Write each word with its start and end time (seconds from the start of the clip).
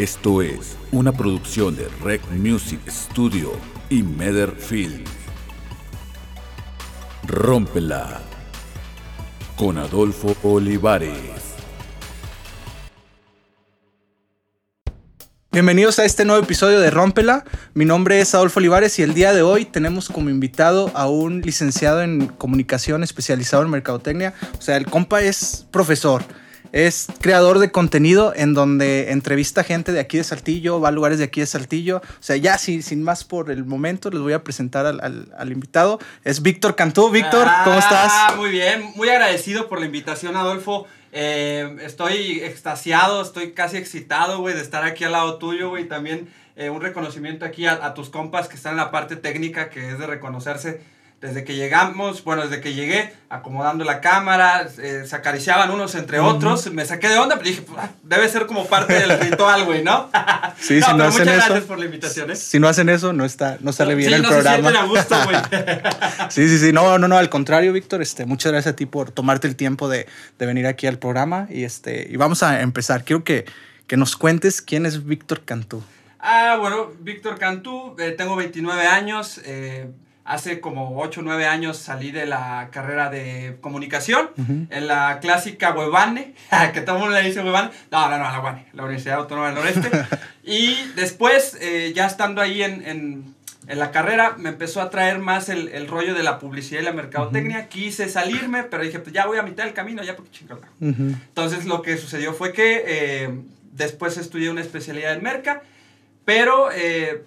Esto 0.00 0.40
es 0.40 0.78
una 0.92 1.12
producción 1.12 1.76
de 1.76 1.86
Rec 2.02 2.22
Music 2.30 2.80
Studio 2.88 3.52
y 3.90 4.02
Meder 4.02 4.52
Film. 4.52 5.04
Rómpela 7.24 8.22
con 9.56 9.76
Adolfo 9.76 10.34
Olivares. 10.42 11.12
Bienvenidos 15.52 15.98
a 15.98 16.06
este 16.06 16.24
nuevo 16.24 16.42
episodio 16.42 16.80
de 16.80 16.90
Rómpela. 16.90 17.44
Mi 17.74 17.84
nombre 17.84 18.22
es 18.22 18.34
Adolfo 18.34 18.60
Olivares 18.60 18.98
y 18.98 19.02
el 19.02 19.12
día 19.12 19.34
de 19.34 19.42
hoy 19.42 19.66
tenemos 19.66 20.08
como 20.08 20.30
invitado 20.30 20.90
a 20.94 21.08
un 21.10 21.42
licenciado 21.42 22.00
en 22.00 22.28
comunicación 22.28 23.02
especializado 23.02 23.64
en 23.64 23.68
mercadotecnia. 23.68 24.32
O 24.58 24.62
sea, 24.62 24.78
el 24.78 24.86
compa 24.86 25.20
es 25.20 25.66
profesor. 25.70 26.24
Es 26.72 27.08
creador 27.20 27.58
de 27.58 27.72
contenido 27.72 28.32
en 28.36 28.54
donde 28.54 29.10
entrevista 29.10 29.64
gente 29.64 29.92
de 29.92 30.00
aquí 30.00 30.18
de 30.18 30.24
Saltillo, 30.24 30.80
va 30.80 30.88
a 30.88 30.92
lugares 30.92 31.18
de 31.18 31.24
aquí 31.24 31.40
de 31.40 31.46
Saltillo. 31.46 31.96
O 31.98 32.22
sea, 32.22 32.36
ya 32.36 32.58
sin, 32.58 32.82
sin 32.82 33.02
más 33.02 33.24
por 33.24 33.50
el 33.50 33.64
momento, 33.64 34.10
les 34.10 34.20
voy 34.20 34.32
a 34.34 34.44
presentar 34.44 34.86
al, 34.86 35.00
al- 35.00 35.32
al 35.36 35.50
invitado. 35.52 35.98
Es 36.22 36.42
Víctor 36.42 36.76
Cantú. 36.76 37.10
Víctor, 37.10 37.48
¿cómo 37.64 37.78
estás? 37.78 38.12
Ah, 38.14 38.34
muy 38.36 38.50
bien, 38.50 38.92
muy 38.94 39.08
agradecido 39.08 39.68
por 39.68 39.80
la 39.80 39.86
invitación, 39.86 40.36
Adolfo. 40.36 40.86
Eh, 41.12 41.76
estoy 41.82 42.38
extasiado, 42.40 43.20
estoy 43.22 43.50
casi 43.52 43.76
excitado, 43.76 44.38
güey, 44.38 44.54
de 44.54 44.60
estar 44.62 44.84
aquí 44.84 45.02
al 45.02 45.12
lado 45.12 45.38
tuyo, 45.38 45.70
güey. 45.70 45.88
También 45.88 46.28
eh, 46.54 46.70
un 46.70 46.80
reconocimiento 46.80 47.44
aquí 47.44 47.66
a, 47.66 47.84
a 47.84 47.94
tus 47.94 48.10
compas 48.10 48.46
que 48.46 48.54
están 48.54 48.72
en 48.72 48.76
la 48.76 48.92
parte 48.92 49.16
técnica, 49.16 49.70
que 49.70 49.90
es 49.90 49.98
de 49.98 50.06
reconocerse. 50.06 50.80
Desde 51.20 51.44
que 51.44 51.54
llegamos, 51.54 52.24
bueno, 52.24 52.46
desde 52.46 52.62
que 52.62 52.72
llegué, 52.72 53.12
acomodando 53.28 53.84
la 53.84 54.00
cámara, 54.00 54.66
eh, 54.78 55.02
se 55.06 55.14
acariciaban 55.14 55.70
unos 55.70 55.94
entre 55.94 56.18
otros. 56.18 56.72
Me 56.72 56.86
saqué 56.86 57.08
de 57.10 57.18
onda, 57.18 57.36
pero 57.36 57.50
dije, 57.50 57.62
"Ah, 57.76 57.90
debe 58.02 58.26
ser 58.30 58.46
como 58.46 58.66
parte 58.66 58.94
del 58.94 59.18
ritual, 59.20 59.64
güey, 59.66 59.82
¿no? 59.84 60.08
Sí, 60.58 60.80
no, 60.80 60.86
si 60.86 60.94
no 60.94 61.04
hacen 61.04 61.20
muchas 61.20 61.36
eso- 61.36 61.46
gracias 61.46 61.64
por 61.64 61.78
la 61.78 61.84
invitación, 61.84 62.30
¿eh? 62.30 62.36
Si 62.36 62.58
no 62.58 62.68
hacen 62.68 62.88
eso, 62.88 63.12
no, 63.12 63.26
está, 63.26 63.58
no 63.60 63.70
sale 63.72 63.94
bien 63.96 64.08
sí, 64.08 64.14
el 64.14 64.22
no 64.22 64.28
programa. 64.30 64.56
se 64.56 64.62
sienten 64.62 64.82
a 64.82 64.86
gusto, 64.86 65.16
güey. 65.24 65.36
Sí, 66.30 66.48
sí, 66.48 66.58
sí. 66.58 66.72
No, 66.72 66.98
no, 66.98 67.06
no. 67.06 67.18
Al 67.18 67.28
contrario, 67.28 67.72
Víctor, 67.74 68.00
este, 68.00 68.24
muchas 68.24 68.52
gracias 68.52 68.72
a 68.72 68.76
ti 68.76 68.86
por 68.86 69.10
tomarte 69.10 69.46
el 69.46 69.56
tiempo 69.56 69.90
de, 69.90 70.06
de 70.38 70.46
venir 70.46 70.66
aquí 70.66 70.86
al 70.86 70.98
programa. 70.98 71.46
Y, 71.50 71.64
este, 71.64 72.06
y 72.10 72.16
vamos 72.16 72.42
a 72.42 72.62
empezar. 72.62 73.04
Quiero 73.04 73.24
que, 73.24 73.44
que 73.86 73.98
nos 73.98 74.16
cuentes 74.16 74.62
quién 74.62 74.86
es 74.86 75.04
Víctor 75.04 75.44
Cantú. 75.44 75.82
Ah, 76.18 76.56
bueno, 76.58 76.92
Víctor 77.00 77.38
Cantú, 77.38 77.94
eh, 77.98 78.12
tengo 78.12 78.36
29 78.36 78.86
años. 78.86 79.38
eh, 79.44 79.90
hace 80.30 80.60
como 80.60 81.00
8 81.00 81.20
o 81.20 81.22
9 81.24 81.46
años 81.46 81.76
salí 81.78 82.10
de 82.12 82.24
la 82.26 82.68
carrera 82.70 83.10
de 83.10 83.56
comunicación 83.60 84.30
en 84.70 84.86
la 84.86 85.18
clásica 85.20 85.72
Huevane, 85.72 86.34
que 86.72 86.80
todo 86.82 86.96
el 86.96 87.02
mundo 87.02 87.16
le 87.20 87.26
dice 87.26 87.40
Huevane. 87.42 87.70
No, 87.90 88.08
no, 88.08 88.16
no, 88.18 88.24
la 88.24 88.40
UANE, 88.40 88.66
la 88.72 88.82
Universidad 88.84 89.18
Autónoma 89.18 89.46
del 89.48 89.56
Noreste. 89.56 89.90
y 90.44 90.76
después, 90.96 91.56
eh, 91.60 91.92
ya 91.94 92.06
estando 92.06 92.40
ahí 92.40 92.62
en, 92.62 92.86
en- 92.86 93.34
en 93.68 93.78
la 93.78 93.92
carrera, 93.92 94.34
me 94.36 94.48
empezó 94.48 94.80
a 94.80 94.90
traer 94.90 95.18
más 95.20 95.48
el, 95.48 95.68
el 95.68 95.86
rollo 95.86 96.14
de 96.14 96.22
la 96.24 96.38
publicidad 96.40 96.80
y 96.80 96.84
la 96.84 96.92
mercadotecnia. 96.92 97.68
Quise 97.68 98.08
salirme, 98.08 98.64
pero 98.64 98.82
dije, 98.82 98.98
pues 98.98 99.12
ya 99.14 99.26
voy 99.26 99.38
a 99.38 99.42
mitad 99.42 99.62
del 99.64 99.74
camino, 99.74 100.02
ya 100.02 100.16
porque 100.16 100.30
chingada. 100.32 100.62
Entonces 100.80 101.66
lo 101.66 101.80
que 101.82 101.96
sucedió 101.96 102.32
fue 102.32 102.52
que 102.52 102.82
eh, 102.86 103.30
después 103.72 104.16
estudié 104.16 104.50
una 104.50 104.60
especialidad 104.62 105.12
en 105.12 105.22
merca, 105.22 105.62
pero 106.24 106.70
eh, 106.72 107.22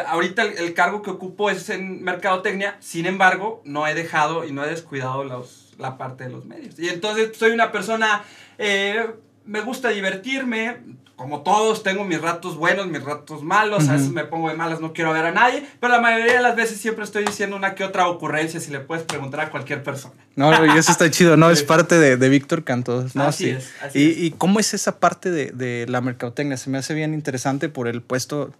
ahorita 0.00 0.42
el, 0.42 0.58
el 0.58 0.74
cargo 0.74 1.02
que 1.02 1.10
ocupo 1.10 1.50
es 1.50 1.68
en 1.70 2.02
mercadotecnia, 2.02 2.76
sin 2.80 3.06
embargo 3.06 3.62
no 3.64 3.86
he 3.86 3.94
dejado 3.94 4.44
y 4.44 4.52
no 4.52 4.64
he 4.64 4.68
descuidado 4.68 5.24
los, 5.24 5.74
la 5.78 5.98
parte 5.98 6.24
de 6.24 6.30
los 6.30 6.44
medios. 6.44 6.78
Y 6.78 6.88
entonces 6.88 7.30
soy 7.36 7.50
una 7.52 7.72
persona, 7.72 8.22
eh, 8.58 9.06
me 9.44 9.60
gusta 9.60 9.88
divertirme, 9.90 10.78
como 11.16 11.42
todos, 11.42 11.82
tengo 11.84 12.04
mis 12.04 12.20
ratos 12.20 12.56
buenos, 12.56 12.88
mis 12.88 13.02
ratos 13.02 13.42
malos, 13.44 13.88
a 13.88 13.92
veces 13.92 14.10
me 14.10 14.24
pongo 14.24 14.48
de 14.48 14.54
malas, 14.56 14.80
no 14.80 14.92
quiero 14.92 15.12
ver 15.12 15.24
a 15.24 15.30
nadie, 15.30 15.64
pero 15.78 15.92
la 15.92 16.00
mayoría 16.00 16.32
de 16.34 16.42
las 16.42 16.56
veces 16.56 16.78
siempre 16.78 17.04
estoy 17.04 17.24
diciendo 17.24 17.54
una 17.54 17.74
que 17.76 17.84
otra 17.84 18.08
ocurrencia 18.08 18.58
si 18.58 18.72
le 18.72 18.80
puedes 18.80 19.04
preguntar 19.04 19.40
a 19.40 19.50
cualquier 19.50 19.84
persona. 19.84 20.14
No, 20.34 20.50
y 20.66 20.78
eso 20.78 20.90
está 20.90 21.08
chido, 21.12 21.36
¿no? 21.36 21.50
Es 21.50 21.62
parte 21.62 21.98
de, 21.98 22.16
de 22.16 22.28
Víctor 22.28 22.64
Cantú. 22.64 23.08
¿no? 23.14 23.24
Así 23.24 23.44
Sí. 23.44 23.50
es, 23.50 23.70
así 23.82 23.98
y, 24.00 24.10
es. 24.10 24.18
¿Y 24.18 24.30
cómo 24.32 24.58
es 24.58 24.74
esa 24.74 24.98
parte 24.98 25.30
de, 25.30 25.52
de 25.52 25.86
la 25.88 26.00
mercadotecnia? 26.00 26.56
Se 26.56 26.70
me 26.70 26.78
hace 26.78 26.94
bien 26.94 27.14
interesante 27.14 27.68
por 27.68 27.86
el 27.86 28.02
puesto 28.02 28.50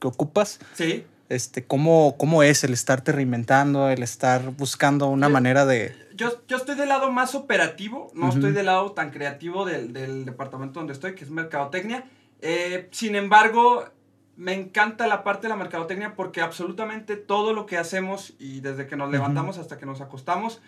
que 0.00 0.08
ocupas. 0.08 0.58
Sí. 0.74 1.04
Este, 1.28 1.64
¿cómo, 1.64 2.16
¿Cómo 2.18 2.42
es 2.42 2.64
el 2.64 2.72
estarte 2.72 3.12
reinventando, 3.12 3.88
el 3.88 4.02
estar 4.02 4.50
buscando 4.50 5.06
una 5.06 5.28
manera 5.28 5.64
de... 5.64 5.94
Yo, 6.16 6.44
yo 6.48 6.56
estoy 6.56 6.74
del 6.74 6.88
lado 6.88 7.12
más 7.12 7.36
operativo, 7.36 8.10
no 8.14 8.30
estoy 8.30 8.50
del 8.50 8.66
lado 8.66 8.92
tan 8.92 9.10
creativo 9.10 9.64
del, 9.64 9.92
del 9.92 10.24
departamento 10.24 10.80
donde 10.80 10.92
estoy, 10.92 11.14
que 11.14 11.22
es 11.22 11.30
mercadotecnia. 11.30 12.04
Eh, 12.42 12.88
sin 12.90 13.14
embargo, 13.14 13.84
me 14.36 14.54
encanta 14.54 15.06
la 15.06 15.22
parte 15.22 15.42
de 15.42 15.50
la 15.50 15.56
mercadotecnia 15.56 16.14
porque 16.14 16.40
absolutamente 16.40 17.16
todo 17.16 17.52
lo 17.52 17.66
que 17.66 17.76
hacemos 17.76 18.32
y 18.38 18.60
desde 18.60 18.86
que 18.86 18.96
nos 18.96 19.10
levantamos 19.10 19.58
hasta 19.58 19.78
que 19.78 19.86
nos 19.86 20.00
acostamos, 20.00 20.60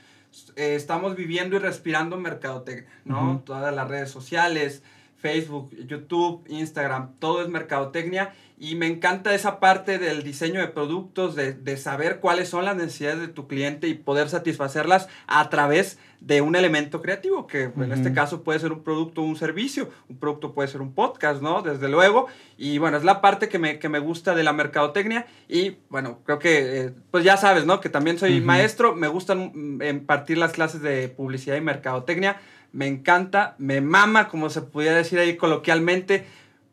eh, 0.56 0.74
estamos 0.74 1.16
viviendo 1.16 1.56
y 1.56 1.58
respirando 1.58 2.18
mercadotecnia, 2.18 2.88
¿no? 3.04 3.42
Todas 3.44 3.74
las 3.74 3.88
redes 3.88 4.10
sociales, 4.10 4.82
Facebook, 5.22 5.70
YouTube, 5.86 6.44
Instagram, 6.48 7.12
todo 7.18 7.40
es 7.40 7.48
mercadotecnia. 7.48 8.34
Y 8.58 8.76
me 8.76 8.86
encanta 8.86 9.34
esa 9.34 9.58
parte 9.58 9.98
del 9.98 10.22
diseño 10.22 10.60
de 10.60 10.68
productos, 10.68 11.34
de, 11.34 11.52
de 11.52 11.76
saber 11.76 12.20
cuáles 12.20 12.48
son 12.48 12.64
las 12.64 12.76
necesidades 12.76 13.20
de 13.20 13.28
tu 13.28 13.48
cliente 13.48 13.88
y 13.88 13.94
poder 13.94 14.28
satisfacerlas 14.28 15.08
a 15.26 15.48
través 15.48 15.98
de 16.26 16.40
un 16.40 16.54
elemento 16.54 17.02
creativo, 17.02 17.48
que 17.48 17.64
en 17.64 17.92
este 17.92 18.12
caso 18.12 18.44
puede 18.44 18.60
ser 18.60 18.72
un 18.72 18.84
producto 18.84 19.22
o 19.22 19.24
un 19.24 19.34
servicio, 19.34 19.90
un 20.08 20.18
producto 20.18 20.54
puede 20.54 20.68
ser 20.68 20.80
un 20.80 20.94
podcast, 20.94 21.42
¿no? 21.42 21.62
Desde 21.62 21.88
luego, 21.88 22.28
y 22.56 22.78
bueno, 22.78 22.96
es 22.96 23.02
la 23.02 23.20
parte 23.20 23.48
que 23.48 23.58
me, 23.58 23.80
que 23.80 23.88
me 23.88 23.98
gusta 23.98 24.34
de 24.36 24.44
la 24.44 24.52
mercadotecnia. 24.52 25.26
Y 25.48 25.78
bueno, 25.88 26.20
creo 26.24 26.38
que, 26.38 26.80
eh, 26.80 26.94
pues 27.10 27.24
ya 27.24 27.36
sabes, 27.36 27.66
¿no? 27.66 27.80
Que 27.80 27.88
también 27.88 28.18
soy 28.18 28.40
maestro, 28.40 28.94
me 28.94 29.08
gustan 29.08 29.50
mm, 29.52 29.82
impartir 29.82 30.38
las 30.38 30.52
clases 30.52 30.80
de 30.80 31.08
publicidad 31.08 31.56
y 31.56 31.60
mercadotecnia, 31.60 32.40
me 32.72 32.86
encanta, 32.86 33.54
me 33.58 33.80
mama, 33.80 34.28
como 34.28 34.50
se 34.50 34.62
pudiera 34.62 34.96
decir 34.96 35.18
ahí 35.18 35.36
coloquialmente, 35.36 36.24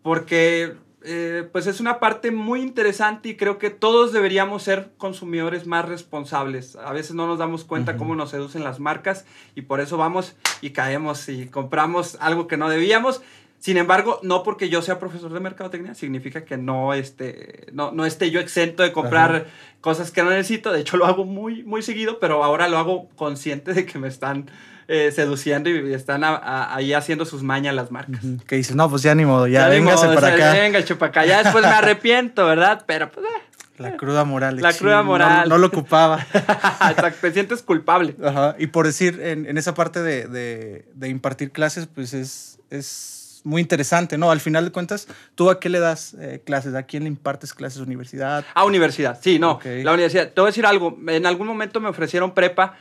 porque 0.02 0.76
eh, 1.02 1.48
pues 1.52 1.66
es 1.66 1.80
una 1.80 2.00
parte 2.00 2.32
muy 2.32 2.62
interesante 2.62 3.30
y 3.30 3.38
creo 3.38 3.58
que 3.58 3.70
todos 3.70 4.12
deberíamos 4.12 4.64
ser 4.64 4.92
consumidores 4.98 5.66
más 5.66 5.88
responsables. 5.88 6.76
A 6.76 6.92
veces 6.92 7.16
no 7.16 7.28
nos 7.28 7.40
damos 7.40 7.64
cuenta 7.64 7.96
cómo 7.96 8.16
nos 8.16 8.32
seducen 8.32 8.64
las 8.64 8.80
marcas 8.80 9.26
y 9.56 9.62
por 9.62 9.80
eso 9.80 9.98
vamos 9.98 10.36
y 10.62 10.72
caemos 10.72 11.30
y 11.30 11.48
compramos 11.48 12.18
algo 12.20 12.48
que 12.48 12.58
no 12.58 12.70
debíamos. 12.70 13.22
Sin 13.60 13.76
embargo, 13.76 14.20
no 14.24 14.44
porque 14.44 14.70
yo 14.70 14.82
sea 14.82 15.00
profesor 15.00 15.34
de 15.34 15.42
mercadotecnia 15.42 15.94
significa 15.94 16.46
que 16.46 16.58
no, 16.58 16.94
este, 16.94 17.68
no, 17.74 17.92
no 17.92 18.06
esté 18.06 18.32
yo 18.32 18.40
exento 18.40 18.84
de 18.84 18.94
comprar 18.94 19.36
Ajá. 19.36 19.46
cosas 19.82 20.12
que 20.12 20.24
no 20.24 20.30
necesito. 20.30 20.72
De 20.72 20.80
hecho, 20.80 20.96
lo 20.96 21.06
hago 21.06 21.26
muy, 21.26 21.64
muy 21.64 21.82
seguido, 21.82 22.20
pero 22.20 22.44
ahora 22.44 22.70
lo 22.70 22.78
hago 22.78 23.10
consciente 23.16 23.74
de 23.74 23.86
que 23.86 24.00
me 24.00 24.08
están 24.08 24.50
eh, 24.92 25.12
seduciendo 25.14 25.70
y 25.70 25.94
están 25.94 26.24
a- 26.24 26.36
a- 26.36 26.76
ahí 26.76 26.94
haciendo 26.94 27.24
sus 27.24 27.44
mañas 27.44 27.76
las 27.76 27.92
marcas. 27.92 28.20
Que 28.48 28.56
dices, 28.56 28.76
no, 28.76 28.90
pues 28.90 29.04
ya 29.04 29.14
ni 29.14 29.24
modo, 29.24 29.46
ya, 29.48 29.66
ni 29.70 29.76
véngase 29.76 30.08
modo, 30.08 30.16
para 30.16 30.34
o 30.34 30.38
sea, 30.38 30.50
acá. 30.52 30.60
Venga, 30.60 30.84
chupa 30.84 31.06
acá. 31.06 31.26
Ya 31.26 31.44
después 31.44 31.64
me 31.64 31.70
arrepiento, 31.72 32.46
¿verdad? 32.48 32.84
Pero 32.88 33.12
pues, 33.12 33.24
eh, 33.26 33.44
La 33.78 33.96
cruda 33.98 34.24
moral. 34.26 34.58
La 34.60 34.74
cruda 34.74 35.04
moral. 35.04 35.48
No, 35.48 35.58
lo 35.60 35.68
ocupaba. 35.68 36.26
te 37.22 37.32
sientes 37.32 37.62
culpable. 37.62 38.16
Ajá. 38.24 38.56
Y 38.58 38.68
por 38.68 38.86
decir, 38.88 39.22
en, 39.24 39.46
en 39.46 39.58
esa 39.58 39.74
parte 39.74 40.02
de, 40.02 40.28
de- 40.28 40.86
de 40.94 41.08
impartir 41.10 41.52
clases, 41.52 41.88
pues 41.88 42.14
es, 42.14 42.60
es 42.70 43.42
muy 43.44 43.62
interesante, 43.62 44.18
¿no? 44.18 44.32
Al 44.32 44.40
final 44.42 44.66
de 44.66 44.72
cuentas, 44.72 45.08
¿tú 45.36 45.50
a 45.50 45.60
qué 45.60 45.70
le 45.70 45.80
das 45.80 46.16
eh, 46.20 46.42
clases? 46.46 46.76
¿A 46.76 46.84
quién 46.84 47.04
le 47.04 47.10
impartes 47.10 47.54
clases? 47.54 47.80
¿Universidad? 47.80 48.44
A 48.54 48.66
universidad, 48.66 49.18
sí, 49.22 49.40
no. 49.40 49.60
La 49.64 49.94
universidad. 49.94 50.30
Te 50.32 50.42
voy 50.42 50.48
a 50.48 50.52
decir 50.52 50.66
algo. 50.66 50.98
En 51.08 51.26
algún 51.26 51.48
momento 51.48 51.80
me 51.80 51.90
ofrecieron 51.90 52.34
prepa. 52.34 52.74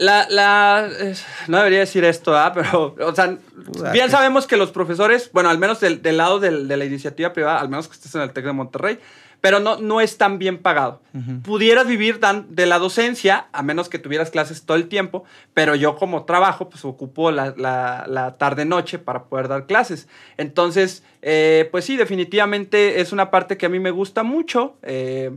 La, 0.00 0.26
la, 0.30 0.88
es- 1.00 1.26
no 1.46 1.58
debería 1.58 1.80
decir 1.80 2.04
esto, 2.04 2.34
¿ah? 2.36 2.52
Pero, 2.54 2.96
o 2.98 3.14
sea, 3.14 3.36
Puta, 3.66 3.92
bien 3.92 4.10
sabemos 4.10 4.46
que 4.46 4.56
los 4.56 4.70
profesores, 4.70 5.30
bueno, 5.32 5.50
al 5.50 5.58
menos 5.58 5.78
del, 5.80 6.00
del 6.00 6.16
lado 6.16 6.40
del- 6.40 6.68
de 6.68 6.76
la 6.78 6.86
iniciativa 6.86 7.32
privada, 7.34 7.60
al 7.60 7.68
menos 7.68 7.86
que 7.86 7.94
estés 7.94 8.14
en 8.14 8.22
el 8.22 8.32
TEC 8.32 8.46
de 8.46 8.52
Monterrey, 8.52 8.98
pero 9.42 9.60
no, 9.60 9.76
no 9.78 10.00
es 10.00 10.16
tan 10.16 10.38
bien 10.38 10.56
pagado. 10.58 11.02
Ujú. 11.14 11.40
Pudieras 11.42 11.86
vivir 11.86 12.18
de 12.20 12.66
la 12.66 12.78
docencia, 12.78 13.48
a 13.52 13.62
menos 13.62 13.88
que 13.90 13.98
tuvieras 13.98 14.30
clases 14.30 14.64
todo 14.64 14.76
el 14.78 14.88
tiempo, 14.88 15.24
pero 15.54 15.74
yo 15.74 15.96
como 15.96 16.24
trabajo, 16.24 16.70
pues 16.70 16.82
ocupo 16.86 17.30
la, 17.30 17.52
la- 17.58 18.04
la 18.08 18.38
tarde-noche 18.38 18.98
para 18.98 19.24
poder 19.24 19.48
dar 19.48 19.66
clases. 19.66 20.08
Entonces, 20.38 21.02
eh, 21.22 21.68
pues 21.70 21.84
sí, 21.84 21.96
definitivamente 21.98 23.00
es 23.02 23.12
una 23.12 23.30
parte 23.30 23.56
que 23.58 23.66
a 23.66 23.68
mí 23.68 23.80
me 23.80 23.90
gusta 23.90 24.22
mucho. 24.22 24.76
eh, 24.82 25.30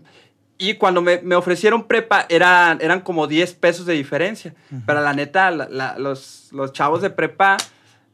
y 0.58 0.76
cuando 0.76 1.02
me, 1.02 1.20
me 1.22 1.36
ofrecieron 1.36 1.88
prepa, 1.88 2.26
eran, 2.30 2.80
eran 2.82 3.02
como 3.02 3.28
10 3.28 3.54
pesos 3.56 3.86
de 3.86 3.94
diferencia. 3.94 4.54
Pero 4.86 5.02
la 5.02 5.14
neta, 5.14 5.52
la- 5.52 5.68
la- 5.70 5.98
los, 5.98 6.50
los 6.52 6.72
chavos 6.74 7.02
de 7.02 7.10
prepa 7.10 7.58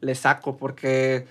les 0.00 0.18
saco 0.20 0.56
porque 0.56 1.26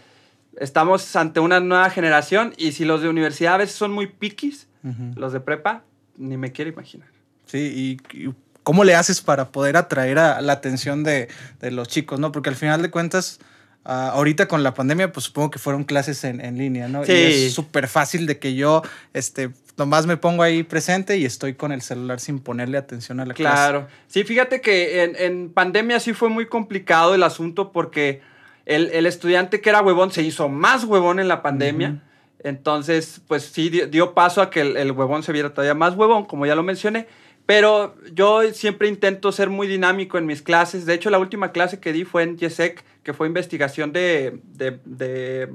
estamos 0.60 1.16
ante 1.16 1.40
una 1.40 1.60
nueva 1.60 1.90
generación 1.90 2.54
y 2.58 2.72
si 2.74 2.86
los 2.86 3.02
de 3.02 3.10
universidad 3.10 3.56
a 3.56 3.58
veces 3.58 3.76
son 3.76 3.92
muy 3.92 4.08
piquis, 4.08 4.68
los 5.16 5.34
de 5.34 5.40
prepa, 5.40 5.84
ni 6.18 6.38
me 6.38 6.52
quiero 6.52 6.72
imaginar. 6.72 7.08
Sí, 7.46 7.98
y, 8.14 8.18
y 8.18 8.34
¿cómo 8.64 8.84
le 8.84 8.96
haces 8.96 9.22
para 9.22 9.52
poder 9.52 9.76
atraer 9.78 10.20
a 10.20 10.42
la 10.42 10.54
atención 10.54 11.04
de, 11.04 11.28
de 11.60 11.72
los 11.72 11.88
chicos, 11.88 12.20
no? 12.20 12.32
Porque 12.32 12.50
al 12.50 12.56
final 12.56 12.82
de 12.82 12.90
cuentas, 12.92 13.40
ah, 13.86 14.12
ahorita 14.14 14.48
con 14.48 14.64
la 14.64 14.74
pandemia, 14.74 15.12
pues 15.12 15.26
supongo 15.26 15.52
que 15.52 15.60
fueron 15.60 15.84
clases 15.84 16.24
en, 16.24 16.44
en 16.44 16.58
línea, 16.58 16.88
¿no? 16.88 17.06
Sí. 17.06 17.12
Y 17.12 17.46
es 17.48 17.54
súper 17.54 17.88
fácil 17.88 18.26
de 18.26 18.40
que 18.40 18.56
yo, 18.56 18.82
este, 19.14 19.50
nomás 19.78 20.06
me 20.06 20.18
pongo 20.18 20.44
ahí 20.44 20.64
presente 20.64 21.18
y 21.18 21.26
estoy 21.26 21.56
con 21.56 21.72
el 21.72 21.82
celular 21.82 22.20
sin 22.20 22.40
ponerle 22.40 22.78
atención 22.78 23.20
a 23.20 23.26
la 23.26 23.34
clase. 23.34 23.56
Claro. 23.56 23.88
Sí, 24.08 24.24
fíjate 24.24 24.62
que 24.62 25.04
en, 25.04 25.16
en 25.16 25.50
pandemia 25.52 26.00
sí 26.00 26.14
fue 26.14 26.30
muy 26.30 26.48
complicado 26.48 27.16
el 27.16 27.24
asunto 27.24 27.72
porque 27.72 28.22
el, 28.66 28.90
el 28.92 29.06
estudiante 29.06 29.62
que 29.62 29.70
era 29.70 29.82
huevón 29.82 30.12
se 30.12 30.22
hizo 30.22 30.50
más 30.50 30.84
huevón 30.84 31.20
en 31.20 31.28
la 31.28 31.42
pandemia. 31.42 32.04
Entonces, 32.42 33.22
pues 33.28 33.44
sí, 33.44 33.70
dio, 33.70 33.88
dio 33.88 34.14
paso 34.14 34.42
a 34.42 34.50
que 34.50 34.62
el, 34.62 34.78
el 34.78 34.92
huevón 34.92 35.24
se 35.24 35.34
viera 35.34 35.54
todavía 35.54 35.74
más 35.74 35.96
huevón, 35.96 36.26
como 36.26 36.46
ya 36.46 36.56
lo 36.56 36.64
mencioné. 36.64 37.08
Pero 37.50 37.96
yo 38.14 38.44
siempre 38.54 38.88
intento 38.88 39.32
ser 39.32 39.50
muy 39.50 39.66
dinámico 39.66 40.20
en 40.20 40.28
mis 40.28 40.44
clases. 40.44 40.86
De 40.86 40.94
hecho, 40.94 41.10
la 41.10 41.18
última 41.18 41.52
clase 41.52 41.80
que 41.80 41.92
di 41.92 42.06
fue 42.06 42.22
en 42.22 42.38
YESEC, 42.38 42.84
que 43.02 43.12
fue 43.12 43.26
investigación 43.26 43.92
de, 43.92 44.40
de, 44.44 44.80
de 44.86 45.52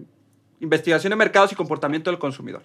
investigación 0.58 1.10
de 1.10 1.16
mercados 1.16 1.52
y 1.52 1.54
comportamiento 1.54 2.10
del 2.10 2.18
consumidor. 2.18 2.64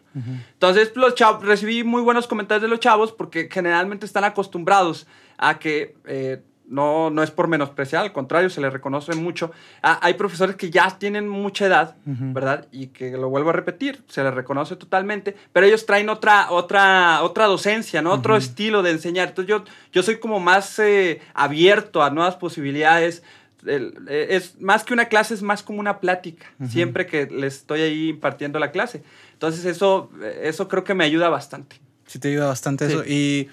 Entonces, 0.53 0.93
los 0.95 1.13
chavos, 1.13 1.45
recibí 1.45 1.83
muy 1.83 2.01
buenos 2.01 2.25
comentarios 2.25 2.63
de 2.63 2.69
los 2.69 2.79
chavos 2.79 3.11
porque 3.11 3.49
generalmente 3.51 4.07
están 4.07 4.23
acostumbrados 4.23 5.05
a 5.37 5.59
que 5.59 5.95
eh, 6.07 6.41
no, 6.69 7.09
no 7.09 7.23
es 7.23 7.31
por 7.31 7.47
menospreciar, 7.47 8.03
al 8.03 8.13
contrario, 8.13 8.49
se 8.49 8.61
les 8.61 8.71
reconoce 8.71 9.15
mucho. 9.15 9.51
Ah, 9.81 9.99
hay 10.01 10.13
profesores 10.13 10.55
que 10.55 10.69
ya 10.69 10.97
tienen 10.99 11.27
mucha 11.27 11.65
edad. 11.65 11.95
¿verdad? 12.05 12.67
Y 12.71 12.87
que 12.87 13.11
lo 13.11 13.29
vuelvo 13.29 13.49
a 13.49 13.53
repetir, 13.53 14.03
se 14.07 14.23
les 14.23 14.33
reconoce 14.33 14.75
totalmente, 14.75 15.35
pero 15.51 15.65
ellos 15.65 15.85
traen 15.85 16.09
otra, 16.09 16.51
otra, 16.51 17.23
otra 17.23 17.45
docencia, 17.47 18.01
¿no? 18.01 18.11
Otro 18.13 18.37
estilo 18.37 18.83
de 18.83 18.91
enseñar. 18.91 19.29
Entonces, 19.29 19.49
yo, 19.49 19.63
yo 19.91 20.03
soy 20.03 20.19
como 20.19 20.39
más 20.39 20.77
eh, 20.79 21.21
abierto 21.33 22.03
a 22.03 22.09
nuevas 22.11 22.35
posibilidades. 22.35 23.23
El- 23.65 23.93
eh, 24.07 24.27
es 24.31 24.59
más 24.61 24.83
que 24.83 24.93
una 24.93 25.05
clase, 25.05 25.33
es 25.33 25.41
más 25.41 25.63
como 25.63 25.79
una 25.79 25.99
plática, 25.99 26.45
siempre 26.69 27.05
que 27.07 27.25
les 27.25 27.55
estoy 27.57 27.81
ahí 27.81 28.09
impartiendo 28.09 28.57
la 28.59 28.71
clase. 28.71 29.03
Entonces, 29.33 29.65
eso, 29.65 30.09
eso 30.41 30.67
creo 30.67 30.83
que 30.83 30.93
me 30.93 31.03
ayuda 31.03 31.29
bastante. 31.29 31.77
Sí, 32.05 32.19
te 32.19 32.29
ayuda 32.29 32.47
bastante 32.47 32.87
Sí. 32.87 32.93
eso. 32.93 33.03
Y 33.05 33.49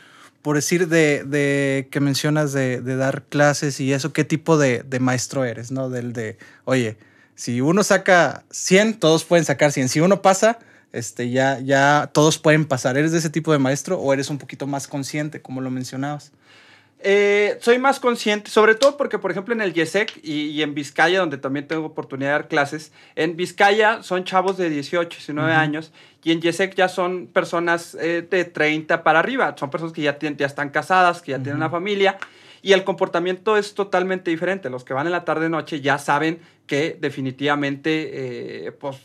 por 0.46 0.54
decir 0.54 0.86
de, 0.86 1.24
de 1.24 1.88
que 1.90 1.98
mencionas 1.98 2.52
de, 2.52 2.80
de 2.80 2.94
dar 2.94 3.24
clases 3.24 3.80
y 3.80 3.92
eso, 3.92 4.12
¿qué 4.12 4.22
tipo 4.22 4.56
de, 4.56 4.84
de 4.84 5.00
maestro 5.00 5.44
eres? 5.44 5.72
¿No? 5.72 5.90
Del 5.90 6.12
de, 6.12 6.38
oye, 6.64 6.98
si 7.34 7.60
uno 7.60 7.82
saca 7.82 8.44
100, 8.52 9.00
todos 9.00 9.24
pueden 9.24 9.44
sacar 9.44 9.72
100. 9.72 9.88
Si 9.88 9.98
uno 9.98 10.22
pasa, 10.22 10.60
este, 10.92 11.30
ya, 11.30 11.58
ya 11.58 12.10
todos 12.14 12.38
pueden 12.38 12.64
pasar. 12.64 12.96
¿Eres 12.96 13.10
de 13.10 13.18
ese 13.18 13.28
tipo 13.28 13.50
de 13.50 13.58
maestro 13.58 13.98
o 13.98 14.12
eres 14.12 14.30
un 14.30 14.38
poquito 14.38 14.68
más 14.68 14.86
consciente, 14.86 15.42
como 15.42 15.60
lo 15.60 15.70
mencionabas? 15.72 16.30
Eh, 17.00 17.58
soy 17.60 17.78
más 17.78 18.00
consciente, 18.00 18.50
sobre 18.50 18.74
todo 18.74 18.96
porque, 18.96 19.18
por 19.18 19.30
ejemplo, 19.30 19.54
en 19.54 19.60
el 19.60 19.74
YESEC 19.74 20.18
y, 20.22 20.46
y 20.46 20.62
en 20.62 20.74
Vizcaya, 20.74 21.20
donde 21.20 21.38
también 21.38 21.68
tengo 21.68 21.84
oportunidad 21.86 22.30
de 22.30 22.32
dar 22.32 22.48
clases, 22.48 22.90
en 23.14 23.36
Vizcaya 23.36 24.02
son 24.02 24.24
chavos 24.24 24.56
de 24.56 24.70
18, 24.70 25.08
19 25.16 25.50
Ujú. 25.50 25.60
años 25.60 25.92
y 26.24 26.32
en 26.32 26.40
YESEC 26.40 26.74
ya 26.74 26.88
son 26.88 27.26
personas 27.28 27.94
eh, 28.00 28.26
de 28.28 28.44
30 28.44 29.04
para 29.04 29.20
arriba. 29.20 29.54
Son 29.58 29.70
personas 29.70 29.92
que 29.92 30.02
ya, 30.02 30.18
tienen, 30.18 30.38
ya 30.38 30.46
están 30.46 30.70
casadas, 30.70 31.22
que 31.22 31.32
ya 31.32 31.36
tienen 31.36 31.54
Ujú. 31.54 31.64
una 31.64 31.70
familia 31.70 32.18
y 32.62 32.72
el 32.72 32.82
comportamiento 32.82 33.56
es 33.56 33.74
totalmente 33.74 34.30
diferente. 34.30 34.70
Los 34.70 34.82
que 34.82 34.92
van 34.92 35.06
en 35.06 35.12
la 35.12 35.24
tarde-noche 35.24 35.80
ya 35.80 35.98
saben 35.98 36.40
que 36.66 36.96
definitivamente, 37.00 38.66
eh, 38.66 38.72
pues, 38.72 38.96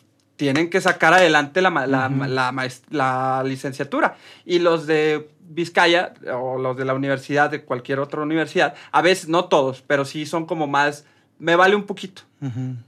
tienen 0.41 0.71
que 0.71 0.81
sacar 0.81 1.13
adelante 1.13 1.61
la, 1.61 1.69
la, 1.69 2.71
la 2.89 3.43
licenciatura. 3.45 4.15
Y 4.43 4.57
los 4.57 4.87
de 4.87 5.29
Vizcaya 5.39 6.15
o 6.33 6.57
los 6.57 6.75
de 6.75 6.83
la 6.83 6.95
universidad, 6.95 7.51
de 7.51 7.63
cualquier 7.63 7.99
otra 7.99 8.23
universidad, 8.23 8.73
a 8.91 9.03
veces, 9.03 9.29
no 9.29 9.45
todos, 9.45 9.83
pero 9.85 10.03
sí 10.03 10.25
son 10.25 10.47
como 10.47 10.65
más, 10.65 11.05
me 11.37 11.55
vale 11.55 11.75
un 11.75 11.83
poquito. 11.83 12.23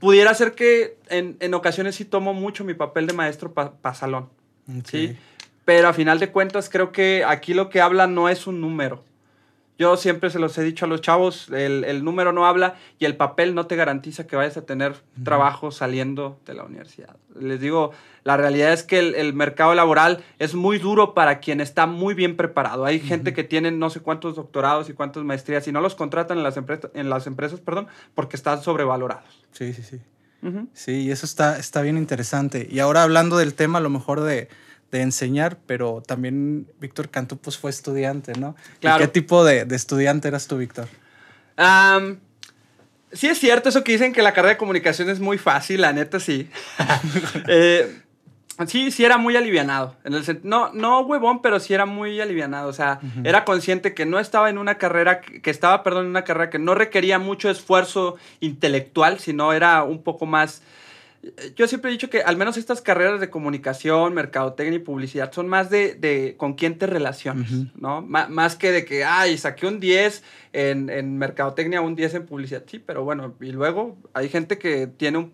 Pudiera 0.00 0.34
ser 0.34 0.56
que 0.56 0.96
en, 1.08 1.36
en 1.38 1.54
ocasiones 1.54 1.94
sí 1.94 2.04
tomo 2.04 2.34
mucho 2.34 2.64
mi 2.64 2.74
papel 2.74 3.06
de 3.06 3.12
maestro 3.12 3.52
para 3.52 3.94
salón. 3.94 4.30
¿sí? 4.82 5.16
Pero 5.64 5.86
a 5.86 5.92
final 5.92 6.18
de 6.18 6.32
cuentas 6.32 6.68
creo 6.68 6.90
que 6.90 7.22
aquí 7.24 7.54
lo 7.54 7.70
que 7.70 7.80
habla 7.80 8.08
no 8.08 8.28
es 8.28 8.48
un 8.48 8.60
número. 8.60 9.04
Yo 9.76 9.96
siempre 9.96 10.30
se 10.30 10.38
los 10.38 10.56
he 10.56 10.62
dicho 10.62 10.84
a 10.84 10.88
los 10.88 11.00
chavos, 11.00 11.48
el, 11.48 11.82
el 11.84 12.04
número 12.04 12.32
no 12.32 12.46
habla 12.46 12.76
y 13.00 13.06
el 13.06 13.16
papel 13.16 13.56
no 13.56 13.66
te 13.66 13.74
garantiza 13.74 14.26
que 14.26 14.36
vayas 14.36 14.56
a 14.56 14.64
tener 14.64 14.94
trabajo 15.24 15.72
saliendo 15.72 16.38
de 16.46 16.54
la 16.54 16.62
universidad. 16.62 17.16
Les 17.40 17.60
digo, 17.60 17.90
la 18.22 18.36
realidad 18.36 18.72
es 18.72 18.84
que 18.84 19.00
el, 19.00 19.16
el 19.16 19.34
mercado 19.34 19.74
laboral 19.74 20.22
es 20.38 20.54
muy 20.54 20.78
duro 20.78 21.12
para 21.12 21.40
quien 21.40 21.60
está 21.60 21.86
muy 21.86 22.14
bien 22.14 22.36
preparado. 22.36 22.84
Hay 22.84 23.00
gente 23.00 23.32
que 23.32 23.42
tiene 23.42 23.72
no 23.72 23.90
sé 23.90 23.98
cuántos 23.98 24.36
doctorados 24.36 24.88
y 24.90 24.92
cuántas 24.92 25.24
maestrías 25.24 25.66
y 25.66 25.72
no 25.72 25.80
los 25.80 25.96
contratan 25.96 26.38
en 26.38 26.44
las, 26.44 26.56
empresas 26.56 26.92
en 26.94 27.10
las 27.10 27.26
empresas 27.26 27.58
perdón, 27.58 27.88
porque 28.14 28.36
están 28.36 28.62
sobrevalorados. 28.62 29.44
Sí, 29.52 29.72
sí, 29.72 29.82
sí. 29.82 30.00
Sí, 30.74 30.92
y 31.04 31.10
eso 31.10 31.24
está, 31.24 31.58
está 31.58 31.80
bien 31.80 31.96
interesante. 31.96 32.68
Y 32.70 32.78
ahora 32.78 33.02
hablando 33.02 33.38
del 33.38 33.54
tema, 33.54 33.78
a 33.78 33.80
lo 33.80 33.88
mejor 33.88 34.20
de, 34.20 34.48
de 34.98 35.02
enseñar, 35.02 35.58
pero 35.66 36.02
también 36.06 36.68
Víctor 36.80 37.08
Cantú 37.10 37.36
pues 37.36 37.58
fue 37.58 37.70
estudiante, 37.70 38.32
¿no? 38.38 38.54
¿Y 38.76 38.80
Claro. 38.82 38.98
¿Qué 38.98 39.08
tipo 39.08 39.44
de, 39.44 39.64
de 39.64 39.74
estudiante 39.76 40.28
eras 40.28 40.46
tú, 40.46 40.56
Víctor? 40.58 40.88
Sí 43.12 43.28
es 43.28 43.38
cierto 43.38 43.68
eso 43.68 43.84
que 43.84 43.92
dicen 43.92 44.12
que 44.12 44.22
la 44.22 44.32
carrera 44.32 44.54
de 44.54 44.56
comunicación 44.58 45.08
es 45.08 45.20
muy 45.20 45.38
fácil, 45.38 45.80
la 45.80 45.92
neta 45.92 46.18
sí. 46.20 46.48
Eh, 47.48 48.00
sí, 48.66 48.90
sí 48.90 49.04
era 49.04 49.18
muy 49.18 49.36
alivianado. 49.36 49.96
En 50.04 50.14
el 50.14 50.24
sen- 50.24 50.40
no, 50.42 50.72
no 50.72 51.00
huevón, 51.00 51.40
pero 51.42 51.58
sí 51.60 51.74
era 51.74 51.86
muy 51.86 52.20
alivianado. 52.20 52.68
O 52.68 52.72
sea, 52.72 53.00
era 53.24 53.44
consciente 53.44 53.94
que 53.94 54.06
no 54.06 54.18
estaba 54.18 54.48
en 54.50 54.58
una 54.58 54.78
carrera, 54.78 55.20
que 55.20 55.50
estaba, 55.50 55.82
perdón, 55.82 56.04
en 56.06 56.10
una 56.10 56.24
carrera 56.24 56.50
que 56.50 56.58
no 56.58 56.74
requería 56.74 57.18
mucho 57.18 57.50
esfuerzo 57.50 58.16
intelectual, 58.40 59.18
sino 59.20 59.52
era 59.52 59.82
un 59.82 60.02
poco 60.02 60.26
más... 60.26 60.62
Yo 61.56 61.66
siempre 61.66 61.90
he 61.90 61.92
dicho 61.92 62.10
que 62.10 62.22
al 62.22 62.36
menos 62.36 62.56
estas 62.56 62.80
carreras 62.82 63.20
de 63.20 63.30
comunicación, 63.30 64.14
mercadotecnia 64.14 64.76
y 64.76 64.80
publicidad 64.80 65.32
son 65.32 65.48
más 65.48 65.70
de, 65.70 65.94
de 65.94 66.34
con 66.36 66.54
quién 66.54 66.76
te 66.78 66.86
relacionas. 66.86 67.50
¿no? 67.76 68.02
Má- 68.02 68.28
más 68.28 68.56
que 68.56 68.72
de 68.72 68.84
que, 68.84 69.04
ay, 69.04 69.38
saqué 69.38 69.66
un 69.66 69.80
10 69.80 70.22
en, 70.52 70.90
en 70.90 71.16
mercadotecnia, 71.18 71.80
un 71.80 71.94
10 71.96 72.14
en 72.14 72.26
publicidad. 72.26 72.64
Sí, 72.66 72.78
pero 72.78 73.04
bueno, 73.04 73.34
y 73.40 73.52
luego 73.52 73.96
hay 74.12 74.28
gente 74.28 74.58
que 74.58 74.86
tiene 74.86 75.18
un... 75.18 75.32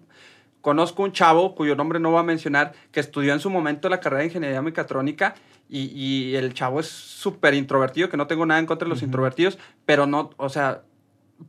Conozco 0.60 1.02
un 1.02 1.12
chavo 1.12 1.54
cuyo 1.54 1.74
nombre 1.74 1.98
no 2.00 2.10
voy 2.10 2.20
a 2.20 2.22
mencionar, 2.22 2.74
que 2.92 3.00
estudió 3.00 3.32
en 3.32 3.40
su 3.40 3.48
momento 3.48 3.88
la 3.88 3.98
carrera 4.00 4.20
de 4.20 4.26
ingeniería 4.26 4.60
mecatrónica 4.60 5.34
y, 5.70 5.84
y 5.86 6.36
el 6.36 6.52
chavo 6.52 6.80
es 6.80 6.86
súper 6.86 7.54
introvertido, 7.54 8.10
que 8.10 8.18
no 8.18 8.26
tengo 8.26 8.44
nada 8.44 8.60
en 8.60 8.66
contra 8.66 8.84
de 8.84 8.90
los 8.90 9.02
introvertidos, 9.02 9.58
pero 9.86 10.06
no, 10.06 10.28
o 10.36 10.50
sea, 10.50 10.82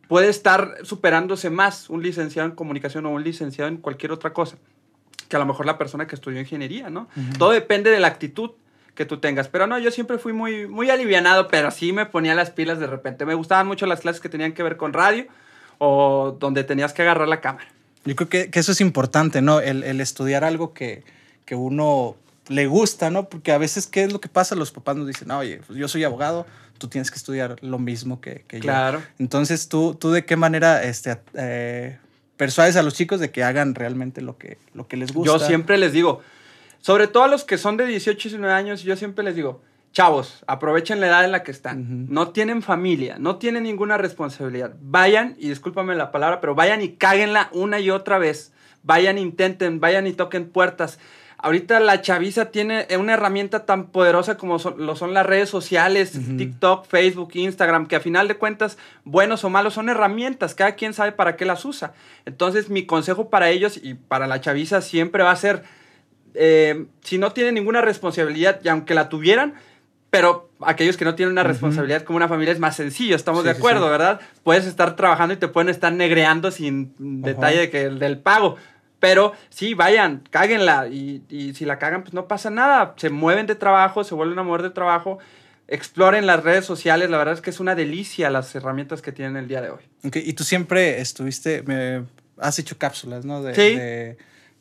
puede 0.08 0.30
estar 0.30 0.78
superándose 0.84 1.50
más 1.50 1.90
un 1.90 2.04
licenciado 2.04 2.48
en 2.48 2.56
comunicación 2.56 3.06
o 3.06 3.12
un 3.12 3.24
licenciado 3.24 3.70
en 3.70 3.78
cualquier 3.78 4.12
otra 4.12 4.34
cosa 4.34 4.58
que 5.32 5.38
a 5.38 5.40
lo 5.40 5.46
mejor 5.46 5.66
la 5.66 5.78
persona 5.78 6.08
que 6.08 6.16
estudió 6.16 6.42
ingeniería, 6.42 6.90
¿no? 6.90 7.08
Todo 7.40 7.52
depende 7.52 7.90
de 7.90 8.02
la 8.02 8.08
actitud 8.08 8.52
que 8.96 9.06
tú 9.06 9.20
tengas. 9.20 9.48
Pero 9.48 9.66
no, 9.66 9.80
yo 9.80 9.90
siempre 9.90 10.18
fui 10.18 10.34
muy, 10.34 10.68
muy 10.68 10.90
alivianado, 10.90 11.48
pero 11.48 11.72
sí 11.72 11.94
me 11.94 12.06
ponía 12.06 12.36
las 12.36 12.52
pilas 12.52 12.80
de 12.80 12.88
repente. 12.88 13.26
Me 13.26 13.34
gustaban 13.34 13.66
mucho 13.66 13.86
las 13.86 14.02
clases 14.02 14.22
que 14.22 14.28
tenían 14.28 14.52
que 14.52 14.62
ver 14.62 14.76
con 14.76 14.92
radio 14.92 15.28
o 15.78 16.36
donde 16.38 16.66
tenías 16.66 16.92
que 16.92 17.04
agarrar 17.04 17.30
la 17.30 17.40
cámara. 17.40 17.68
Yo 18.04 18.16
creo 18.18 18.28
que, 18.28 18.50
que 18.50 18.60
eso 18.60 18.74
es 18.74 18.82
importante, 18.82 19.42
¿no? 19.42 19.62
El, 19.62 19.84
el 19.84 20.02
estudiar 20.02 20.44
algo 20.44 20.74
que, 20.74 21.06
que 21.46 21.56
uno 21.56 22.18
le 22.50 22.68
gusta, 22.68 23.10
¿no? 23.10 23.30
Porque 23.30 23.54
a 23.54 23.58
veces, 23.58 23.88
¿qué 23.88 24.04
es 24.04 24.12
lo 24.12 24.20
que 24.20 24.28
pasa? 24.28 24.56
Los 24.56 24.72
papás 24.72 24.98
nos 24.98 25.08
dicen, 25.08 25.32
oye, 25.32 25.62
pues 25.66 25.80
yo 25.80 25.88
soy 25.88 26.04
abogado, 26.04 26.46
tú 26.82 26.88
tienes 26.88 27.12
que 27.12 27.18
estudiar 27.18 27.58
lo 27.62 27.78
mismo 27.78 28.20
que, 28.20 28.44
que 28.48 28.58
yo. 28.58 28.64
Claro. 28.64 29.04
Entonces, 29.20 29.70
¿tú, 29.70 29.94
¿tú 29.94 30.10
de 30.10 30.26
qué 30.26 30.36
manera 30.36 30.84
este, 30.84 31.22
eh, 31.36 32.00
persuades 32.38 32.76
a 32.76 32.82
los 32.82 32.96
chicos 32.96 33.20
de 33.20 33.30
que 33.30 33.44
hagan 33.44 33.76
realmente 33.76 34.22
lo 34.22 34.40
que, 34.40 34.58
lo 34.74 34.88
que 34.88 34.98
les 34.98 35.14
gusta? 35.14 35.32
Yo 35.32 35.40
siempre 35.40 35.78
les 35.78 35.94
digo, 35.94 36.22
sobre 36.80 37.08
todo 37.08 37.24
a 37.24 37.28
los 37.28 37.44
que 37.44 37.60
son 37.60 37.78
de 37.78 37.86
18 37.86 38.18
y 38.18 38.32
19 38.32 38.52
años, 38.52 38.82
yo 38.82 38.98
siempre 38.98 39.24
les 39.24 39.36
digo, 39.36 39.62
chavos, 39.94 40.44
aprovechen 40.48 41.00
la 41.00 41.08
edad 41.08 41.24
en 41.24 41.32
la 41.32 41.44
que 41.44 41.52
están. 41.52 42.08
No 42.10 42.30
tienen 42.32 42.64
familia, 42.64 43.18
no 43.20 43.36
tienen 43.36 43.64
ninguna 43.64 43.98
responsabilidad. 43.98 44.74
Vayan, 44.82 45.36
y 45.38 45.50
discúlpame 45.50 45.94
la 45.94 46.12
palabra, 46.12 46.42
pero 46.42 46.56
vayan 46.56 46.82
y 46.82 46.94
cáguenla 46.94 47.50
una 47.54 47.80
y 47.80 47.92
otra 47.92 48.18
vez. 48.18 48.54
Vayan, 48.82 49.20
intenten, 49.20 49.80
vayan 49.80 50.08
y 50.08 50.14
toquen 50.14 50.50
puertas. 50.50 50.98
Ahorita 51.44 51.80
la 51.80 52.02
chaviza 52.02 52.52
tiene 52.52 52.86
una 53.00 53.14
herramienta 53.14 53.66
tan 53.66 53.88
poderosa 53.88 54.38
como 54.38 54.60
son, 54.60 54.86
lo 54.86 54.96
son 54.96 55.14
las 55.16 55.26
redes 55.26 55.50
sociales. 55.50 56.12
TikTok, 56.38 56.86
Facebook, 56.86 57.32
Instagram, 57.34 57.88
que 57.88 57.96
a 57.96 58.00
final 58.00 58.28
de 58.28 58.36
cuentas, 58.36 58.78
buenos 59.06 59.44
o 59.44 59.50
malos, 59.50 59.74
son 59.74 59.90
herramientas. 59.90 60.54
Cada 60.54 60.76
quien 60.76 60.94
sabe 60.94 61.12
para 61.14 61.36
qué 61.38 61.46
las 61.46 61.66
usa. 61.66 61.94
Entonces, 62.26 62.70
mi 62.70 62.86
consejo 62.86 63.30
para 63.30 63.50
ellos 63.50 63.80
y 63.82 63.96
para 63.96 64.28
la 64.28 64.40
chaviza 64.40 64.82
siempre 64.82 65.24
va 65.24 65.32
a 65.32 65.36
ser, 65.36 65.64
eh, 66.36 66.86
si 67.04 67.18
no 67.18 67.32
tienen 67.32 67.56
ninguna 67.56 67.82
responsabilidad, 67.82 68.60
y 68.64 68.68
aunque 68.70 68.94
la 68.94 69.10
tuvieran, 69.10 69.56
pero 70.12 70.50
aquellos 70.60 70.98
que 70.98 71.06
no 71.06 71.16
tienen 71.16 71.32
una 71.32 71.44
responsabilidad 71.44 72.04
como 72.04 72.18
una 72.18 72.28
familia 72.28 72.54
es 72.54 72.60
más 72.60 72.76
sencillo, 72.76 73.16
estamos 73.16 73.42
Sí, 73.42 73.48
de 73.48 73.54
sí, 73.56 73.60
acuerdo, 73.60 73.86
sí. 73.86 73.92
¿verdad? 73.92 74.20
Puedes 74.44 74.66
estar 74.66 74.96
trabajando 74.96 75.34
y 75.34 75.38
te 75.38 75.48
pueden 75.48 75.70
estar 75.70 75.92
negreando 75.94 76.52
sin 76.52 76.94
Ajá. 77.00 77.32
detalle 77.32 77.58
de 77.62 77.70
que, 77.70 77.90
del 77.90 78.20
pago. 78.20 78.58
Pero 79.02 79.34
sí, 79.50 79.74
vayan, 79.74 80.24
cáguenla. 80.30 80.88
Y, 80.88 81.24
y 81.28 81.54
si 81.56 81.66
la 81.66 81.78
cagan, 81.78 82.04
pues 82.04 82.14
no 82.14 82.28
pasa 82.30 82.50
nada. 82.50 82.94
Se 82.96 83.10
mueven 83.10 83.48
de 83.48 83.56
trabajo, 83.56 84.06
se 84.06 84.16
vuelven 84.16 84.40
a 84.40 84.44
mover 84.44 84.62
de 84.62 84.70
trabajo. 84.70 85.18
Exploren 85.68 86.26
las 86.28 86.44
redes 86.44 86.66
sociales. 86.66 87.10
La 87.10 87.18
verdad 87.18 87.34
es 87.34 87.42
que 87.42 87.50
es 87.50 87.60
una 87.60 87.76
delicia 87.76 88.30
las 88.30 88.54
herramientas 88.56 89.02
que 89.02 89.12
tienen 89.12 89.38
el 89.38 89.48
día 89.48 89.60
de 89.62 89.72
hoy. 89.72 89.80
Ok, 90.06 90.18
Y 90.18 90.34
tú 90.34 90.44
siempre 90.44 91.02
estuviste, 91.02 91.64
me- 91.64 92.04
has 92.38 92.58
hecho 92.60 92.78
cápsulas, 92.78 93.26
¿no? 93.26 93.42
De, 93.42 93.56
Sí. 93.56 93.76
de, 93.76 94.18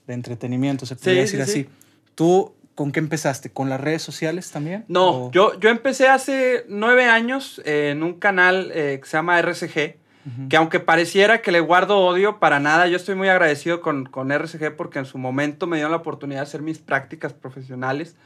de 0.06 0.14
entretenimiento, 0.14 0.86
se 0.86 0.96
podría 0.96 1.26
sí, 1.26 1.36
decir 1.36 1.44
sí. 1.44 1.50
así. 1.60 1.68
¿Tú 2.14 2.54
con 2.74 2.92
qué 2.92 3.00
empezaste? 3.00 3.50
¿Con 3.50 3.68
las 3.68 3.80
redes 3.80 4.00
sociales 4.02 4.50
también? 4.50 4.84
No, 4.88 5.26
¿O- 5.26 5.30
yo, 5.32 5.58
yo 5.60 5.68
empecé 5.68 6.08
hace 6.08 6.64
nueve 6.68 7.04
años 7.06 7.60
en 7.66 8.02
un 8.02 8.14
canal 8.18 8.70
eh, 8.74 8.98
que 9.02 9.08
se 9.08 9.16
llama 9.18 9.38
RCG, 9.38 9.96
que 10.48 10.56
aunque 10.56 10.80
pareciera 10.80 11.40
que 11.40 11.50
le 11.50 11.60
guardo 11.60 11.98
odio, 11.98 12.38
para 12.38 12.60
nada, 12.60 12.86
yo 12.86 12.96
estoy 12.96 13.14
muy 13.14 13.28
agradecido 13.28 13.80
con, 13.80 14.04
con 14.04 14.30
RCG 14.30 14.76
porque 14.76 14.98
en 14.98 15.06
su 15.06 15.16
momento 15.16 15.66
me 15.66 15.76
dieron 15.76 15.92
la 15.92 15.98
oportunidad 15.98 16.40
de 16.40 16.42
hacer 16.42 16.62
mis 16.62 16.78
prácticas 16.78 17.32
profesionales. 17.32 18.16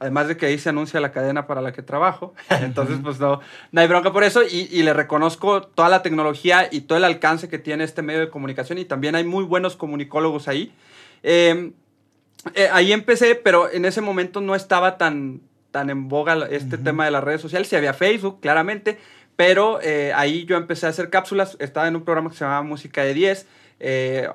Además 0.00 0.28
de 0.28 0.36
que 0.36 0.46
ahí 0.46 0.58
se 0.58 0.68
anuncia 0.68 1.00
la 1.00 1.10
cadena 1.10 1.46
para 1.46 1.60
la 1.60 1.72
que 1.72 1.82
trabajo. 1.82 2.34
Entonces, 2.50 2.98
pues 3.02 3.18
no, 3.18 3.40
no 3.72 3.80
hay 3.80 3.88
bronca 3.88 4.12
por 4.12 4.22
eso. 4.22 4.42
Y, 4.44 4.68
y 4.70 4.82
le 4.82 4.92
reconozco 4.92 5.62
toda 5.62 5.88
la 5.88 6.02
tecnología 6.02 6.68
y 6.70 6.82
todo 6.82 6.98
el 6.98 7.04
alcance 7.04 7.48
que 7.48 7.58
tiene 7.58 7.82
este 7.82 8.02
medio 8.02 8.20
de 8.20 8.30
comunicación. 8.30 8.78
Y 8.78 8.84
también 8.84 9.16
hay 9.16 9.24
muy 9.24 9.44
buenos 9.44 9.74
comunicólogos 9.74 10.46
ahí. 10.46 10.72
Eh, 11.22 11.72
eh, 12.54 12.68
ahí 12.72 12.92
empecé, 12.92 13.34
pero 13.34 13.70
en 13.70 13.84
ese 13.84 14.00
momento 14.00 14.40
no 14.40 14.54
estaba 14.54 14.98
tan, 14.98 15.40
tan 15.70 15.90
en 15.90 16.08
boga 16.08 16.46
este 16.50 16.78
tema 16.78 17.04
de 17.04 17.10
las 17.10 17.24
redes 17.24 17.40
sociales. 17.40 17.68
Sí 17.68 17.76
había 17.76 17.92
Facebook, 17.92 18.40
claramente, 18.40 18.98
pero 19.38 19.80
eh, 19.82 20.12
ahí 20.16 20.46
yo 20.46 20.56
empecé 20.56 20.86
a 20.86 20.88
hacer 20.88 21.10
cápsulas. 21.10 21.56
Estaba 21.60 21.86
en 21.86 21.94
un 21.94 22.02
programa 22.02 22.28
que 22.28 22.34
se 22.36 22.44
llamaba 22.44 22.62
Música 22.62 23.04
de 23.04 23.14
10. 23.14 23.46
eh, 23.78 24.28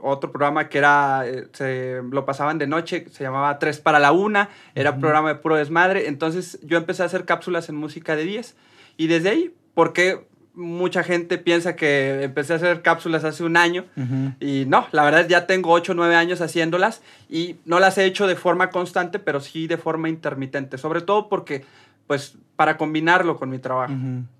otro 0.00 0.30
programa 0.30 0.68
que 0.68 0.76
era, 0.76 1.22
eh, 1.26 1.46
se, 1.54 2.02
lo 2.10 2.26
pasaban 2.26 2.58
de 2.58 2.66
noche, 2.66 3.06
se 3.10 3.24
llamaba 3.24 3.58
3 3.58 3.80
para 3.80 3.98
la 3.98 4.12
1, 4.12 4.48
era 4.74 4.90
un 4.90 5.00
programa 5.00 5.30
de 5.30 5.36
puro 5.36 5.56
desmadre. 5.56 6.08
Entonces 6.08 6.58
yo 6.62 6.76
empecé 6.76 7.02
a 7.02 7.06
hacer 7.06 7.24
cápsulas 7.24 7.70
en 7.70 7.76
Música 7.76 8.16
de 8.16 8.24
10. 8.24 8.54
Y 8.98 9.06
desde 9.06 9.30
ahí, 9.30 9.54
porque 9.72 10.26
mucha 10.52 11.04
gente 11.04 11.38
piensa 11.38 11.74
que 11.74 12.22
empecé 12.22 12.52
a 12.52 12.56
hacer 12.56 12.82
cápsulas 12.82 13.24
hace 13.24 13.42
un 13.44 13.56
año, 13.56 13.86
Ujú. 13.96 14.34
y 14.40 14.66
no, 14.66 14.86
la 14.92 15.04
verdad 15.04 15.26
ya 15.26 15.46
tengo 15.46 15.72
8 15.72 15.92
o 15.92 15.94
9 15.94 16.16
años 16.16 16.42
haciéndolas 16.42 17.00
y 17.30 17.56
no 17.64 17.80
las 17.80 17.96
he 17.96 18.04
hecho 18.04 18.26
de 18.26 18.36
forma 18.36 18.68
constante, 18.68 19.18
pero 19.20 19.40
sí 19.40 19.68
de 19.68 19.78
forma 19.78 20.10
intermitente. 20.10 20.76
Sobre 20.76 21.00
todo 21.00 21.30
porque, 21.30 21.64
pues, 22.06 22.34
para 22.56 22.76
combinarlo 22.76 23.38
con 23.38 23.48
mi 23.48 23.58
trabajo. 23.58 23.94
Ujú. 23.94 24.24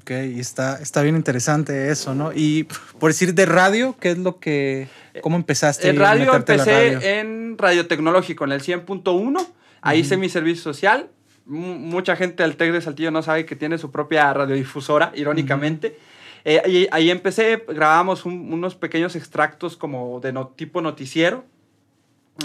Ok, 0.00 0.10
y 0.10 0.40
está, 0.40 0.78
está 0.80 1.02
bien 1.02 1.16
interesante 1.16 1.90
eso, 1.90 2.14
¿no? 2.14 2.32
Y 2.34 2.64
por 2.98 3.10
decir 3.10 3.34
de 3.34 3.46
radio, 3.46 3.96
¿qué 4.00 4.10
es 4.10 4.18
lo 4.18 4.38
que, 4.40 4.88
cómo 5.22 5.36
empezaste? 5.36 5.88
En 5.88 5.96
radio 5.98 6.34
empecé 6.34 6.94
radio? 6.94 7.00
en 7.08 7.56
Radio 7.58 7.86
Tecnológico, 7.86 8.44
en 8.44 8.52
el 8.52 8.60
100.1. 8.62 9.46
Ahí 9.80 10.00
hice 10.00 10.16
mi 10.16 10.28
servicio 10.28 10.62
social. 10.62 11.08
M- 11.48 11.76
mucha 11.78 12.16
gente 12.16 12.42
del 12.42 12.56
TEC 12.56 12.72
de 12.72 12.80
Saltillo 12.80 13.10
no 13.12 13.22
sabe 13.22 13.46
que 13.46 13.54
tiene 13.56 13.78
su 13.78 13.90
propia 13.92 14.32
radiodifusora, 14.34 15.12
irónicamente. 15.14 15.96
Eh, 16.44 16.60
ahí, 16.64 16.88
ahí 16.90 17.10
empecé, 17.10 17.64
grabábamos 17.68 18.24
un- 18.24 18.52
unos 18.52 18.74
pequeños 18.74 19.14
extractos 19.16 19.76
como 19.76 20.20
de 20.20 20.32
no- 20.32 20.48
tipo 20.48 20.80
noticiero. 20.82 21.44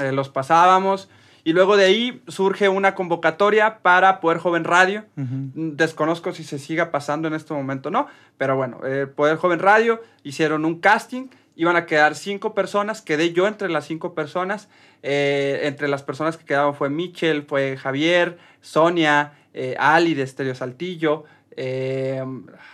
Eh, 0.02 0.12
los 0.12 0.30
pasábamos. 0.30 1.10
Y 1.44 1.54
luego 1.54 1.76
de 1.76 1.86
ahí 1.86 2.22
surge 2.28 2.70
una 2.70 2.94
convocatoria 2.94 3.80
para 3.80 4.20
Poder 4.20 4.38
Joven 4.38 4.64
Radio. 4.64 5.06
Ujú. 5.18 5.52
Desconozco 5.56 6.34
si 6.34 6.44
se 6.44 6.60
siga 6.60 6.92
pasando 6.92 7.28
en 7.28 7.34
este 7.34 7.54
momento 7.54 7.90
o 7.90 7.92
no, 7.92 8.08
pero 8.38 8.56
bueno, 8.56 8.80
eh, 8.86 9.08
Poder 9.08 9.38
Joven 9.38 9.60
Radio 9.60 10.02
hicieron 10.24 10.66
un 10.66 10.80
casting, 10.80 11.30
iban 11.56 11.76
a 11.76 11.86
quedar 11.86 12.16
cinco 12.16 12.54
personas, 12.54 13.02
quedé 13.02 13.34
yo 13.34 13.48
entre 13.48 13.70
las 13.70 13.86
cinco 13.86 14.14
personas, 14.14 14.70
eh, 15.04 15.62
entre 15.64 15.88
las 15.88 16.04
personas 16.04 16.38
que 16.38 16.46
quedaban 16.46 16.76
fue 16.76 16.90
Michel, 16.90 17.44
fue 17.44 17.78
Javier, 17.78 18.38
Sonia, 18.62 19.34
eh, 19.54 19.76
Ali 19.80 20.14
de 20.14 20.24
Estéreo 20.24 20.56
Saltillo, 20.56 21.26
eh, 21.58 22.24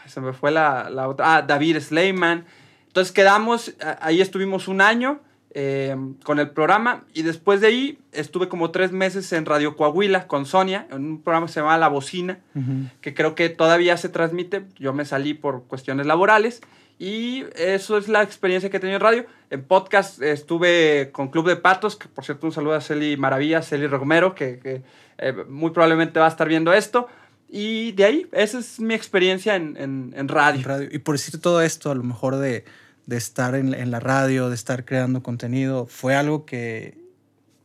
se 0.05 0.21
me 0.21 0.33
fue 0.33 0.51
la, 0.51 0.89
la 0.89 1.07
otra, 1.07 1.37
ah, 1.37 1.41
David 1.41 1.79
Sleiman, 1.79 2.45
entonces 2.87 3.13
quedamos, 3.13 3.75
ahí 4.01 4.21
estuvimos 4.21 4.67
un 4.67 4.81
año 4.81 5.21
eh, 5.51 5.95
con 6.23 6.39
el 6.39 6.49
programa 6.51 7.05
y 7.13 7.21
después 7.23 7.61
de 7.61 7.67
ahí 7.67 7.99
estuve 8.11 8.47
como 8.49 8.71
tres 8.71 8.91
meses 8.91 9.31
en 9.33 9.45
Radio 9.45 9.75
Coahuila 9.75 10.27
con 10.27 10.45
Sonia, 10.45 10.87
en 10.91 11.05
un 11.05 11.21
programa 11.21 11.47
que 11.47 11.53
se 11.53 11.59
llamaba 11.61 11.77
La 11.77 11.87
Bocina, 11.87 12.39
Ujú. 12.55 12.89
que 13.01 13.13
creo 13.13 13.33
que 13.35 13.49
todavía 13.49 13.97
se 13.97 14.09
transmite. 14.09 14.65
Yo 14.77 14.93
me 14.93 15.05
salí 15.05 15.33
por 15.33 15.63
cuestiones 15.63 16.05
laborales 16.05 16.61
y 16.99 17.45
eso 17.55 17.97
es 17.97 18.07
la 18.07 18.23
experiencia 18.23 18.69
que 18.69 18.77
he 18.77 18.79
tenido 18.79 18.97
en 18.97 19.01
radio. 19.03 19.25
En 19.49 19.63
podcast 19.63 20.21
estuve 20.21 21.09
con 21.11 21.29
Club 21.29 21.47
de 21.47 21.55
Patos, 21.55 21.95
que 21.95 22.07
por 22.07 22.25
cierto 22.25 22.45
un 22.47 22.51
saludo 22.53 22.73
a 22.75 22.81
Celi 22.81 23.17
Maravilla, 23.17 23.61
Celi 23.61 23.87
Romero, 23.87 24.35
que, 24.35 24.59
que, 24.59 24.81
eh, 25.19 25.33
muy 25.47 25.71
probablemente 25.71 26.19
va 26.19 26.25
a 26.25 26.29
estar 26.29 26.47
viendo 26.47 26.73
esto. 26.73 27.07
Y 27.49 27.93
de 27.93 28.03
ahí, 28.03 28.27
esa 28.33 28.59
es 28.59 28.79
mi 28.79 28.93
experiencia 28.93 29.55
en, 29.55 29.77
en- 29.77 30.13
en 30.17 30.27
radio. 30.27 30.59
En 30.59 30.65
radio. 30.65 30.89
Y 30.91 30.97
por 30.99 31.15
decir 31.15 31.39
todo 31.39 31.61
esto, 31.61 31.89
a 31.91 31.95
lo 31.95 32.03
mejor 32.03 32.35
de, 32.35 32.65
de 33.07 33.17
estar 33.17 33.55
en, 33.55 33.73
en 33.73 33.89
la 33.89 33.99
radio, 33.99 34.49
de 34.49 34.55
estar 34.55 34.85
creando 34.85 35.23
contenido, 35.23 35.87
¿fue 35.87 36.15
algo 36.15 36.45
que 36.45 36.97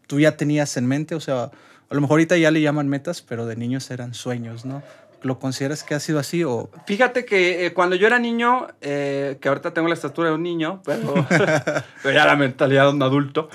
tú 0.06 0.20
ya 0.20 0.36
tenías 0.36 0.76
en 0.76 0.86
mente? 0.86 1.14
O 1.14 1.20
sea, 1.20 1.50
a 1.92 1.94
lo 1.94 2.00
mejor 2.00 2.14
ahorita 2.14 2.38
ya 2.38 2.50
le 2.50 2.62
llaman 2.62 2.88
metas, 2.88 3.20
pero 3.20 3.44
de 3.44 3.56
niños 3.56 3.90
eran 3.90 4.14
sueños, 4.14 4.64
¿no? 4.64 4.82
¿Lo 5.22 5.38
consideras 5.38 5.84
que 5.84 5.94
ha 5.94 6.00
sido 6.00 6.18
así 6.18 6.42
o...? 6.42 6.70
Fíjate 6.86 7.24
que 7.24 7.66
eh, 7.66 7.74
cuando 7.74 7.96
yo 7.96 8.06
era 8.06 8.18
niño, 8.18 8.68
eh, 8.80 9.36
que 9.40 9.48
ahorita 9.48 9.74
tengo 9.74 9.88
la 9.88 9.94
estatura 9.94 10.28
de 10.28 10.34
un 10.34 10.42
niño, 10.42 10.80
pero, 10.84 11.14
pero 12.02 12.14
ya 12.14 12.24
la 12.24 12.36
mentalidad 12.36 12.84
de 12.84 12.92
un 12.92 13.02
adulto. 13.02 13.50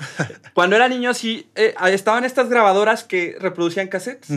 Cuando 0.54 0.76
era 0.76 0.88
niño, 0.88 1.14
sí, 1.14 1.50
eh, 1.54 1.74
estaban 1.86 2.24
estas 2.24 2.48
grabadoras 2.48 3.02
que 3.02 3.36
reproducían 3.40 3.88
cassettes. 3.88 4.28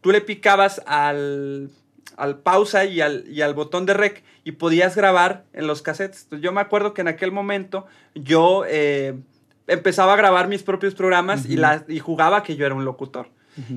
Tú 0.00 0.12
le 0.12 0.20
picabas 0.20 0.82
al, 0.86 1.70
al 2.16 2.38
pausa 2.38 2.84
y 2.84 3.00
al, 3.00 3.24
y 3.28 3.42
al 3.42 3.54
botón 3.54 3.86
de 3.86 3.94
rec 3.94 4.22
y 4.44 4.52
podías 4.52 4.96
grabar 4.96 5.44
en 5.52 5.66
los 5.66 5.82
cassettes. 5.82 6.24
Entonces, 6.24 6.44
yo 6.44 6.52
me 6.52 6.60
acuerdo 6.60 6.94
que 6.94 7.00
en 7.00 7.08
aquel 7.08 7.32
momento 7.32 7.86
yo 8.14 8.64
eh, 8.66 9.14
empezaba 9.66 10.14
a 10.14 10.16
grabar 10.16 10.48
mis 10.48 10.62
propios 10.62 10.94
programas 10.94 11.46
y, 11.46 11.56
la- 11.56 11.84
y 11.88 11.98
jugaba 11.98 12.42
que 12.42 12.56
yo 12.56 12.66
era 12.66 12.74
un 12.74 12.84
locutor. 12.84 13.28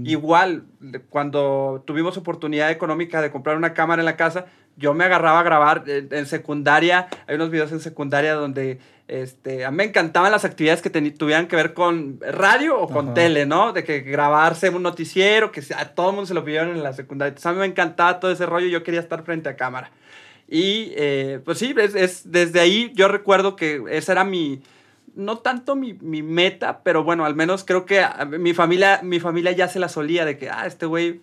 Igual, 0.06 0.64
cuando 1.10 1.84
tuvimos 1.86 2.16
oportunidad 2.16 2.72
económica 2.72 3.22
de 3.22 3.30
comprar 3.30 3.58
una 3.58 3.74
cámara 3.74 4.02
en 4.02 4.06
la 4.06 4.16
casa, 4.16 4.46
yo 4.78 4.94
me 4.94 5.04
agarraba 5.04 5.42
a 5.42 5.44
grabar 5.44 5.84
en, 5.88 6.08
en 6.12 6.26
secundaria. 6.28 7.08
Hay 7.28 7.36
unos 7.36 7.50
videos 7.50 7.72
en 7.74 7.82
secundaria 7.82 8.36
donde 8.36 8.80
este, 9.08 9.66
a 9.66 9.72
mí 9.72 9.78
me 9.78 9.84
encantaban 9.84 10.32
las 10.32 10.46
actividades 10.46 10.82
que 10.82 10.90
tuvieran 10.90 11.48
que 11.48 11.56
ver 11.56 11.74
con 11.74 12.20
radio 12.22 12.80
o 12.80 12.88
con 12.88 13.06
Ajá. 13.08 13.14
tele, 13.14 13.46
¿no? 13.46 13.72
De 13.72 13.84
que 13.84 14.00
grabarse 14.02 14.70
un 14.70 14.82
noticiero, 14.84 15.52
que 15.52 15.62
a 15.78 15.90
todo 15.90 16.10
el 16.10 16.16
mundo 16.16 16.28
se 16.28 16.34
lo 16.34 16.44
pidieron 16.44 16.70
en 16.70 16.82
la 16.84 16.94
secundaria. 16.94 17.30
Entonces, 17.30 17.46
a 17.46 17.54
mí 17.54 17.60
me 17.60 17.66
encantaba 17.66 18.20
todo 18.20 18.32
ese 18.32 18.46
rollo, 18.46 18.68
yo 18.68 18.84
quería 18.84 19.00
estar 19.00 19.24
frente 19.24 19.48
a 19.50 19.56
cámara. 19.56 19.92
Y 20.48 20.92
eh, 20.96 21.40
pues 21.46 21.60
sí, 21.60 21.74
es, 21.78 21.94
es- 21.96 22.32
desde 22.32 22.60
ahí 22.60 22.92
yo 22.96 23.08
recuerdo 23.08 23.56
que 23.56 23.84
esa 23.92 24.12
era 24.12 24.24
mi, 24.24 24.62
no 25.16 25.38
tanto 25.40 25.76
mi, 25.76 25.94
mi 25.94 26.22
meta, 26.24 26.82
pero 26.84 27.04
bueno, 27.04 27.26
al 27.26 27.36
menos 27.36 27.64
creo 27.64 27.86
que 27.86 28.00
a- 28.02 28.26
mi 28.26 28.54
familia, 28.54 29.02
mi 29.04 29.20
familia 29.20 29.52
ya 29.52 29.68
se 29.68 29.80
la 29.80 29.90
solía 29.90 30.26
de 30.26 30.38
que, 30.38 30.50
ah, 30.50 30.66
este 30.66 30.86
güey 30.88 31.22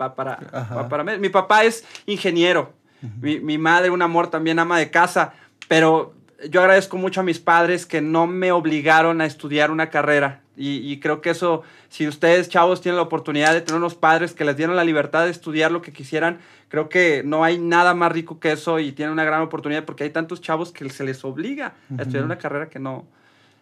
va 0.00 0.14
para, 0.14 0.38
va 0.76 0.88
para... 0.88 1.02
Mi 1.04 1.28
papá 1.28 1.64
es 1.64 1.84
ingeniero, 2.06 2.72
mi, 3.20 3.38
mi 3.40 3.58
madre, 3.58 3.90
un 3.90 4.02
amor, 4.02 4.28
también 4.30 4.58
ama 4.58 4.78
de 4.78 4.90
casa, 4.90 5.34
pero 5.68 6.14
yo 6.48 6.60
agradezco 6.60 6.96
mucho 6.96 7.20
a 7.20 7.24
mis 7.24 7.38
padres 7.38 7.86
que 7.86 8.00
no 8.00 8.26
me 8.26 8.52
obligaron 8.52 9.20
a 9.20 9.26
estudiar 9.26 9.70
una 9.70 9.90
carrera. 9.90 10.40
Y, 10.56 10.90
y 10.90 11.00
creo 11.00 11.20
que 11.20 11.30
eso, 11.30 11.62
si 11.88 12.06
ustedes, 12.06 12.48
chavos, 12.48 12.80
tienen 12.80 12.96
la 12.96 13.02
oportunidad 13.02 13.52
de 13.52 13.60
tener 13.60 13.78
unos 13.78 13.94
padres 13.94 14.34
que 14.34 14.44
les 14.44 14.56
dieron 14.56 14.76
la 14.76 14.84
libertad 14.84 15.24
de 15.24 15.30
estudiar 15.30 15.72
lo 15.72 15.82
que 15.82 15.92
quisieran, 15.92 16.38
creo 16.68 16.88
que 16.88 17.22
no 17.24 17.42
hay 17.44 17.58
nada 17.58 17.94
más 17.94 18.12
rico 18.12 18.38
que 18.38 18.52
eso 18.52 18.78
y 18.78 18.92
tienen 18.92 19.12
una 19.12 19.24
gran 19.24 19.42
oportunidad 19.42 19.84
porque 19.84 20.04
hay 20.04 20.10
tantos 20.10 20.40
chavos 20.40 20.70
que 20.70 20.88
se 20.90 21.04
les 21.04 21.24
obliga 21.24 21.74
a 21.98 22.02
estudiar 22.02 22.24
una 22.24 22.38
carrera 22.38 22.68
que 22.68 22.78
no, 22.78 23.04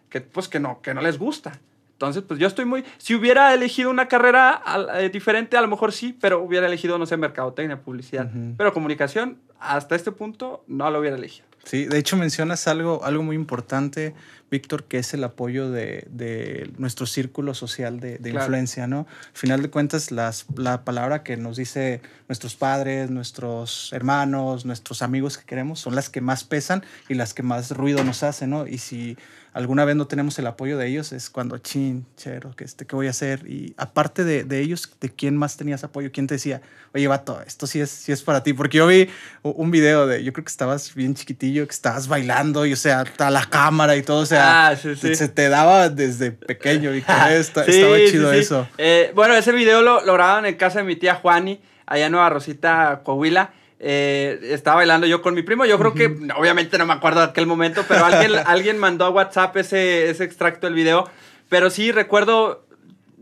que 0.09 0.21
pues 0.21 0.47
que 0.47 0.59
no, 0.59 0.81
que 0.81 0.93
no 0.93 1.01
les 1.01 1.17
gusta. 1.17 1.59
Entonces, 1.93 2.23
pues 2.27 2.39
yo 2.39 2.47
estoy 2.47 2.65
muy... 2.65 2.83
Si 2.97 3.15
hubiera 3.15 3.53
elegido 3.53 3.89
una 3.89 4.07
carrera 4.07 4.61
eh, 4.95 5.09
diferente, 5.09 5.55
a 5.55 5.61
lo 5.61 5.67
mejor 5.67 5.93
sí, 5.93 6.17
pero 6.19 6.41
hubiera 6.41 6.67
elegido, 6.67 6.97
no 6.97 7.05
sé, 7.05 7.15
mercadotecnia, 7.17 7.81
publicidad. 7.81 8.25
Ujú. 8.25 8.55
Pero 8.57 8.73
comunicación, 8.73 9.39
hasta 9.59 9.95
este 9.95 10.11
punto, 10.11 10.63
no 10.67 10.89
lo 10.91 10.99
hubiera 10.99 11.15
elegido. 11.15 11.47
Sí, 11.65 11.85
de 11.85 11.97
hecho 11.97 12.17
mencionas 12.17 12.67
algo, 12.67 13.05
algo 13.05 13.23
muy 13.23 13.35
importante, 13.37 14.13
Víctor, 14.51 14.83
que 14.83 14.97
es 14.97 15.13
el 15.13 15.23
apoyo 15.23 15.71
de, 15.71 16.05
de 16.09 16.69
nuestro 16.77 17.05
círculo 17.05 17.53
social 17.53 17.99
de, 18.01 18.17
de 18.17 18.31
Claro. 18.31 18.45
influencia, 18.45 18.85
¿no? 18.85 19.07
Al 19.09 19.31
final 19.37 19.61
de 19.61 19.69
cuentas, 19.69 20.11
las, 20.11 20.45
la 20.57 20.83
palabra 20.83 21.23
que 21.23 21.37
nos 21.37 21.55
dice 21.57 22.01
nuestros 22.27 22.55
padres, 22.55 23.09
nuestros 23.09 23.91
hermanos, 23.93 24.65
nuestros 24.65 25.01
amigos 25.01 25.37
que 25.37 25.45
queremos, 25.45 25.79
son 25.79 25.95
las 25.95 26.09
que 26.09 26.19
más 26.21 26.43
pesan 26.43 26.83
y 27.07 27.13
las 27.13 27.33
que 27.33 27.43
más 27.43 27.71
ruido 27.71 28.03
nos 28.03 28.23
hacen, 28.23 28.49
¿no? 28.49 28.67
Y 28.67 28.77
si 28.77 29.17
alguna 29.53 29.85
vez 29.85 29.95
no 29.95 30.07
tenemos 30.07 30.37
el 30.39 30.47
apoyo 30.47 30.77
de 30.77 30.87
ellos, 30.87 31.11
es 31.11 31.29
cuando, 31.29 31.57
chin, 31.59 32.05
chero, 32.17 32.53
¿qué, 32.57 32.63
este, 32.63 32.85
¿qué 32.85 32.95
voy 32.95 33.07
a 33.07 33.11
hacer? 33.11 33.47
Y 33.47 33.73
aparte 33.77 34.23
de, 34.23 34.43
de 34.43 34.59
ellos, 34.61 34.91
¿de 34.99 35.09
quién 35.09 35.37
más 35.37 35.57
tenías 35.57 35.83
apoyo? 35.83 36.11
¿Quién 36.11 36.27
te 36.27 36.35
decía, 36.35 36.61
oye, 36.93 37.07
vato, 37.07 37.41
esto 37.45 37.67
sí 37.67 37.79
es, 37.79 37.89
sí 37.91 38.11
es 38.11 38.23
para 38.23 38.41
ti? 38.43 38.53
Porque 38.53 38.77
yo 38.79 38.87
vi 38.87 39.09
un 39.43 39.71
video 39.71 40.07
de, 40.07 40.23
yo 40.23 40.33
creo 40.33 40.43
que 40.43 40.49
estabas 40.51 40.93
bien 40.95 41.13
chiquitillo, 41.15 41.65
que 41.67 41.73
estabas 41.73 42.07
bailando 42.07 42.65
y, 42.65 42.73
o 42.73 42.77
sea, 42.77 43.03
a 43.19 43.29
la 43.31 43.45
cámara 43.45 43.95
y 43.95 44.01
todo, 44.01 44.21
o 44.21 44.25
sea, 44.25 44.69
Ah, 44.69 44.75
sí, 44.75 44.95
sí. 44.95 45.15
se 45.15 45.27
te 45.29 45.49
daba 45.49 45.89
desde 45.89 46.31
pequeño, 46.31 46.91
Sí, 46.93 46.97
estaba 46.99 47.65
chido 48.09 48.33
eso. 48.33 48.67
Eh, 48.77 49.11
bueno, 49.15 49.35
ese 49.35 49.51
video 49.51 49.81
lo, 49.81 50.03
lo 50.03 50.13
grabaron 50.13 50.45
en 50.45 50.55
casa 50.55 50.79
de 50.79 50.85
mi 50.85 50.95
tía 50.95 51.15
Juani, 51.15 51.61
allá 51.85 52.07
en 52.07 52.11
Nueva 52.11 52.29
Rosita, 52.29 53.01
Coahuila. 53.03 53.53
Eh, 53.85 54.39
estaba 54.43 54.77
bailando 54.77 55.05
yo 55.05 55.21
con 55.21 55.33
mi 55.33 55.43
primo. 55.43 55.65
Yo 55.65 55.77
creo 55.77 55.93
que, 55.93 56.05
obviamente 56.37 56.77
no 56.77 56.85
me 56.85 56.93
acuerdo 56.93 57.19
de 57.19 57.27
aquel 57.27 57.45
momento, 57.45 57.83
pero 57.85 58.05
alguien, 58.05 58.31
alguien 58.45 58.77
mandó 58.77 59.03
a 59.03 59.09
WhatsApp 59.09 59.57
ese, 59.57 60.09
ese 60.09 60.23
extracto 60.23 60.67
del 60.67 60.73
video. 60.73 61.09
Pero 61.49 61.69
sí, 61.69 61.91
recuerdo, 61.91 62.65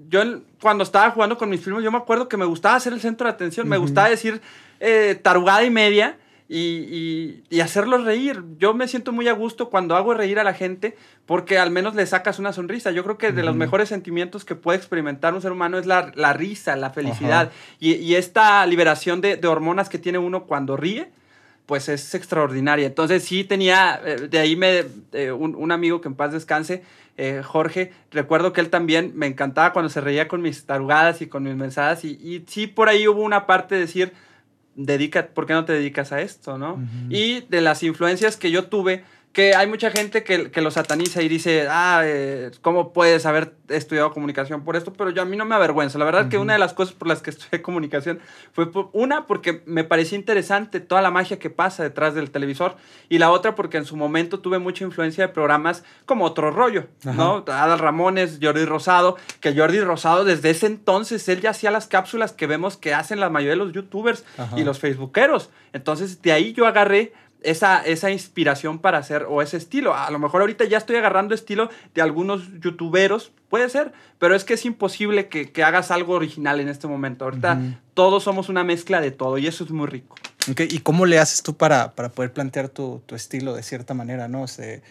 yo 0.08 0.22
cuando 0.62 0.84
estaba 0.84 1.10
jugando 1.10 1.38
con 1.40 1.50
mis 1.50 1.62
primos, 1.62 1.84
yo 1.84 1.92
me 1.92 1.98
acuerdo 1.98 2.30
que 2.30 2.38
me 2.38 2.46
gustaba 2.46 2.80
ser 2.80 2.94
el 2.94 3.02
centro 3.02 3.26
de 3.26 3.34
atención, 3.34 3.68
me 3.68 3.78
gustaba 3.78 4.10
decir 4.10 4.40
eh, 4.80 5.20
tarugada 5.22 5.64
y 5.64 5.72
media 5.72 6.18
y, 6.54 7.44
y, 7.50 7.62
hacerlos 7.62 8.04
reír. 8.04 8.44
Yo 8.58 8.74
me 8.74 8.90
siento 8.90 9.14
muy 9.14 9.30
a 9.30 9.32
gusto 9.32 9.70
cuando 9.70 9.96
hago 9.96 10.14
reír 10.14 10.38
a 10.38 10.44
la 10.44 10.54
gente 10.54 10.98
porque 11.26 11.58
al 11.58 11.72
menos 11.72 11.96
le 11.96 12.06
sacas 12.06 12.40
una 12.40 12.52
sonrisa. 12.52 12.92
Yo 12.92 13.06
creo 13.06 13.18
que 13.18 13.32
de 13.32 13.42
los 13.42 13.56
mejores 13.56 13.88
sentimientos 13.88 14.44
que 14.44 14.56
puede 14.56 14.78
experimentar 14.78 15.34
un 15.34 15.42
ser 15.42 15.54
humano 15.54 15.78
es 15.78 15.86
la, 15.86 16.12
la 16.14 16.34
risa, 16.34 16.76
la 16.76 16.90
felicidad 16.90 17.52
y, 17.80 17.94
y, 17.94 18.16
esta 18.16 18.66
liberación 18.66 19.22
de, 19.22 19.38
de, 19.38 19.48
hormonas 19.48 19.88
que 19.88 19.98
tiene 19.98 20.18
uno 20.18 20.44
cuando 20.44 20.76
ríe. 20.76 21.10
Pues 21.68 21.88
es 21.88 22.14
extraordinaria. 22.16 22.86
Entonces, 22.86 23.24
sí 23.24 23.46
tenía, 23.46 24.02
eh, 24.04 24.28
de 24.30 24.40
ahí 24.40 24.58
me, 24.58 24.84
eh, 25.14 25.32
un, 25.32 25.56
un, 25.56 25.72
amigo 25.72 26.02
que 26.02 26.10
en 26.10 26.16
paz 26.16 26.34
descanse, 26.34 26.84
eh, 27.16 27.44
Jorge, 27.46 27.94
recuerdo 28.12 28.52
que 28.52 28.60
él 28.60 28.70
también 28.70 29.14
me 29.16 29.28
encantaba 29.28 29.72
cuando 29.72 29.88
se 29.88 30.02
reía 30.02 30.28
con 30.28 30.42
mis 30.42 30.66
tarugadas 30.66 31.22
y 31.22 31.28
con 31.28 31.44
mis 31.44 31.56
mensajes. 31.56 32.04
Y, 32.04 32.10
y 32.22 32.44
sí, 32.48 32.68
por 32.68 32.90
ahí 32.90 33.08
hubo 33.08 33.22
una 33.22 33.46
parte 33.46 33.76
de 33.76 33.82
decir, 33.82 34.12
dedica, 34.76 35.28
¿por 35.28 35.46
qué 35.46 35.54
no 35.54 35.66
te 35.66 35.74
dedicas 35.74 36.12
a 36.12 36.22
esto, 36.22 36.58
no? 36.58 36.74
Uh 36.74 36.78
-huh. 36.78 37.08
Y 37.10 37.42
de 37.50 37.62
las 37.62 37.84
influencias 37.84 38.38
que 38.38 38.52
yo 38.52 38.66
tuve, 38.66 39.04
que 39.34 39.56
hay 39.56 39.68
mucha 39.68 39.92
gente 39.92 40.24
que, 40.24 40.52
que 40.52 40.62
lo 40.62 40.72
sataniza 40.72 41.22
y 41.22 41.30
dice, 41.30 41.68
ah, 41.70 42.02
eh, 42.04 42.52
¿cómo 42.62 42.92
puedes 42.92 43.26
haber 43.26 43.54
estudiado 43.70 44.12
comunicación 44.12 44.66
por 44.66 44.76
esto? 44.76 44.92
Pero 44.92 45.10
yo 45.10 45.22
a 45.22 45.26
mí 45.26 45.38
no 45.38 45.46
me 45.46 45.56
avergüenza. 45.56 45.98
La 45.98 46.04
verdad 46.04 46.24
uh 46.24 46.26
-huh. 46.26 46.30
que 46.30 46.38
una 46.38 46.54
de 46.54 46.60
las 46.60 46.74
cosas 46.74 46.94
por 46.94 47.08
las 47.08 47.22
que 47.22 47.30
estudié 47.30 47.62
comunicación 47.62 48.20
fue, 48.52 48.70
por, 48.70 48.90
una, 48.92 49.28
porque 49.28 49.64
me 49.66 49.86
parecía 49.86 50.18
interesante 50.18 50.82
toda 50.82 51.02
la 51.02 51.12
magia 51.12 51.40
que 51.40 51.50
pasa 51.50 51.84
detrás 51.84 52.14
del 52.14 52.30
televisor, 52.30 52.76
y 53.08 53.20
la 53.20 53.32
otra 53.32 53.56
porque 53.56 53.78
en 53.78 53.86
su 53.86 53.96
momento 53.96 54.40
tuve 54.40 54.60
mucha 54.60 54.84
influencia 54.84 55.28
de 55.28 55.34
programas 55.34 55.84
como 56.06 56.26
Otro 56.26 56.52
Rollo, 56.52 56.88
Ajá. 57.06 57.14
¿no? 57.14 57.46
Adal 57.48 57.80
Ramones, 57.80 58.40
Jordi 58.42 58.66
Rosado, 58.66 59.16
que 59.40 59.56
Jordi 59.56 59.80
Rosado 59.80 60.26
desde 60.26 60.50
ese 60.50 60.68
entonces, 60.68 61.28
él 61.30 61.40
ya 61.40 61.52
hacía 61.52 61.72
las 61.72 61.88
cápsulas 61.88 62.34
que 62.34 62.48
vemos 62.48 62.76
que 62.76 62.94
hacen 62.94 63.22
la 63.22 63.30
mayoría 63.30 63.52
de 63.52 63.64
los 63.64 63.72
youtubers 63.72 64.26
Ajá. 64.38 64.60
y 64.60 64.64
los 64.66 64.80
facebookeros. 64.80 65.50
Entonces, 65.72 66.22
de 66.22 66.34
ahí 66.34 66.52
yo 66.52 66.66
agarré 66.68 67.14
esa, 67.42 67.82
esa 67.82 68.12
inspiración 68.12 68.80
para 68.80 68.98
hacer 68.98 69.26
o 69.30 69.42
ese 69.42 69.58
estilo. 69.58 69.96
A 69.96 70.10
lo 70.12 70.20
mejor 70.20 70.42
ahorita 70.42 70.66
ya 70.66 70.78
estoy 70.78 70.96
agarrando 70.96 71.36
estilo 71.36 71.70
de 71.94 72.02
algunos 72.02 72.44
youtuberos, 72.62 73.32
puede 73.50 73.70
ser, 73.70 73.92
pero 74.20 74.36
es 74.36 74.44
que 74.44 74.54
es 74.54 74.66
imposible 74.66 75.28
que, 75.28 75.52
que 75.52 75.64
hagas 75.64 75.92
algo 75.92 76.14
original 76.14 76.60
en 76.60 76.70
este 76.70 76.88
momento. 76.88 77.26
Ahorita 77.26 77.54
uh 77.54 77.58
-huh. 77.58 77.80
todos 77.94 78.24
somos 78.24 78.50
una 78.50 78.64
mezcla 78.64 79.02
de 79.02 79.12
todo 79.12 79.38
y 79.38 79.48
eso 79.48 79.64
es 79.64 79.72
muy 79.72 79.88
rico. 79.88 80.16
Okay. 80.50 80.68
¿Y 80.72 80.80
cómo 80.80 81.06
le 81.06 81.20
haces 81.20 81.44
tú 81.44 81.56
para, 81.56 81.94
para 81.94 82.10
poder 82.10 82.34
plantear 82.34 82.70
tu, 82.70 83.02
tu 83.06 83.16
estilo 83.16 83.54
de 83.54 83.64
cierta 83.64 83.94
manera, 83.94 84.28
no? 84.28 84.44
O 84.44 84.48
sea, 84.48 84.82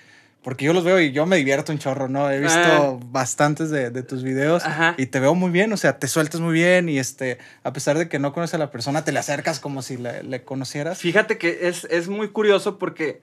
porque 0.42 0.64
yo 0.64 0.72
los 0.72 0.84
veo 0.84 1.00
y 1.00 1.12
yo 1.12 1.26
me 1.26 1.36
divierto 1.36 1.70
un 1.70 1.78
chorro, 1.78 2.08
¿no? 2.08 2.30
He 2.30 2.40
visto 2.40 2.58
ah. 2.58 2.98
bastantes 3.06 3.70
de, 3.70 3.90
de, 3.90 4.02
tus 4.02 4.22
videos 4.22 4.64
Ajá. 4.64 4.94
y 4.96 5.06
te 5.06 5.20
veo 5.20 5.34
muy 5.34 5.50
bien, 5.50 5.72
o 5.72 5.76
sea, 5.76 5.98
te 5.98 6.08
sueltas 6.08 6.40
muy 6.40 6.54
bien 6.54 6.88
y 6.88 6.98
este, 6.98 7.38
a 7.62 7.72
pesar 7.72 7.98
de 7.98 8.08
que 8.08 8.18
no 8.18 8.32
conoces 8.32 8.54
a 8.54 8.58
la 8.58 8.70
persona, 8.70 9.04
te 9.04 9.12
le 9.12 9.18
acercas 9.18 9.60
como 9.60 9.82
si 9.82 9.98
le, 9.98 10.22
le 10.22 10.42
conocieras. 10.42 10.98
Fíjate 10.98 11.36
que 11.36 11.68
es, 11.68 11.84
es, 11.90 12.08
muy 12.08 12.28
curioso 12.28 12.78
porque 12.78 13.20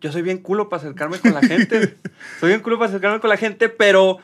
yo 0.00 0.12
soy 0.12 0.20
bien 0.20 0.38
culo 0.38 0.68
para 0.68 0.82
acercarme 0.82 1.18
con 1.18 1.32
la 1.32 1.40
gente. 1.40 1.96
soy 2.40 2.50
bien 2.50 2.60
culo 2.60 2.78
para 2.78 2.90
acercarme 2.90 3.20
con 3.20 3.30
la 3.30 3.38
gente, 3.38 3.70
pero 3.70 4.18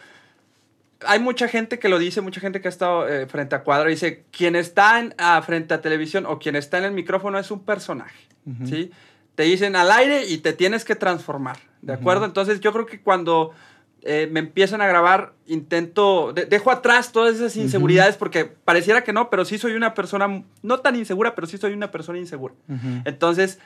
hay 1.07 1.21
mucha 1.21 1.49
gente 1.49 1.79
que 1.79 1.89
lo 1.89 1.99
dice, 1.99 2.21
mucha 2.21 2.41
gente 2.41 2.61
que 2.61 2.69
ha 2.69 2.71
estado 2.71 3.09
eh, 3.09 3.27
frente 3.27 3.57
a 3.57 3.63
cuadro, 3.63 3.89
dice, 3.89 4.25
quien 4.31 4.55
está 4.55 5.01
en, 5.01 5.15
a, 5.17 5.41
frente 5.41 5.73
a 5.73 5.81
televisión 5.81 6.27
o 6.27 6.39
quien 6.39 6.57
está 6.57 6.77
en 6.77 6.85
el 6.85 6.93
micrófono 6.93 7.39
es 7.39 7.51
un 7.51 7.65
personaje, 7.65 8.29
uh 8.45 8.51
-huh. 8.51 8.69
¿sí? 8.69 8.91
Te 9.35 9.45
dicen 9.45 9.77
al 9.77 9.91
aire 9.91 10.27
y 10.27 10.39
te 10.39 10.53
tienes 10.53 10.85
que 10.85 10.95
transformar. 10.95 11.57
¿De 11.85 11.93
acuerdo? 11.93 12.23
Uh 12.23 12.25
-huh. 12.25 12.29
Entonces 12.29 12.61
yo 12.61 12.73
creo 12.73 12.87
que 12.87 13.01
cuando 13.01 13.53
eh, 14.03 14.29
me 14.31 14.41
empiezan 14.41 14.81
a 14.81 14.87
grabar, 14.87 15.33
intento, 15.47 16.33
de, 16.33 16.45
dejo 16.45 16.71
atrás 16.71 17.13
todas 17.13 17.37
esas 17.37 17.57
inseguridades 17.57 18.15
uh 18.15 18.17
-huh. 18.17 18.19
porque 18.19 18.45
pareciera 18.45 19.03
que 19.03 19.13
no, 19.13 19.31
pero 19.31 19.45
sí 19.45 19.59
soy 19.59 19.73
una 19.73 19.95
persona, 19.95 20.43
no 20.63 20.81
tan 20.81 20.97
insegura, 20.97 21.35
pero 21.35 21.47
sí 21.47 21.57
soy 21.59 21.73
una 21.73 21.91
persona 21.91 22.19
insegura. 22.19 22.55
Uh 22.69 22.75
-huh. 22.75 23.03
Entonces 23.05 23.59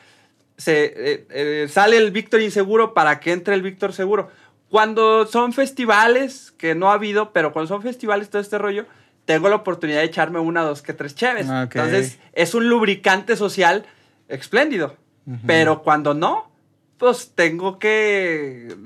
se, 0.57 0.93
eh, 0.95 1.27
eh, 1.31 1.67
sale 1.69 1.97
el 1.97 2.11
Víctor 2.11 2.41
inseguro 2.41 2.95
para 2.95 3.21
que 3.21 3.33
entre 3.33 3.55
el 3.55 3.63
Víctor 3.63 3.93
seguro. 3.93 4.31
Cuando 4.69 5.27
son 5.27 5.53
festivales, 5.53 6.53
que 6.59 6.75
no 6.75 6.91
ha 6.91 6.95
habido, 6.95 7.33
pero 7.33 7.53
cuando 7.53 7.69
son 7.69 7.83
festivales, 7.83 8.29
todo 8.29 8.43
este 8.43 8.59
rollo, 8.59 8.85
tengo 9.25 9.49
la 9.49 9.57
oportunidad 9.57 10.01
de 10.01 10.05
echarme 10.05 10.39
una, 10.41 10.63
dos, 10.63 10.83
que 10.83 10.93
tres 10.93 11.15
cheves. 11.15 11.47
Okay. 11.47 11.63
Entonces 11.63 12.19
es 12.33 12.55
un 12.55 12.69
lubricante 12.69 13.37
social 13.37 13.87
espléndido. 14.29 14.97
Uh 15.27 15.33
-huh. 15.33 15.41
Pero 15.47 15.83
cuando 15.83 16.15
no, 16.15 16.51
pues 16.99 17.33
tengo 17.35 17.79
que. 17.79 18.77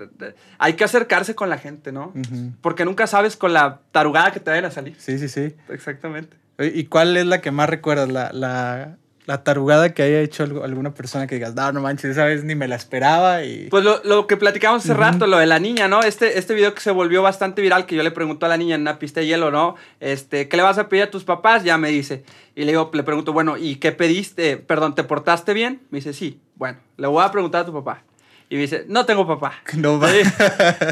Hay 0.58 0.74
que 0.74 0.84
acercarse 0.84 1.34
con 1.34 1.48
la 1.48 1.58
gente, 1.58 1.92
¿no? 1.92 2.12
Uh 2.14 2.20
-huh. 2.20 2.52
Porque 2.60 2.84
nunca 2.84 3.06
sabes 3.06 3.36
con 3.36 3.52
la 3.52 3.80
tarugada 3.90 4.30
que 4.32 4.40
te 4.40 4.50
vayan 4.50 4.66
a 4.66 4.70
salir. 4.70 4.96
Sí, 4.98 5.18
sí, 5.18 5.28
sí. 5.28 5.54
Exactamente. 5.68 6.36
¿Y 6.58 6.84
cuál 6.84 7.16
es 7.16 7.26
la 7.26 7.40
que 7.40 7.50
más 7.50 7.68
recuerdas? 7.68 8.08
La, 8.08 8.30
la, 8.32 8.96
la 9.32 9.42
tarugada 9.44 9.94
que 9.94 10.02
haya 10.02 10.20
hecho 10.20 10.42
alguna 10.42 10.92
persona 10.92 11.26
que 11.26 11.36
digas, 11.36 11.54
no, 11.54 11.72
no 11.72 11.80
manches, 11.80 12.10
esa 12.10 12.26
vez 12.26 12.44
ni 12.44 12.54
me 12.54 12.68
la 12.68 12.76
esperaba. 12.76 13.42
Y... 13.44 13.68
Pues 13.70 13.82
lo, 13.82 14.02
lo 14.04 14.26
que 14.26 14.36
platicamos 14.36 14.82
hace 14.82 14.92
uh 14.92 14.96
-huh. 14.96 14.98
rato, 14.98 15.26
lo 15.26 15.38
de 15.38 15.46
la 15.46 15.58
niña, 15.58 15.88
¿no? 15.88 16.02
Este, 16.02 16.38
este 16.38 16.52
video 16.52 16.74
que 16.74 16.82
se 16.82 16.90
volvió 16.90 17.22
bastante 17.22 17.62
viral, 17.62 17.86
que 17.86 17.96
yo 17.96 18.02
le 18.02 18.10
pregunto 18.10 18.44
a 18.44 18.50
la 18.50 18.58
niña 18.58 18.74
en 18.74 18.82
una 18.82 18.98
pista 18.98 19.20
de 19.20 19.26
hielo, 19.26 19.50
¿no? 19.50 19.76
Este, 20.00 20.48
¿qué 20.48 20.56
le 20.58 20.62
vas 20.62 20.76
a 20.76 20.90
pedir 20.90 21.04
a 21.04 21.10
tus 21.10 21.24
papás? 21.24 21.64
Ya 21.64 21.78
me 21.78 21.88
dice. 21.88 22.24
Y 22.54 22.64
le 22.64 22.72
digo, 22.72 22.90
le 22.92 23.02
pregunto, 23.04 23.32
bueno, 23.32 23.56
¿y 23.56 23.76
qué 23.76 23.92
pediste? 23.92 24.58
Perdón, 24.58 24.94
¿te 24.94 25.02
portaste 25.02 25.54
bien? 25.54 25.80
Me 25.88 25.98
dice, 25.98 26.12
sí. 26.12 26.38
Bueno, 26.56 26.78
le 26.98 27.06
voy 27.06 27.24
a 27.24 27.30
preguntar 27.30 27.62
a 27.62 27.64
tu 27.64 27.72
papá. 27.72 28.02
Y 28.50 28.56
me 28.56 28.60
dice, 28.60 28.84
no 28.86 29.06
tengo 29.06 29.26
papá. 29.26 29.54
No, 29.78 29.98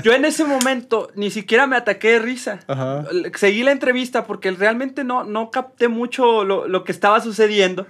Yo 0.02 0.14
en 0.14 0.24
ese 0.24 0.44
momento 0.44 1.10
ni 1.14 1.30
siquiera 1.30 1.66
me 1.66 1.76
ataqué 1.76 2.12
de 2.12 2.18
risa. 2.20 2.60
Ajá. 2.66 3.04
Seguí 3.34 3.62
la 3.64 3.72
entrevista 3.72 4.24
porque 4.24 4.50
realmente 4.52 5.04
no, 5.04 5.24
no 5.24 5.50
capté 5.50 5.88
mucho 5.88 6.42
lo, 6.44 6.66
lo 6.66 6.84
que 6.84 6.92
estaba 6.92 7.20
sucediendo. 7.20 7.86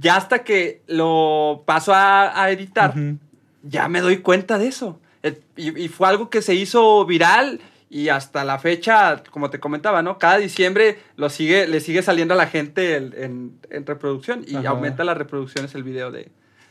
Ya 0.00 0.16
hasta 0.16 0.44
que 0.44 0.82
lo 0.86 1.62
paso 1.66 1.92
a, 1.94 2.42
a 2.42 2.50
editar, 2.50 2.92
uh 2.96 3.00
-huh. 3.00 3.18
ya 3.62 3.88
me 3.88 4.00
doy 4.00 4.18
cuenta 4.18 4.58
de 4.58 4.68
eso. 4.68 5.00
Eh, 5.22 5.40
y, 5.56 5.84
y, 5.84 5.88
fue 5.88 6.08
algo 6.08 6.30
que 6.30 6.42
se 6.42 6.54
hizo 6.54 7.04
viral 7.04 7.60
y 7.90 8.08
hasta 8.08 8.44
la 8.44 8.58
fecha, 8.58 9.22
como 9.30 9.50
te 9.50 9.58
comentaba, 9.58 10.02
¿no? 10.02 10.18
Cada 10.18 10.38
diciembre 10.38 10.98
lo 11.16 11.28
sigue, 11.30 11.66
le 11.66 11.80
sigue 11.80 12.02
saliendo 12.02 12.34
a 12.34 12.36
la 12.36 12.46
gente 12.46 12.96
en, 12.96 13.14
en, 13.16 13.52
en 13.70 13.86
reproducción 13.86 14.44
y 14.46 14.56
Ajá. 14.56 14.68
aumenta 14.68 15.04
las 15.04 15.16
reproducciones 15.16 15.74
el 15.74 15.82
video 15.82 16.12
de, 16.12 16.28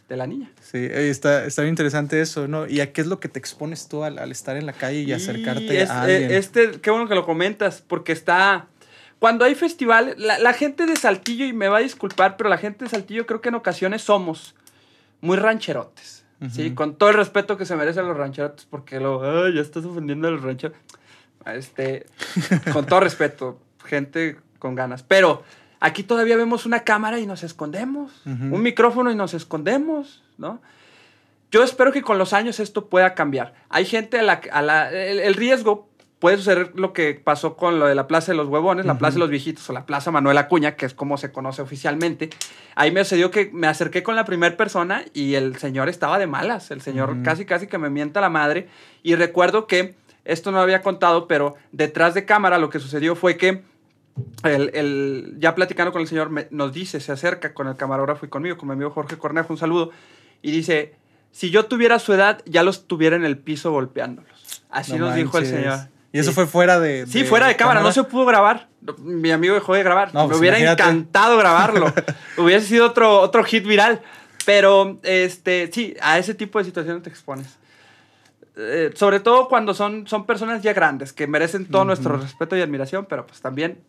de 0.08 0.16
la 0.16 0.28
niña. 0.28 0.52
Sí, 0.62 0.88
está, 0.90 1.46
está 1.46 1.64
bien 1.64 1.74
interesante 1.74 2.22
eso, 2.22 2.48
¿no? 2.48 2.68
¿Y 2.68 2.80
a 2.80 2.94
qué 2.94 3.02
es 3.02 3.08
lo 3.08 3.20
que 3.20 3.28
te 3.28 3.40
expones 3.40 3.90
tú 3.90 4.04
al, 4.04 4.20
al 4.20 4.32
estar 4.32 4.56
en 4.56 4.66
la 4.66 4.74
calle 4.74 5.02
y, 5.02 5.10
y 5.10 5.14
acercarte 5.14 5.82
es, 5.82 5.90
a 5.90 6.04
alguien? 6.04 6.32
Este, 6.32 6.72
qué 6.82 6.92
bueno 6.92 7.08
que 7.10 7.16
lo 7.16 7.26
comentas, 7.26 7.84
porque 7.86 8.14
está... 8.14 8.68
Cuando 9.20 9.46
hay 9.46 9.56
festivales, 9.56 10.18
la, 10.18 10.38
la, 10.38 10.54
gente 10.54 10.86
de 10.86 10.96
Saltillo, 10.96 11.46
y 11.46 11.54
me 11.54 11.68
va 11.68 11.78
a 11.78 11.82
disculpar, 11.82 12.38
pero 12.38 12.50
la 12.50 12.58
gente 12.58 12.86
de 12.86 12.90
Saltillo 12.90 13.26
creo 13.26 13.42
que 13.42 13.50
en 13.50 13.56
ocasiones 13.56 14.04
somos 14.04 14.56
muy 15.22 15.38
rancherotes. 15.38 16.26
Uh 16.40 16.46
-huh. 16.46 16.50
Sí, 16.52 16.76
con 16.76 16.96
todo 16.96 17.10
el 17.10 17.16
respeto 17.16 17.58
que 17.58 17.66
se 17.66 17.76
merecen 17.76 18.08
los 18.08 18.16
rancherotes, 18.16 18.66
porque 18.66 19.00
lo, 19.00 19.46
ay, 19.46 19.56
ya 19.56 19.62
estás 19.62 19.86
ofendiendo 19.86 20.28
a 20.28 20.32
los 20.32 20.44
rancheros. 20.44 20.78
Este, 21.46 22.06
con 22.74 22.86
todo 22.86 23.00
respeto, 23.00 23.60
gente 23.86 24.38
con 24.60 24.76
ganas. 24.76 25.02
Pero 25.02 25.44
aquí 25.80 26.04
todavía 26.04 26.38
vemos 26.38 26.66
una 26.66 26.82
cámara 26.82 27.20
y 27.20 27.26
nos 27.26 27.44
escondemos, 27.44 28.22
uh 28.26 28.30
-huh. 28.30 28.54
un 28.54 28.62
micrófono 28.62 29.12
y 29.12 29.16
nos 29.16 29.34
escondemos, 29.34 30.24
¿no? 30.38 30.62
Yo 31.50 31.64
espero 31.64 31.92
que 31.92 32.02
con 32.02 32.18
los 32.18 32.34
años 32.34 32.60
esto 32.60 32.88
pueda 32.90 33.14
cambiar. 33.14 33.54
Hay 33.70 33.86
gente 33.86 34.20
a 34.20 34.24
la, 34.24 34.42
a 34.52 34.62
la 34.62 34.92
el, 34.92 35.20
el, 35.20 35.34
riesgo 35.34 35.88
puede 36.20 36.38
suceder 36.38 36.72
lo 36.76 36.94
que 36.94 37.14
pasó 37.14 37.56
con 37.56 37.80
lo 37.80 37.86
de 37.86 37.96
la 37.96 38.08
Plaza 38.08 38.32
de 38.32 38.38
los 38.38 38.48
Huevones, 38.48 38.86
uh 38.86 38.88
-huh. 38.88 38.94
la 38.94 38.98
Plaza 38.98 39.16
de 39.16 39.20
los 39.20 39.30
Viejitos 39.30 39.70
o 39.70 39.74
la 39.74 39.86
Plaza 39.86 40.12
Manuel 40.12 40.38
Acuña, 40.38 40.76
que 40.76 40.86
es 40.86 40.94
como 40.94 41.18
se 41.18 41.32
conoce 41.32 41.62
oficialmente. 41.62 42.30
Ahí 42.76 42.92
me 42.92 43.04
sucedió 43.04 43.30
que 43.30 43.52
me 43.54 43.68
acerqué 43.68 44.04
con 44.04 44.16
la 44.16 44.26
primera 44.26 44.58
persona 44.58 45.06
y 45.14 45.36
el 45.36 45.58
señor 45.58 45.90
estaba 45.90 46.18
de 46.18 46.28
malas. 46.28 46.72
El 46.72 46.82
señor 46.82 47.12
uh 47.12 47.14
-huh. 47.14 47.24
casi, 47.24 47.46
casi 47.46 47.68
que 47.68 47.78
me 47.78 47.90
mienta 47.90 48.22
la 48.22 48.30
madre. 48.30 48.68
Y 49.04 49.16
recuerdo 49.16 49.68
que, 49.68 49.96
esto 50.26 50.52
no 50.52 50.58
lo 50.58 50.64
había 50.64 50.82
contado, 50.82 51.28
pero 51.28 51.56
detrás 51.72 52.14
de 52.14 52.26
cámara 52.26 52.58
lo 52.58 52.70
que 52.70 52.80
sucedió 52.80 53.16
fue 53.16 53.38
que 53.38 53.64
el, 54.44 54.72
el, 54.74 55.36
ya 55.40 55.56
platicando 55.56 55.92
con 55.92 56.02
el 56.02 56.08
señor, 56.08 56.30
me, 56.30 56.48
nos 56.52 56.74
dice, 56.74 57.00
se 57.00 57.12
acerca 57.12 57.54
con 57.54 57.68
el 57.68 57.76
camarógrafo 57.76 58.26
y 58.26 58.30
conmigo, 58.30 58.58
con 58.58 58.68
mi 58.68 58.74
amigo 58.74 58.90
Jorge 58.90 59.18
Cornejo, 59.18 59.54
un 59.54 59.60
saludo, 59.60 59.92
y 60.42 60.52
dice, 60.52 60.96
si 61.32 61.50
yo 61.50 61.66
tuviera 61.68 62.00
su 62.00 62.14
edad, 62.14 62.42
ya 62.46 62.64
los 62.64 62.88
tuviera 62.88 63.16
en 63.16 63.24
el 63.24 63.38
piso 63.38 63.72
golpeándolos. 63.72 64.64
Así 64.70 64.94
no 64.94 65.00
nos 65.00 65.10
manches. 65.10 65.26
dijo 65.26 65.38
el 65.38 65.46
señor. 65.46 65.97
Y 66.12 66.20
eso 66.20 66.32
fue 66.32 66.48
fuera 66.48 66.80
de, 66.80 67.06
de. 67.06 67.12
Sí, 67.12 67.24
fuera 67.24 67.48
de 67.48 67.56
cámara, 67.56 67.80
cámara, 67.80 67.90
no 67.90 67.92
se 67.92 68.04
pudo 68.04 68.26
grabar. 68.26 68.70
Mi 69.00 69.32
amigo 69.32 69.54
dejó 69.54 69.74
de 69.76 69.84
grabar. 69.84 70.14
No, 70.14 70.26
pues 70.26 70.38
Me 70.38 70.40
hubiera 70.40 70.58
imagínate. 70.58 70.84
encantado 70.84 71.38
grabarlo. 71.38 71.94
Hubiese 72.38 72.68
sido 72.68 72.86
otro, 72.86 73.20
otro 73.20 73.44
hit 73.44 73.66
viral. 73.66 74.02
Pero, 74.46 75.00
este, 75.04 75.70
sí, 75.74 75.96
a 76.02 76.18
ese 76.18 76.34
tipo 76.34 76.60
de 76.60 76.66
situaciones 76.66 77.04
te 77.04 77.10
expones. 77.10 77.58
Eh, 78.56 78.92
sobre 78.96 79.20
todo 79.20 79.50
cuando 79.50 79.74
son, 79.74 80.08
son 80.08 80.26
personas 80.26 80.64
ya 80.64 80.74
grandes, 80.74 81.14
que 81.14 81.28
merecen 81.28 81.66
todo 81.66 81.82
uh 81.82 81.84
-huh. 81.84 81.88
nuestro 81.88 82.18
respeto 82.18 82.58
y 82.58 82.62
admiración, 82.62 83.06
pero 83.06 83.28
pues 83.28 83.42
también 83.42 83.80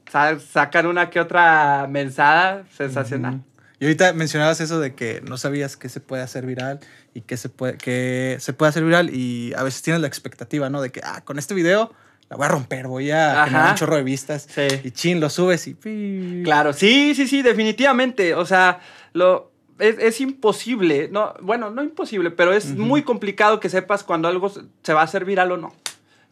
sacan 0.51 0.87
una 0.87 1.09
que 1.09 1.21
otra 1.21 1.87
mensada 1.89 2.65
sensacional. 2.77 3.35
Uh 3.35 3.39
-huh. 3.39 3.59
Y 3.81 3.85
ahorita 3.85 4.13
mencionabas 4.13 4.61
eso 4.61 4.81
de 4.81 4.95
que 4.95 5.23
no 5.23 5.37
sabías 5.39 5.77
que 5.77 5.89
se 5.89 6.01
puede 6.01 6.23
hacer 6.23 6.45
viral 6.45 6.81
y 7.15 7.21
que 7.21 7.37
se 7.37 7.49
puede, 7.49 7.79
que 7.79 8.37
se 8.41 8.53
puede 8.53 8.71
hacer 8.71 8.85
viral 8.85 9.09
y 9.15 9.55
a 9.55 9.63
veces 9.63 9.83
tienes 9.83 10.03
la 10.03 10.09
expectativa, 10.09 10.69
¿no? 10.69 10.83
De 10.83 10.91
que, 10.91 11.01
ah, 11.05 11.23
con 11.25 11.39
este 11.39 11.55
video 11.55 11.93
la 12.31 12.37
voy 12.37 12.47
a 12.47 12.49
romper, 12.49 12.87
voy 12.87 13.11
a 13.11 13.45
generar 13.45 13.63
Ajá. 13.63 13.71
un 13.71 13.77
chorro 13.77 13.97
de 13.97 14.03
vistas. 14.03 14.47
Sí. 14.49 14.67
Y 14.85 14.91
chin, 14.91 15.21
lo 15.21 15.31
subes 15.31 15.67
y... 15.67 16.43
Claro, 16.45 16.73
sí, 16.73 17.15
sí, 17.15 17.27
sí, 17.27 17.43
definitivamente. 17.43 18.35
O 18.35 18.45
sea, 18.45 18.81
lo, 19.15 19.51
es, 19.79 19.99
es 19.99 20.21
imposible. 20.21 21.09
No, 21.11 21.35
bueno, 21.41 21.71
no 21.71 21.83
imposible, 21.83 22.31
pero 22.31 22.53
es 22.53 22.77
muy 22.77 23.03
complicado 23.03 23.61
que 23.61 23.69
sepas 23.69 24.05
cuando 24.05 24.29
algo 24.29 24.49
se 24.51 24.63
se 24.83 24.93
va 24.93 25.01
a 25.01 25.05
hacer 25.05 25.25
viral 25.25 25.53
o 25.53 25.57
no. 25.57 25.73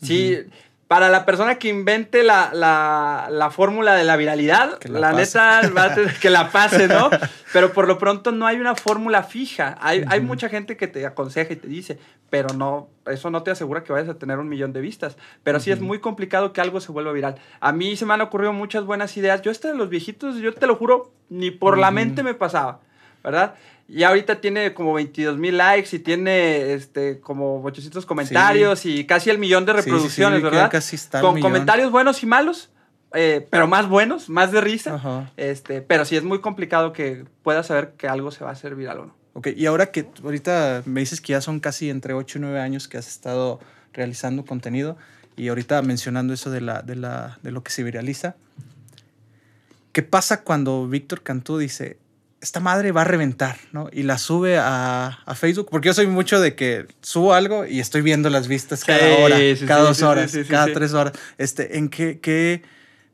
Sí, 0.03 0.37
para 0.89 1.09
la 1.09 1.25
persona 1.25 1.57
que 1.57 1.69
invente 1.69 2.23
la, 2.23 2.51
la, 2.53 3.29
la 3.31 3.51
fórmula 3.51 3.95
de 3.95 4.05
la 4.05 4.17
viralidad, 4.17 4.79
Que 4.79 4.89
la 4.89 5.13
neta 5.13 5.63
va 5.77 5.85
a 5.85 5.95
tener 5.95 6.15
que 6.19 6.31
la 6.31 6.51
pase, 6.51 6.87
¿no? 6.87 7.11
Pero 7.53 7.73
por 7.73 7.89
lo 7.89 7.99
pronto 7.99 8.31
no 8.31 8.47
hay 8.47 8.61
una 8.61 8.77
fórmula 8.77 9.25
fija. 9.25 9.77
Hay, 9.81 10.05
hay 10.09 10.21
mucha 10.21 10.49
gente 10.49 10.77
que 10.77 10.87
te 10.87 11.05
aconseja 11.05 11.53
y 11.53 11.57
te 11.57 11.67
dice, 11.67 11.99
pero 12.31 12.55
no, 12.55 12.89
eso 13.07 13.31
no 13.31 13.43
te 13.43 13.51
asegura 13.51 13.83
que 13.83 13.93
vayas 13.93 14.09
a 14.09 14.15
tener 14.15 14.39
un 14.39 14.49
millón 14.49 14.73
de 14.73 14.81
vistas. 14.81 15.17
Pero 15.43 15.59
sí 15.59 15.73
es 15.73 15.81
muy 15.81 15.99
complicado 15.99 16.53
que 16.53 16.61
algo 16.61 16.81
se 16.81 16.93
vuelva 16.93 17.13
viral. 17.13 17.37
A 17.59 17.73
mí 17.73 17.97
se 17.97 18.07
me 18.07 18.15
han 18.15 18.21
ocurrido 18.21 18.53
muchas 18.53 18.85
buenas 18.85 19.17
ideas. 19.17 19.43
Yo 19.43 19.51
este 19.51 19.69
de 19.69 19.75
los 19.75 19.89
viejitos, 19.89 20.37
yo 20.37 20.55
te 20.55 20.69
lo 20.69 20.77
juro, 20.77 21.11
ni 21.31 21.51
por 21.51 21.79
la 21.79 21.91
mente 21.91 22.23
me 22.23 22.35
pasaba, 22.35 22.79
¿verdad? 23.25 23.55
Y 23.89 24.03
ahorita 24.03 24.41
tiene 24.41 24.75
como 24.75 24.95
22 24.95 25.39
mil 25.39 25.57
likes 25.57 25.95
y 25.95 26.01
tiene 26.01 26.73
este, 26.73 27.21
como 27.21 27.63
800 27.63 28.05
comentarios 28.05 28.85
y 28.85 29.07
casi 29.07 29.31
el 29.31 29.39
millón 29.39 29.65
de 29.65 29.73
Sí, 29.75 29.79
sí, 29.79 29.85
sí, 29.85 29.91
reproducciones, 29.91 30.43
¿verdad? 30.43 30.71
casi 30.71 30.97
está 30.97 31.21
Con 31.21 31.41
comentarios 31.41 31.93
buenos 31.93 32.23
y 32.23 32.27
malos, 32.27 32.71
eh, 33.15 33.47
pero 33.49 33.69
más 33.69 33.89
buenos, 33.89 34.29
más 34.29 34.51
de 34.51 34.61
risa. 34.61 34.95
Ajá. 34.95 35.31
Este, 35.37 35.83
pero 35.83 36.05
sí 36.05 36.17
es 36.17 36.25
muy 36.25 36.41
complicado 36.41 36.93
que 36.93 37.25
puedas 37.43 37.69
saber 37.69 37.93
que 37.97 38.09
algo 38.09 38.33
se 38.33 38.43
va 38.43 38.51
a 38.51 38.55
hacer 38.55 38.75
viral 38.75 38.99
o 38.99 39.07
no. 39.07 39.15
Ok, 39.35 39.49
y 39.55 39.67
ahora 39.67 39.91
que 39.93 40.09
ahorita 40.25 40.83
me 40.87 41.01
dices 41.01 41.21
que 41.21 41.33
ya 41.33 41.41
son 41.41 41.61
casi 41.61 41.91
entre 41.91 42.15
8 42.15 42.39
y 42.39 42.41
9 42.41 42.59
años 42.59 42.89
que 42.89 42.97
has 42.97 43.07
estado 43.07 43.61
realizando 43.93 44.45
contenido 44.45 44.97
y 45.37 45.49
ahorita 45.49 45.83
mencionando 45.83 46.33
eso 46.33 46.51
de, 46.51 46.63
la, 46.63 46.83
de, 46.83 46.97
la, 46.97 47.39
de 47.43 47.53
lo 47.53 47.63
que 47.63 47.71
se 47.71 47.83
viraliza, 47.83 48.37
¿qué 49.93 50.03
pasa 50.03 50.43
cuando 50.43 50.89
Víctor 50.89 51.23
Cantú 51.23 51.59
dice, 51.59 51.99
esta 52.47 52.61
madre 52.61 52.93
va 52.93 53.01
a 53.01 53.05
reventar, 53.05 53.57
¿no? 53.73 53.89
Y 53.93 54.05
la 54.05 54.19
sube 54.19 54.57
a, 54.57 55.19
a 55.27 55.35
Facebook, 55.35 55.67
porque 55.69 55.87
yo 55.89 55.95
soy 55.95 56.07
mucho 56.07 56.41
de 56.41 56.55
que 56.55 56.87
subo 57.03 57.35
algo 57.35 57.67
y 57.67 57.81
estoy 57.81 58.03
viendo 58.03 58.31
las 58.31 58.47
vistas 58.47 58.85
cada 58.85 59.01
Sí, 59.01 59.23
hora, 59.23 59.37
sí, 59.37 59.57
sí, 59.57 59.67
cada 59.67 59.83
dos 59.83 60.01
horas, 60.03 60.33
cada 60.49 60.73
tres 60.73 60.93
horas. 60.93 61.15
Este, 61.39 61.77
¿En 61.77 61.89
qué, 61.89 62.21
qué 62.21 62.63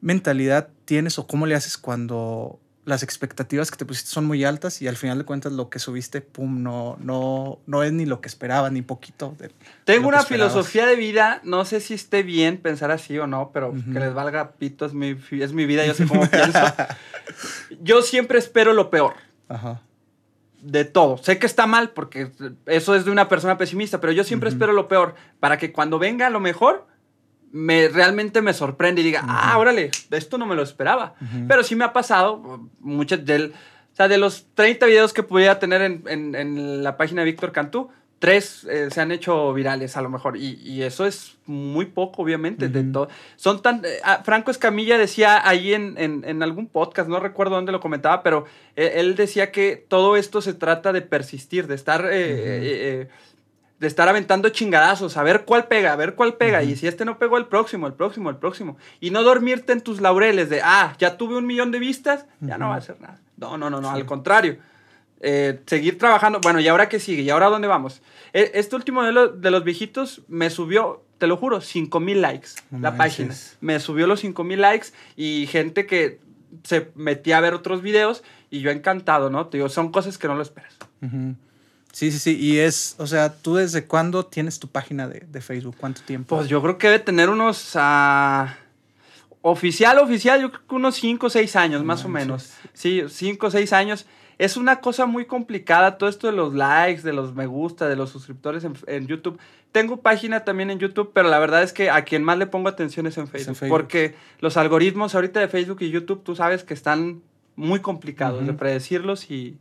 mentalidad 0.02 0.68
tienes 0.84 1.18
o 1.18 1.26
cómo 1.26 1.46
le 1.46 1.54
haces 1.54 1.78
cuando 1.78 2.60
las 2.84 3.04
expectativas 3.04 3.70
que 3.70 3.76
te 3.76 3.84
pusiste 3.84 4.10
son 4.10 4.24
muy 4.24 4.44
altas 4.44 4.82
y 4.82 4.88
al 4.88 4.96
final 4.96 5.18
de 5.18 5.24
cuentas 5.24 5.52
lo 5.52 5.70
que 5.70 5.78
subiste, 5.78 6.20
pum, 6.20 6.64
no, 6.64 6.96
no, 7.00 7.60
no 7.66 7.82
es 7.84 7.92
ni 7.92 8.06
lo 8.06 8.20
que 8.20 8.26
esperaba, 8.28 8.70
ni 8.70 8.82
poquito. 8.82 9.36
de- 9.38 9.52
Tengo 9.84 10.08
una 10.08 10.24
filosofía 10.24 10.84
de 10.86 10.96
vida, 10.96 11.40
no 11.44 11.64
sé 11.64 11.80
si 11.80 11.94
esté 11.94 12.24
bien 12.24 12.58
pensar 12.58 12.90
así 12.90 13.16
o 13.18 13.28
no, 13.28 13.50
pero 13.54 13.72
que 13.72 14.00
les 14.00 14.12
valga 14.14 14.52
pito, 14.52 14.84
es 14.84 14.94
mi, 14.94 15.16
es 15.30 15.52
mi 15.52 15.64
vida, 15.64 15.86
yo 15.86 15.94
sé 15.94 16.06
cómo 16.08 16.26
pienso. 16.30 16.58
Yo 17.80 18.02
siempre 18.02 18.38
espero 18.38 18.72
lo 18.72 18.90
peor 18.90 19.14
Ajá. 19.48 19.80
de 20.60 20.84
todo. 20.84 21.18
Sé 21.18 21.38
que 21.38 21.46
está 21.46 21.66
mal 21.66 21.90
porque 21.90 22.30
eso 22.66 22.94
es 22.94 23.04
de 23.04 23.10
una 23.10 23.28
persona 23.28 23.58
pesimista, 23.58 24.00
pero 24.00 24.12
yo 24.12 24.24
siempre 24.24 24.48
espero 24.48 24.72
lo 24.72 24.88
peor 24.88 25.14
para 25.40 25.56
que 25.56 25.72
cuando 25.72 25.98
venga 25.98 26.30
lo 26.30 26.40
mejor, 26.40 26.86
me, 27.52 27.88
realmente 27.88 28.40
me 28.42 28.52
sorprende 28.54 29.02
y 29.02 29.04
diga, 29.04 29.22
ah, 29.28 29.56
órale, 29.58 29.90
esto 30.10 30.38
no 30.38 30.46
me 30.46 30.56
lo 30.56 30.62
esperaba. 30.62 31.14
Pero 31.48 31.62
sí 31.62 31.76
me 31.76 31.84
ha 31.84 31.92
pasado, 31.92 32.68
muchas 32.80 33.24
del, 33.24 33.52
o 33.92 33.96
sea, 33.96 34.08
de 34.08 34.18
los 34.18 34.46
30 34.54 34.86
videos 34.86 35.12
que 35.12 35.22
pudiera 35.22 35.58
tener 35.58 35.82
en, 35.82 36.02
en- 36.06 36.34
en 36.34 36.82
la 36.82 36.96
página 36.96 37.20
de 37.22 37.26
Víctor 37.26 37.52
Cantú, 37.52 37.90
tres 38.18 38.64
eh, 38.70 38.88
se 38.92 39.00
han 39.00 39.10
hecho 39.10 39.52
virales 39.52 39.96
a 39.96 40.00
lo 40.00 40.08
mejor. 40.08 40.36
Y, 40.36 40.52
y 40.62 40.82
eso 40.82 41.04
es 41.06 41.34
muy 41.44 41.86
poco, 41.86 42.22
obviamente. 42.22 42.68
de 42.68 42.84
todo. 42.92 43.08
Son 43.36 43.60
tan. 43.62 43.84
eh, 43.84 43.98
ah, 44.04 44.22
Franco 44.24 44.50
Escamilla 44.52 44.96
decía 44.96 45.46
ahí 45.46 45.74
en, 45.74 45.96
en- 45.98 46.24
en 46.24 46.42
algún 46.42 46.68
podcast, 46.68 47.08
no 47.08 47.18
recuerdo 47.20 47.56
dónde 47.56 47.72
lo 47.72 47.80
comentaba, 47.80 48.22
pero 48.22 48.44
eh, 48.76 48.92
él 48.96 49.16
decía 49.16 49.50
que 49.50 49.74
todo 49.88 50.16
esto 50.16 50.40
se 50.40 50.54
trata 50.54 50.92
de 50.92 51.02
persistir, 51.02 51.66
de 51.66 51.74
estar. 51.74 52.08
De 53.82 53.88
estar 53.88 54.08
aventando 54.08 54.48
chingadazos, 54.48 55.16
a 55.16 55.22
ver 55.24 55.44
cuál 55.44 55.66
pega, 55.66 55.92
a 55.92 55.96
ver 55.96 56.14
cuál 56.14 56.34
pega. 56.36 56.60
Ujú. 56.62 56.70
Y 56.70 56.76
si 56.76 56.86
este 56.86 57.04
no 57.04 57.18
pegó, 57.18 57.36
el 57.36 57.46
próximo, 57.46 57.86
el 57.88 57.94
próximo, 57.94 58.30
el 58.30 58.36
próximo. 58.36 58.76
Y 59.00 59.10
no 59.10 59.22
dormirte 59.24 59.72
en 59.72 59.80
tus 59.82 60.00
laureles 60.00 60.48
de, 60.48 60.60
ah, 60.62 60.94
ya 60.98 61.16
tuve 61.16 61.36
un 61.36 61.46
millón 61.46 61.72
de 61.72 61.80
vistas, 61.80 62.24
ya 62.40 62.58
no 62.58 62.68
va 62.68 62.76
a 62.76 62.78
hacer 62.78 63.00
nada. 63.00 63.18
No, 63.36 63.58
no, 63.58 63.68
no, 63.70 63.80
no, 63.80 63.90
Sí. 63.90 63.96
al 63.96 64.06
contrario. 64.06 64.58
Eh, 65.20 65.60
seguir 65.66 65.98
trabajando. 65.98 66.38
Bueno, 66.40 66.60
¿y 66.60 66.68
ahora 66.68 66.88
qué 66.88 67.00
sigue? 67.00 67.22
¿Y 67.22 67.30
ahora 67.30 67.46
dónde 67.48 67.66
vamos? 67.68 68.02
Eh, 68.32 68.52
Este 68.54 68.76
último 68.76 69.02
de, 69.02 69.10
lo- 69.12 69.28
de 69.28 69.50
los 69.50 69.64
viejitos 69.64 70.22
me 70.28 70.48
subió, 70.48 71.02
te 71.18 71.26
lo 71.26 71.36
juro, 71.36 71.60
5 71.60 71.98
mil 72.00 72.20
likes 72.22 72.48
No 72.70 72.78
la 72.78 72.90
manches. 72.92 73.16
página. 73.26 73.58
Me 73.60 73.80
subió 73.80 74.06
los 74.06 74.20
5 74.20 74.44
mil 74.44 74.60
likes 74.60 74.88
y 75.16 75.46
gente 75.48 75.86
que 75.86 76.20
se 76.64 76.90
metía 76.94 77.38
a 77.38 77.40
ver 77.40 77.54
otros 77.54 77.82
videos 77.82 78.22
y 78.48 78.60
yo 78.60 78.70
encantado, 78.70 79.28
¿no? 79.28 79.46
Te 79.46 79.56
digo, 79.58 79.68
son 79.68 79.90
cosas 79.90 80.18
que 80.18 80.28
no 80.28 80.34
lo 80.36 80.42
esperas. 80.42 80.76
Ujú. 81.02 81.34
Sí, 81.92 82.10
sí, 82.10 82.18
sí. 82.18 82.36
Y 82.38 82.58
es, 82.58 82.96
o 82.98 83.06
sea, 83.06 83.32
¿tú 83.34 83.56
desde 83.56 83.84
cuándo 83.84 84.24
tienes 84.24 84.58
tu 84.58 84.66
página 84.66 85.06
de, 85.08 85.20
de 85.20 85.40
Facebook? 85.40 85.76
¿Cuánto 85.78 86.02
tiempo? 86.02 86.36
Pues 86.36 86.48
yo 86.48 86.60
creo 86.62 86.78
que 86.78 86.88
debe 86.88 86.98
tener 86.98 87.28
unos. 87.28 87.72
ah, 87.74 88.56
oficial, 89.42 89.98
oficial, 89.98 90.40
yo 90.40 90.50
creo 90.50 90.66
que 90.66 90.74
unos 90.74 90.94
5 90.96 91.26
o 91.26 91.30
6 91.30 91.56
años, 91.56 91.80
No 91.80 91.86
más 91.86 92.04
o 92.04 92.08
menos. 92.08 92.54
Sí, 92.72 93.02
5 93.06 93.46
o 93.46 93.50
6 93.50 93.72
años. 93.72 94.06
Es 94.38 94.56
una 94.56 94.80
cosa 94.80 95.06
muy 95.06 95.26
complicada 95.26 95.98
todo 95.98 96.08
esto 96.08 96.26
de 96.26 96.32
los 96.32 96.54
likes, 96.54 97.02
de 97.02 97.12
los 97.12 97.34
me 97.34 97.46
gusta, 97.46 97.88
de 97.88 97.96
los 97.96 98.10
suscriptores 98.10 98.64
en, 98.64 98.74
en 98.86 99.06
YouTube. 99.06 99.38
Tengo 99.70 100.00
página 100.00 100.44
también 100.44 100.70
en 100.70 100.78
YouTube, 100.78 101.10
pero 101.12 101.28
la 101.28 101.38
verdad 101.38 101.62
es 101.62 101.72
que 101.72 101.90
a 101.90 102.02
quien 102.04 102.24
más 102.24 102.38
le 102.38 102.46
pongo 102.46 102.68
atención 102.68 103.06
es 103.06 103.18
en 103.18 103.28
Facebook. 103.28 103.56
Facebook. 103.56 103.76
Porque 103.76 104.14
los 104.40 104.56
algoritmos 104.56 105.14
ahorita 105.14 105.40
de 105.40 105.48
Facebook 105.48 105.78
y 105.80 105.90
YouTube, 105.90 106.22
tú 106.24 106.34
sabes 106.34 106.64
que 106.64 106.74
están 106.74 107.22
muy 107.54 107.80
complicados 107.80 108.46
de 108.46 108.54
predecirlos 108.54 109.30
y 109.30 109.58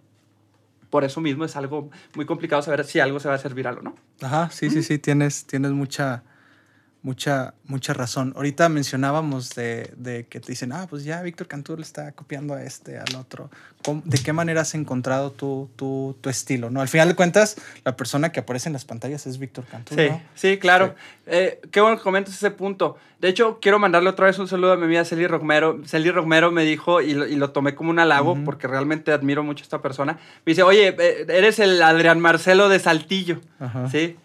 por 0.91 1.04
eso 1.04 1.21
mismo 1.21 1.45
es 1.45 1.56
algo 1.56 1.89
muy 2.13 2.25
complicado 2.27 2.62
saber 2.62 2.86
si 2.86 2.99
algo 2.99 3.19
se 3.19 3.27
va 3.27 3.34
a 3.34 3.38
hacer 3.38 3.56
viral 3.56 3.80
o 3.80 3.82
no. 3.82 3.95
Ajá, 4.21 4.51
sí, 4.51 4.69
sí, 4.69 4.84
sí, 4.84 4.99
tienes, 4.99 5.45
tienes 5.45 5.71
mucha, 5.71 6.23
mucha, 7.04 7.54
mucha 7.66 7.94
razón. 7.94 8.34
Ahorita 8.36 8.70
mencionábamos 8.70 9.50
de, 9.56 9.92
de 9.98 10.26
que 10.28 10.40
te 10.40 10.48
dicen, 10.52 10.72
ah, 10.72 10.86
pues 10.90 11.04
ya 11.04 11.22
Víctor 11.22 11.48
Cantú 11.48 11.76
le 11.76 11.82
está 11.84 12.12
copiando 12.12 12.54
a 12.54 12.64
este, 12.64 12.98
al 13.00 13.16
otro. 13.16 13.50
¿Cómo- 13.84 14.02
¿De 14.06 14.20
qué 14.20 14.34
manera 14.34 14.62
has 14.62 14.76
encontrado 14.76 15.32
tu, 15.32 15.70
tu, 15.76 16.16
tu 16.22 16.30
estilo? 16.30 16.70
¿no? 16.70 16.82
Al 16.82 16.88
final 16.88 17.08
de 17.08 17.16
cuentas, 17.16 17.56
la 17.84 17.96
persona 17.96 18.32
que 18.32 18.42
aparece 18.42 18.70
en 18.70 18.74
las 18.74 18.86
pantallas 18.86 19.26
es 19.26 19.40
Víctor 19.40 19.66
Cantú, 19.66 19.96
Sí, 19.96 20.08
¿no? 20.10 20.22
sí, 20.36 20.58
claro. 20.60 20.94
Eh, 21.26 21.60
qué 21.72 21.82
bueno 21.82 21.98
que 21.98 22.04
comentas 22.04 22.34
ese 22.36 22.52
punto. 22.52 22.98
De 23.20 23.30
hecho, 23.30 23.60
quiero 23.62 23.80
mandarle 23.80 24.10
otra 24.10 24.26
vez 24.28 24.38
un 24.40 24.48
saludo 24.48 24.74
a 24.74 24.78
mi 24.78 24.84
amiga 24.86 25.04
Celi 25.06 25.26
Romero. 25.28 25.80
Celi 25.86 26.12
Romero 26.12 26.52
me 26.52 26.64
dijo, 26.64 27.02
y 27.02 27.14
lo, 27.14 27.26
y 27.28 27.36
lo 27.36 27.52
tomé 27.52 27.74
como 27.76 27.90
un 27.90 28.00
halago, 28.00 28.38
porque 28.46 28.68
realmente 28.68 29.12
admiro 29.12 29.44
mucho 29.44 29.64
a 29.64 29.66
esta 29.66 29.82
persona. 29.82 30.14
Me 30.46 30.52
dice, 30.52 30.64
oye, 30.64 30.96
eh, 31.00 31.26
eres 31.30 31.60
el 31.60 31.82
Adrián 31.82 32.20
Marcelo 32.20 32.70
de 32.70 32.80
Saltillo. 32.80 33.40
Ajá. 33.60 33.90
¿Sí? 33.90 34.18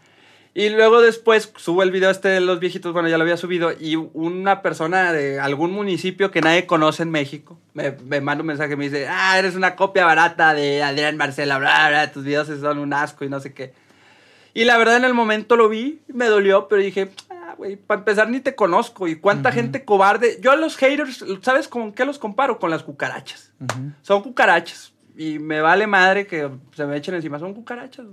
Y 0.57 0.71
luego 0.71 1.03
después 1.03 1.53
subo 1.57 1.83
el 1.83 1.91
video 1.91 2.09
este 2.09 2.29
de 2.29 2.41
los 2.41 2.59
viejitos, 2.61 2.95
bueno, 2.95 3.11
ya 3.11 3.19
lo 3.19 3.25
había 3.25 3.37
subido, 3.37 3.73
y 3.79 3.97
una 3.97 4.63
persona 4.63 5.13
de 5.13 5.39
algún 5.39 5.71
municipio 5.71 6.31
que 6.31 6.41
nadie 6.41 6.65
conoce 6.65 7.03
en 7.03 7.11
México 7.11 7.59
me, 7.75 7.91
me 7.91 8.23
manda 8.23 8.41
un 8.41 8.47
mensaje 8.47 8.73
y 8.73 8.77
me 8.77 8.85
dice, 8.85 9.07
ah, 9.07 9.39
eres 9.39 9.55
una 9.55 9.77
copia 9.77 10.07
barata 10.07 10.55
de 10.55 10.83
Adrián 10.83 11.19
Marcela, 11.19 11.59
bla, 11.59 11.91
bla, 11.91 12.11
tus 12.11 12.25
videos 12.25 12.49
son 12.49 12.79
un 12.79 12.95
asco 12.95 13.27
y 13.27 13.29
no 13.29 13.39
sé 13.39 13.53
qué. 13.53 13.75
Y 14.55 14.65
la 14.65 14.79
verdad 14.79 14.97
en 14.97 15.05
el 15.05 15.13
momento 15.13 15.57
lo 15.57 15.69
vi, 15.69 16.01
me 16.09 16.25
dolió, 16.25 16.69
pero 16.69 16.81
dije, 16.81 17.11
ah, 17.29 17.55
güey, 17.59 17.77
para 17.77 17.99
empezar 17.99 18.31
ni 18.31 18.41
te 18.41 18.55
conozco. 18.55 19.09
Y 19.09 19.17
cuánta 19.17 19.51
Ujú. 19.51 19.57
gente 19.57 19.85
cobarde. 19.85 20.39
Yo 20.41 20.53
a 20.53 20.57
los 20.57 20.79
haters, 20.79 21.23
¿sabes 21.43 21.69
con 21.69 21.93
qué 21.93 22.07
los 22.07 22.19
comparo? 22.19 22.59
Con 22.59 22.71
las 22.71 22.83
cucarachas. 22.83 23.53
Ujú. 23.61 23.93
Son 24.01 24.23
cucarachas. 24.23 24.95
Y 25.17 25.39
me 25.39 25.61
vale 25.61 25.87
madre 25.87 26.27
que 26.27 26.51
se 26.75 26.87
me 26.87 26.97
echen 26.97 27.15
encima. 27.15 27.39
Son 27.39 27.55
cucarachas. 27.55 28.07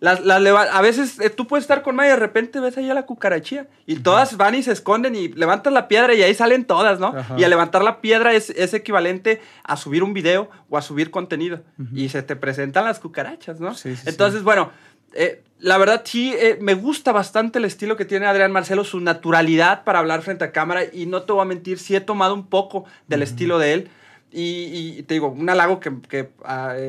Las, 0.00 0.24
las 0.24 0.40
a 0.46 0.80
veces 0.80 1.18
eh, 1.20 1.30
tú 1.30 1.46
puedes 1.46 1.64
estar 1.64 1.82
con 1.82 1.96
y 1.96 2.06
de 2.06 2.16
repente 2.16 2.60
ves 2.60 2.76
ahí 2.78 2.90
a 2.90 2.94
la 2.94 3.06
cucarachía. 3.06 3.68
Y 3.86 3.96
todas 3.96 4.36
van 4.36 4.54
y 4.54 4.62
se 4.62 4.72
esconden 4.72 5.14
y 5.14 5.28
levantas 5.28 5.72
la 5.72 5.88
piedra 5.88 6.14
y 6.14 6.22
ahí 6.22 6.34
salen 6.34 6.64
todas, 6.64 6.98
¿no? 6.98 7.14
Y 7.36 7.44
al 7.44 7.50
levantar 7.50 7.82
la 7.82 8.00
piedra 8.00 8.32
es, 8.32 8.50
es 8.50 8.74
equivalente 8.74 9.40
a 9.62 9.76
subir 9.76 10.02
un 10.02 10.14
video 10.14 10.50
o 10.68 10.76
a 10.76 10.82
subir 10.82 11.10
contenido. 11.10 11.62
Y 11.94 12.08
se 12.08 12.22
te 12.22 12.36
presentan 12.36 12.84
las 12.84 12.98
cucarachas, 12.98 13.60
¿no? 13.60 13.74
Sí, 13.74 13.90
sí, 13.90 14.02
sí. 14.02 14.08
Entonces, 14.08 14.42
bueno, 14.42 14.70
eh, 15.14 15.42
la 15.58 15.78
verdad 15.78 16.02
sí, 16.04 16.34
eh, 16.36 16.58
me 16.60 16.74
gusta 16.74 17.12
bastante 17.12 17.58
el 17.58 17.64
estilo 17.64 17.96
que 17.96 18.04
tiene 18.04 18.26
Adrián 18.26 18.52
Marcelo, 18.52 18.84
su 18.84 19.00
naturalidad 19.00 19.84
para 19.84 19.98
hablar 19.98 20.22
frente 20.22 20.44
a 20.44 20.52
cámara 20.52 20.82
y 20.92 21.06
no 21.06 21.22
te 21.22 21.32
voy 21.32 21.42
a 21.42 21.44
mentir, 21.44 21.78
sí 21.78 21.96
he 21.96 22.00
tomado 22.00 22.34
un 22.34 22.46
poco 22.46 22.84
del 23.06 23.22
estilo 23.22 23.58
de 23.58 23.72
él 23.74 23.90
y, 24.30 24.98
y 24.98 25.02
te 25.04 25.14
digo, 25.14 25.28
un 25.28 25.48
halago 25.48 25.80
que, 25.80 25.92
que 26.08 26.30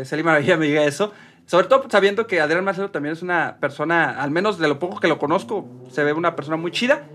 Celi 0.06 0.24
Maravilla 0.24 0.58
me 0.58 0.68
diga 0.68 0.84
eso, 0.84 1.14
sobre 1.50 1.66
todo 1.66 1.88
sabiendo 1.90 2.28
que 2.28 2.42
Adrián 2.42 2.64
Marcelo 2.64 2.92
también 2.92 3.14
es 3.14 3.24
una 3.24 3.58
persona, 3.60 4.22
al 4.22 4.30
menos 4.30 4.60
de 4.60 4.68
lo 4.68 4.78
poco 4.78 5.00
que 5.00 5.08
lo 5.08 5.18
conozco, 5.18 5.68
se 5.90 6.04
ve 6.04 6.14
una 6.14 6.36
persona 6.36 6.58
muy 6.58 6.70
chida. 6.70 7.08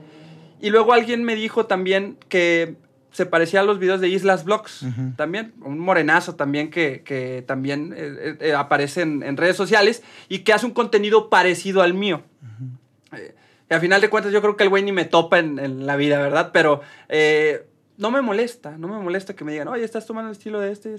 Y 0.61 0.71
luego 0.71 0.93
alguien 0.93 1.23
me 1.23 1.37
dijo 1.37 1.67
también 1.67 2.19
que 2.29 2.75
se 3.13 3.27
parecía 3.27 3.61
a 3.61 3.63
los 3.63 3.79
videos 3.79 4.01
de 4.01 4.09
Islas 4.09 4.45
Vlogs 4.45 4.85
también, 5.15 5.55
un 5.63 5.79
morenazo 5.79 6.35
también 6.35 6.69
que, 6.69 7.03
que 7.05 7.45
también 7.47 7.95
eh, 7.97 8.37
eh, 8.41 8.55
aparece 8.55 9.03
en, 9.03 9.23
en, 9.23 9.37
redes 9.37 9.57
sociales 9.57 10.03
y 10.29 10.41
que 10.41 10.53
hace 10.53 10.67
un 10.67 10.73
contenido 10.73 11.31
parecido 11.31 11.83
al 11.83 11.95
mío. 11.95 12.25
Eh, 13.17 13.37
y 13.71 13.75
al 13.75 13.81
final 13.81 14.01
de 14.01 14.11
cuentas 14.11 14.33
yo 14.33 14.41
creo 14.41 14.57
que 14.57 14.65
el 14.65 14.69
güey 14.69 14.83
ni 14.83 14.91
me 14.91 15.05
topa 15.05 15.39
en, 15.39 15.61
en 15.61 15.87
la 15.87 15.95
vida, 15.95 16.19
¿verdad? 16.19 16.51
Pero 16.53 16.81
no 17.97 18.11
me 18.11 18.23
molesta, 18.23 18.77
no 18.77 18.89
me 18.89 18.99
molesta 18.99 19.35
que 19.35 19.45
me 19.45 19.53
digan, 19.53 19.69
oye, 19.69 19.85
estás 19.85 20.07
tomando 20.07 20.31
el 20.31 20.37
estilo 20.37 20.61
de 20.61 20.73
este. 20.73 20.97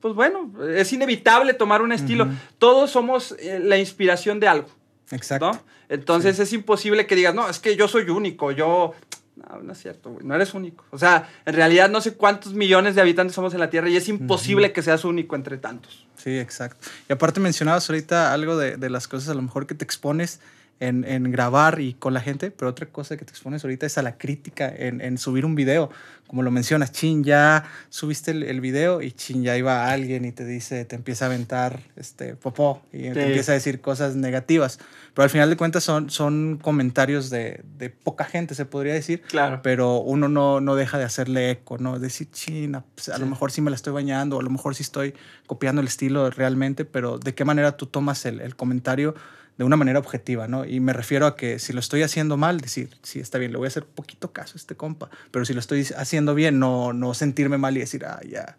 Pues 0.00 0.14
bueno, 0.14 0.50
es 0.74 0.92
inevitable 0.92 1.54
tomar 1.54 1.82
un 1.82 1.92
estilo. 1.92 2.28
Todos 2.58 2.90
somos 2.90 3.36
la 3.60 3.78
inspiración 3.78 4.40
de 4.40 4.48
algo. 4.48 4.68
Exacto. 5.10 5.60
Entonces 5.88 6.38
es 6.38 6.52
imposible 6.52 7.06
que 7.06 7.16
digas, 7.16 7.34
no, 7.34 7.48
es 7.48 7.58
que 7.58 7.76
yo 7.76 7.88
soy 7.88 8.08
único, 8.08 8.52
yo 8.52 8.94
no, 9.36 9.60
no 9.62 9.72
es 9.72 9.78
cierto, 9.78 10.10
güey. 10.10 10.24
No 10.24 10.34
eres 10.34 10.54
único. 10.54 10.84
O 10.90 10.98
sea, 10.98 11.28
en 11.44 11.54
realidad 11.54 11.90
no 11.90 12.00
sé 12.00 12.14
cuántos 12.14 12.54
millones 12.54 12.94
de 12.94 13.00
habitantes 13.00 13.34
somos 13.34 13.52
en 13.54 13.60
la 13.60 13.70
Tierra 13.70 13.88
y 13.88 13.96
es 13.96 14.08
imposible 14.08 14.72
que 14.72 14.82
seas 14.82 15.04
único 15.04 15.36
entre 15.36 15.58
tantos. 15.58 16.06
Sí, 16.16 16.38
exacto. 16.38 16.86
Y 17.08 17.12
aparte 17.12 17.40
mencionabas 17.40 17.88
ahorita 17.88 18.32
algo 18.32 18.56
de, 18.56 18.76
de 18.76 18.90
las 18.90 19.08
cosas 19.08 19.28
a 19.30 19.34
lo 19.34 19.42
mejor 19.42 19.66
que 19.66 19.74
te 19.74 19.84
expones 19.84 20.40
en, 20.80 21.04
en, 21.04 21.30
grabar 21.30 21.78
y 21.80 21.92
con 21.92 22.14
la 22.14 22.20
gente, 22.20 22.50
pero 22.50 22.70
otra 22.70 22.86
cosa 22.86 23.18
que 23.18 23.24
te 23.26 23.30
expones 23.30 23.62
ahorita 23.62 23.84
es 23.84 23.98
a 23.98 24.02
la 24.02 24.16
crítica 24.16 24.72
en, 24.74 25.02
en 25.02 25.18
subir 25.18 25.44
un 25.44 25.54
video. 25.54 25.90
Como 26.26 26.42
lo 26.42 26.50
mencionas, 26.50 26.92
chin, 26.92 27.22
ya 27.22 27.64
subiste 27.90 28.30
el, 28.30 28.44
el, 28.44 28.60
video 28.60 29.02
y 29.02 29.12
chin, 29.12 29.42
ya 29.42 29.56
iba 29.58 29.90
alguien 29.90 30.24
y 30.24 30.32
te 30.32 30.46
dice, 30.46 30.84
te 30.86 30.96
empieza 30.96 31.26
a 31.26 31.28
aventar 31.28 31.80
este, 31.96 32.34
popó 32.34 32.82
y 32.92 33.10
te 33.10 33.26
empieza 33.26 33.52
a 33.52 33.56
decir 33.56 33.80
cosas 33.80 34.16
negativas. 34.16 34.78
Pero 35.12 35.24
al 35.24 35.30
final 35.30 35.50
de 35.50 35.56
cuentas 35.56 35.84
son, 35.84 36.08
son 36.08 36.56
comentarios 36.56 37.28
de, 37.28 37.62
de 37.76 37.90
poca 37.90 38.24
gente, 38.24 38.54
se 38.54 38.64
podría 38.64 38.94
decir. 38.94 39.22
Claro. 39.22 39.60
Pero 39.62 39.98
uno 39.98 40.28
no, 40.28 40.60
no 40.60 40.76
deja 40.76 40.98
de 40.98 41.04
hacerle 41.04 41.50
eco, 41.50 41.76
¿no? 41.78 41.98
Decir, 41.98 42.30
china, 42.30 42.84
pues 42.94 43.08
a 43.10 43.16
sí. 43.16 43.20
lo 43.20 43.26
mejor 43.26 43.52
sí 43.52 43.60
me 43.60 43.70
la 43.70 43.76
estoy 43.76 43.92
bañando, 43.92 44.36
o 44.36 44.40
a 44.40 44.42
lo 44.42 44.50
mejor 44.50 44.74
sí 44.74 44.82
estoy 44.82 45.14
copiando 45.46 45.82
el 45.82 45.88
estilo 45.88 46.30
realmente, 46.30 46.84
pero 46.86 47.18
¿de 47.18 47.34
qué 47.34 47.44
manera 47.44 47.76
tú 47.76 47.86
tomas 47.86 48.24
el, 48.24 48.40
el 48.40 48.56
comentario? 48.56 49.14
De 49.60 49.64
una 49.64 49.76
manera 49.76 49.98
objetiva, 49.98 50.48
¿no? 50.48 50.64
Y 50.64 50.80
me 50.80 50.94
refiero 50.94 51.26
a 51.26 51.36
que 51.36 51.58
si 51.58 51.74
lo 51.74 51.80
estoy 51.80 52.02
haciendo 52.02 52.38
mal, 52.38 52.62
decir, 52.62 52.88
sí, 53.02 53.20
está 53.20 53.36
bien, 53.36 53.52
le 53.52 53.58
voy 53.58 53.66
a 53.66 53.68
hacer 53.68 53.84
poquito 53.84 54.32
caso 54.32 54.54
a 54.54 54.56
este 54.56 54.74
compa, 54.74 55.10
pero 55.30 55.44
si 55.44 55.52
lo 55.52 55.60
estoy 55.60 55.86
haciendo 55.98 56.34
bien, 56.34 56.58
no, 56.58 56.94
no 56.94 57.12
sentirme 57.12 57.58
mal 57.58 57.76
y 57.76 57.80
decir, 57.80 58.06
ah, 58.06 58.20
ya, 58.26 58.56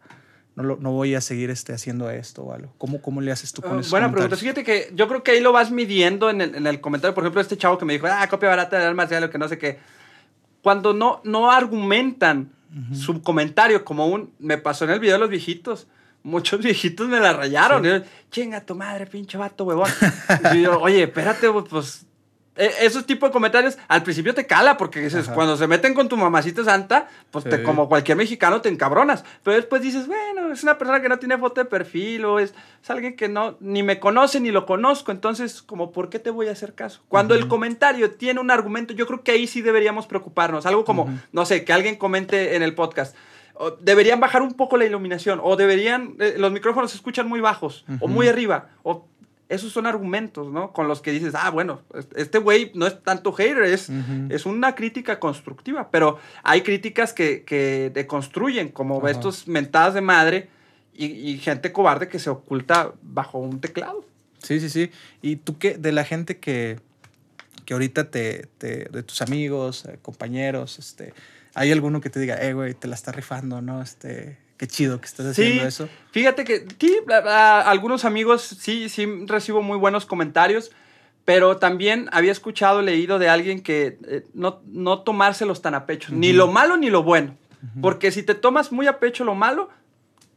no, 0.56 0.62
lo, 0.62 0.78
no 0.78 0.92
voy 0.92 1.16
a 1.16 1.22
seguir 1.22 1.50
este, 1.50 1.74
haciendo 1.74 2.12
esto 2.12 2.44
o 2.44 2.54
algo. 2.54 2.76
¿Cómo, 2.78 3.02
cómo 3.02 3.20
le 3.20 3.32
haces 3.32 3.52
tú 3.52 3.64
con 3.64 3.78
uh, 3.78 3.80
esos 3.80 3.90
Buena 3.90 4.12
pregunta. 4.12 4.38
Fíjate 4.38 4.64
que 4.64 4.92
yo 4.94 5.08
creo 5.08 5.24
que 5.24 5.32
ahí 5.32 5.40
lo 5.40 5.52
vas 5.52 5.72
midiendo 5.72 6.30
en 6.30 6.40
el, 6.40 6.54
en 6.54 6.68
el 6.68 6.80
comentario. 6.82 7.16
Por 7.16 7.24
ejemplo, 7.24 7.42
este 7.42 7.58
chavo 7.58 7.80
que 7.80 7.86
me 7.86 7.94
dijo, 7.94 8.06
ah, 8.06 8.28
copia 8.30 8.50
barata 8.50 8.78
de 8.78 9.08
ya 9.10 9.20
lo 9.20 9.32
que 9.32 9.40
no 9.40 9.48
sé 9.48 9.58
qué. 9.58 9.80
Cuando 10.62 10.94
no, 10.94 11.20
no 11.24 11.50
argumentan 11.50 12.52
uh 12.70 12.94
-huh. 12.94 12.96
su 12.96 13.24
comentario 13.24 13.84
como 13.84 14.06
un, 14.06 14.34
me 14.38 14.60
pasó 14.60 14.86
en 14.86 14.92
el 14.92 15.00
video 15.00 15.16
de 15.16 15.20
los 15.22 15.32
viejitos 15.32 15.88
muchos 16.24 16.62
viejitos 16.62 17.08
me 17.08 17.20
la 17.20 17.34
rayaron. 17.34 17.84
Sí. 17.84 17.90
Yo, 17.90 18.00
Chinga 18.30 18.62
tu 18.62 18.76
madre, 18.76 19.08
pinche 19.08 19.38
vato, 19.38 19.66
huevón. 19.66 19.90
y 20.54 20.62
yo, 20.62 20.80
oye, 20.80 21.04
espérate, 21.04 21.50
pues. 21.70 22.06
Esos 22.54 23.06
tipos 23.06 23.30
de 23.30 23.34
comentarios 23.34 23.78
al 23.88 24.04
principio 24.04 24.34
te 24.34 24.46
cala 24.46 24.76
porque 24.76 25.00
dices, 25.00 25.26
Ajá. 25.26 25.34
cuando 25.36 25.56
se 25.56 25.68
meten 25.68 25.94
con 25.94 26.10
tu 26.10 26.18
mamacita 26.18 26.66
santa, 26.66 27.08
pues 27.32 27.46
sí. 27.46 27.50
te, 27.50 27.64
como 27.64 27.88
cualquier 27.88 28.18
mexicano 28.18 28.60
te 28.60 28.68
encabronas. 28.68 29.24
Pero 29.42 29.56
después 29.56 29.82
dices, 29.82 30.06
bueno, 30.06 30.52
es 30.52 30.62
una 30.62 30.78
persona 30.78 31.02
que 31.02 31.08
no 31.08 31.18
tiene 31.18 31.38
foto 31.38 31.62
de 31.62 31.66
perfil 31.66 32.26
o 32.26 32.40
es, 32.40 32.54
es 32.84 32.90
alguien 32.90 33.16
que 33.16 33.30
no 33.30 33.56
ni 33.62 33.84
me 33.84 34.02
conoce 34.02 34.42
ni 34.42 34.52
lo 34.52 34.66
conozco. 34.66 35.14
Entonces, 35.14 35.62
como, 35.62 35.94
¿por 35.94 36.10
qué 36.10 36.20
te 36.20 36.30
voy 36.30 36.50
a 36.50 36.52
hacer 36.52 36.76
caso? 36.76 37.02
Cuando 37.08 37.34
uh 37.34 37.38
-huh. 37.38 37.42
el 37.42 37.48
comentario 37.48 38.12
tiene 38.12 38.42
un 38.42 38.52
argumento, 38.52 38.94
yo 38.94 39.08
creo 39.08 39.24
que 39.24 39.32
ahí 39.32 39.48
sí 39.48 39.62
deberíamos 39.62 40.06
preocuparnos. 40.06 40.66
Algo 40.66 40.84
como, 40.84 41.04
uh 41.04 41.08
-huh. 41.08 41.22
no 41.32 41.46
sé, 41.46 41.64
que 41.64 41.72
alguien 41.72 41.96
comente 41.96 42.58
en 42.58 42.64
el 42.64 42.76
podcast 42.76 43.16
deberían 43.82 44.20
bajar 44.20 44.42
un 44.42 44.54
poco 44.54 44.78
la 44.78 44.86
iluminación 44.86 45.40
o 45.44 45.56
deberían 45.56 46.16
eh, 46.20 46.36
los 46.38 46.52
micrófonos 46.52 46.92
se 46.92 46.98
escuchan 46.98 47.28
muy 47.28 47.40
bajos 47.42 47.86
uh 47.88 47.94
-huh. 47.94 47.98
o 48.02 48.08
muy 48.08 48.28
arriba 48.28 48.70
o 48.84 49.06
esos 49.52 49.74
son 49.74 49.86
argumentos, 49.86 50.50
¿no? 50.50 50.72
Con 50.72 50.88
los 50.88 51.02
que 51.02 51.12
dices, 51.12 51.34
ah, 51.36 51.50
bueno, 51.50 51.82
este 52.16 52.38
güey 52.38 52.72
no 52.74 52.88
es 52.88 53.04
tanto 53.04 53.34
hater, 53.34 53.64
es, 53.64 53.90
uh 53.90 53.94
-huh. 53.94 54.34
es 54.34 54.46
una 54.46 54.76
crítica 54.76 55.20
constructiva, 55.20 55.90
pero 55.92 56.20
hay 56.42 56.62
críticas 56.62 57.12
que, 57.12 57.44
que 57.44 57.92
deconstruyen, 57.94 58.70
como 58.70 58.98
uh 58.98 59.02
-huh. 59.02 59.12
estos 59.12 59.50
mentadas 59.50 59.94
de 59.94 60.00
madre 60.00 60.50
y, 60.94 61.06
y, 61.06 61.38
gente 61.38 61.74
cobarde 61.74 62.08
que 62.08 62.18
se 62.18 62.30
oculta 62.30 62.94
bajo 63.02 63.40
un 63.40 63.60
teclado. 63.60 64.06
Sí, 64.38 64.62
sí, 64.62 64.70
sí. 64.70 64.90
¿Y 65.22 65.36
tú 65.36 65.58
qué, 65.58 65.78
de 65.78 65.92
la 65.92 66.06
gente 66.06 66.40
que, 66.40 66.80
que 67.66 67.74
ahorita 67.74 68.10
te, 68.10 68.48
te 68.58 68.86
de 68.86 69.04
tus 69.04 69.22
amigos, 69.22 69.86
eh, 69.86 70.00
compañeros, 70.02 70.80
este, 70.80 71.14
hay 71.54 71.72
alguno 71.72 72.02
que 72.02 72.10
te 72.10 72.20
diga, 72.20 72.36
eh, 72.42 72.54
güey, 72.54 72.74
te 72.74 72.88
la 72.88 72.96
está 72.96 73.12
rifando, 73.12 73.62
¿no? 73.62 73.82
Este, 73.82 74.38
qué 74.58 74.68
chido 74.68 75.02
que 75.02 75.08
estás 75.08 75.26
haciendo 75.26 75.62
sí, 75.62 75.68
eso. 75.68 75.90
Fíjate 76.12 76.44
que 76.44 76.66
sí, 76.80 76.98
a, 77.10 77.16
a, 77.16 77.62
algunos 77.70 78.06
amigos 78.06 78.42
sí, 78.42 78.90
sí 78.90 79.08
recibo 79.26 79.62
muy 79.62 79.78
buenos 79.78 80.06
comentarios, 80.06 80.72
pero 81.26 81.58
también 81.58 82.10
había 82.12 82.32
escuchado, 82.32 82.82
leído 82.82 83.20
de 83.20 83.30
alguien 83.30 83.62
que 83.62 83.98
eh, 84.08 84.24
no, 84.34 84.62
no 84.66 85.00
tomárselos 85.00 85.62
tan 85.62 85.76
a 85.76 85.86
pecho, 85.86 86.12
uh 86.12 86.16
-huh. 86.16 86.20
ni 86.20 86.34
lo 86.34 86.48
malo 86.48 86.78
ni 86.78 86.90
lo 86.90 87.04
bueno. 87.04 87.38
Uh 87.62 87.66
-huh. 87.66 87.82
Porque 87.82 88.12
si 88.12 88.24
te 88.24 88.36
tomas 88.36 88.72
muy 88.72 88.88
a 88.88 89.00
pecho 89.00 89.24
lo 89.24 89.36
malo, 89.36 89.70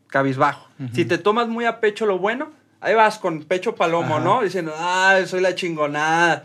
cabizbajo. 0.08 0.68
Uh 0.78 0.84
-huh. 0.84 0.94
Si 0.94 1.04
te 1.04 1.18
tomas 1.18 1.48
muy 1.48 1.64
a 1.64 1.80
pecho 1.80 2.06
lo 2.06 2.18
bueno, 2.18 2.50
ahí 2.80 2.94
vas 2.94 3.18
con 3.18 3.44
pecho 3.44 3.74
palomo, 3.74 4.16
Ajá. 4.16 4.24
¿no? 4.24 4.42
Diciendo, 4.42 4.72
ah, 4.76 5.18
soy 5.26 5.40
la 5.40 5.54
chingonada. 5.54 6.44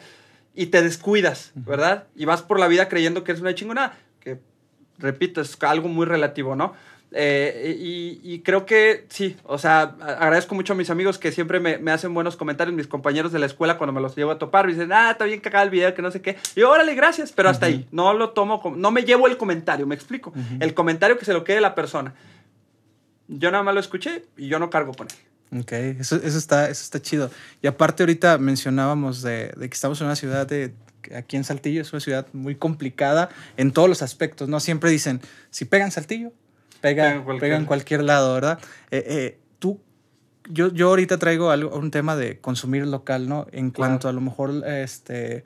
Y 0.55 0.67
te 0.67 0.81
descuidas, 0.81 1.51
¿verdad? 1.55 2.07
Y 2.15 2.25
vas 2.25 2.41
por 2.41 2.59
la 2.59 2.67
vida 2.67 2.89
creyendo 2.89 3.23
que 3.23 3.31
eres 3.31 3.41
una 3.41 3.55
chingonada. 3.55 3.97
Repito, 4.99 5.41
es 5.41 5.57
algo 5.63 5.87
muy 5.87 6.05
relativo, 6.05 6.55
¿no? 6.55 6.73
Eh, 7.11 7.75
y, 7.79 8.21
y, 8.23 8.39
creo 8.41 8.67
que 8.67 9.07
sí, 9.09 9.35
o 9.43 9.57
sea, 9.57 9.95
agradezco 9.99 10.53
mucho 10.53 10.73
a 10.73 10.75
mis 10.75 10.91
amigos 10.91 11.17
que 11.17 11.31
siempre 11.31 11.59
me, 11.59 11.79
me, 11.79 11.91
hacen 11.91 12.13
buenos 12.13 12.35
comentarios, 12.35 12.75
mis 12.75 12.85
compañeros 12.85 13.31
de 13.31 13.39
la 13.39 13.47
escuela 13.47 13.79
cuando 13.79 13.93
me 13.93 14.01
los 14.01 14.15
llevo 14.15 14.29
a 14.29 14.37
topar, 14.37 14.67
me 14.67 14.73
dicen, 14.73 14.91
ah, 14.93 15.09
está 15.11 15.25
bien 15.25 15.39
cagado 15.39 15.65
el 15.65 15.71
video, 15.71 15.95
que 15.95 16.03
no 16.03 16.11
sé 16.11 16.21
qué. 16.21 16.37
Y 16.55 16.59
yo, 16.59 16.69
órale, 16.69 16.93
gracias, 16.93 17.31
pero 17.31 17.49
hasta 17.49 17.65
uh 17.65 17.69
-huh. 17.69 17.73
ahí. 17.73 17.87
No 17.91 18.13
lo 18.13 18.29
tomo, 18.29 18.61
como, 18.61 18.75
no 18.75 18.91
me 18.91 19.01
llevo 19.03 19.25
el 19.25 19.37
comentario, 19.37 19.87
me 19.87 19.95
explico. 19.95 20.31
Uh 20.35 20.39
-huh. 20.39 20.57
El 20.63 20.75
comentario 20.75 21.17
que 21.17 21.25
se 21.25 21.33
lo 21.33 21.43
quede 21.43 21.61
la 21.61 21.73
persona. 21.73 22.13
Yo 23.27 23.49
nada 23.49 23.63
más 23.63 23.73
lo 23.73 23.79
escuché 23.79 24.25
y 24.37 24.47
yo 24.47 24.59
no 24.59 24.69
cargo 24.69 24.93
con 24.93 25.07
él. 25.07 25.61
Ok, 25.61 25.71
eso, 25.71 26.17
eso, 26.17 26.37
está, 26.37 26.69
eso 26.69 26.83
está 26.83 27.01
chido. 27.01 27.31
Y 27.63 27.67
aparte 27.67 28.03
ahorita 28.03 28.37
mencionábamos 28.37 29.23
de, 29.23 29.51
de 29.57 29.67
que 29.67 29.73
estamos 29.73 29.99
en 29.99 30.05
una 30.05 30.15
ciudad 30.15 30.45
de, 30.45 30.75
aquí 31.15 31.37
en 31.37 31.43
Saltillo, 31.43 31.81
es 31.81 31.91
una 31.93 31.99
ciudad 31.99 32.27
muy 32.33 32.55
complicada 32.55 33.29
en 33.57 33.71
todos 33.71 33.89
los 33.89 34.01
aspectos, 34.01 34.49
¿no? 34.49 34.59
Siempre 34.59 34.89
dicen, 34.91 35.21
si 35.49 35.65
pegan 35.65 35.91
Saltillo, 35.91 36.31
pega, 36.81 37.13
en 37.13 37.23
cualquier, 37.23 37.41
pega 37.41 37.57
en 37.57 37.65
cualquier 37.65 38.03
lado, 38.03 38.33
¿verdad? 38.33 38.59
Eh, 38.91 39.03
eh, 39.07 39.39
tú, 39.59 39.79
yo, 40.49 40.71
yo 40.73 40.89
ahorita 40.89 41.17
traigo 41.17 41.51
algo, 41.51 41.75
un 41.75 41.91
tema 41.91 42.15
de 42.15 42.39
consumir 42.39 42.85
local, 42.87 43.27
¿no? 43.27 43.47
En 43.51 43.71
cuanto 43.71 44.07
a 44.07 44.13
lo 44.13 44.21
mejor, 44.21 44.65
este, 44.67 45.43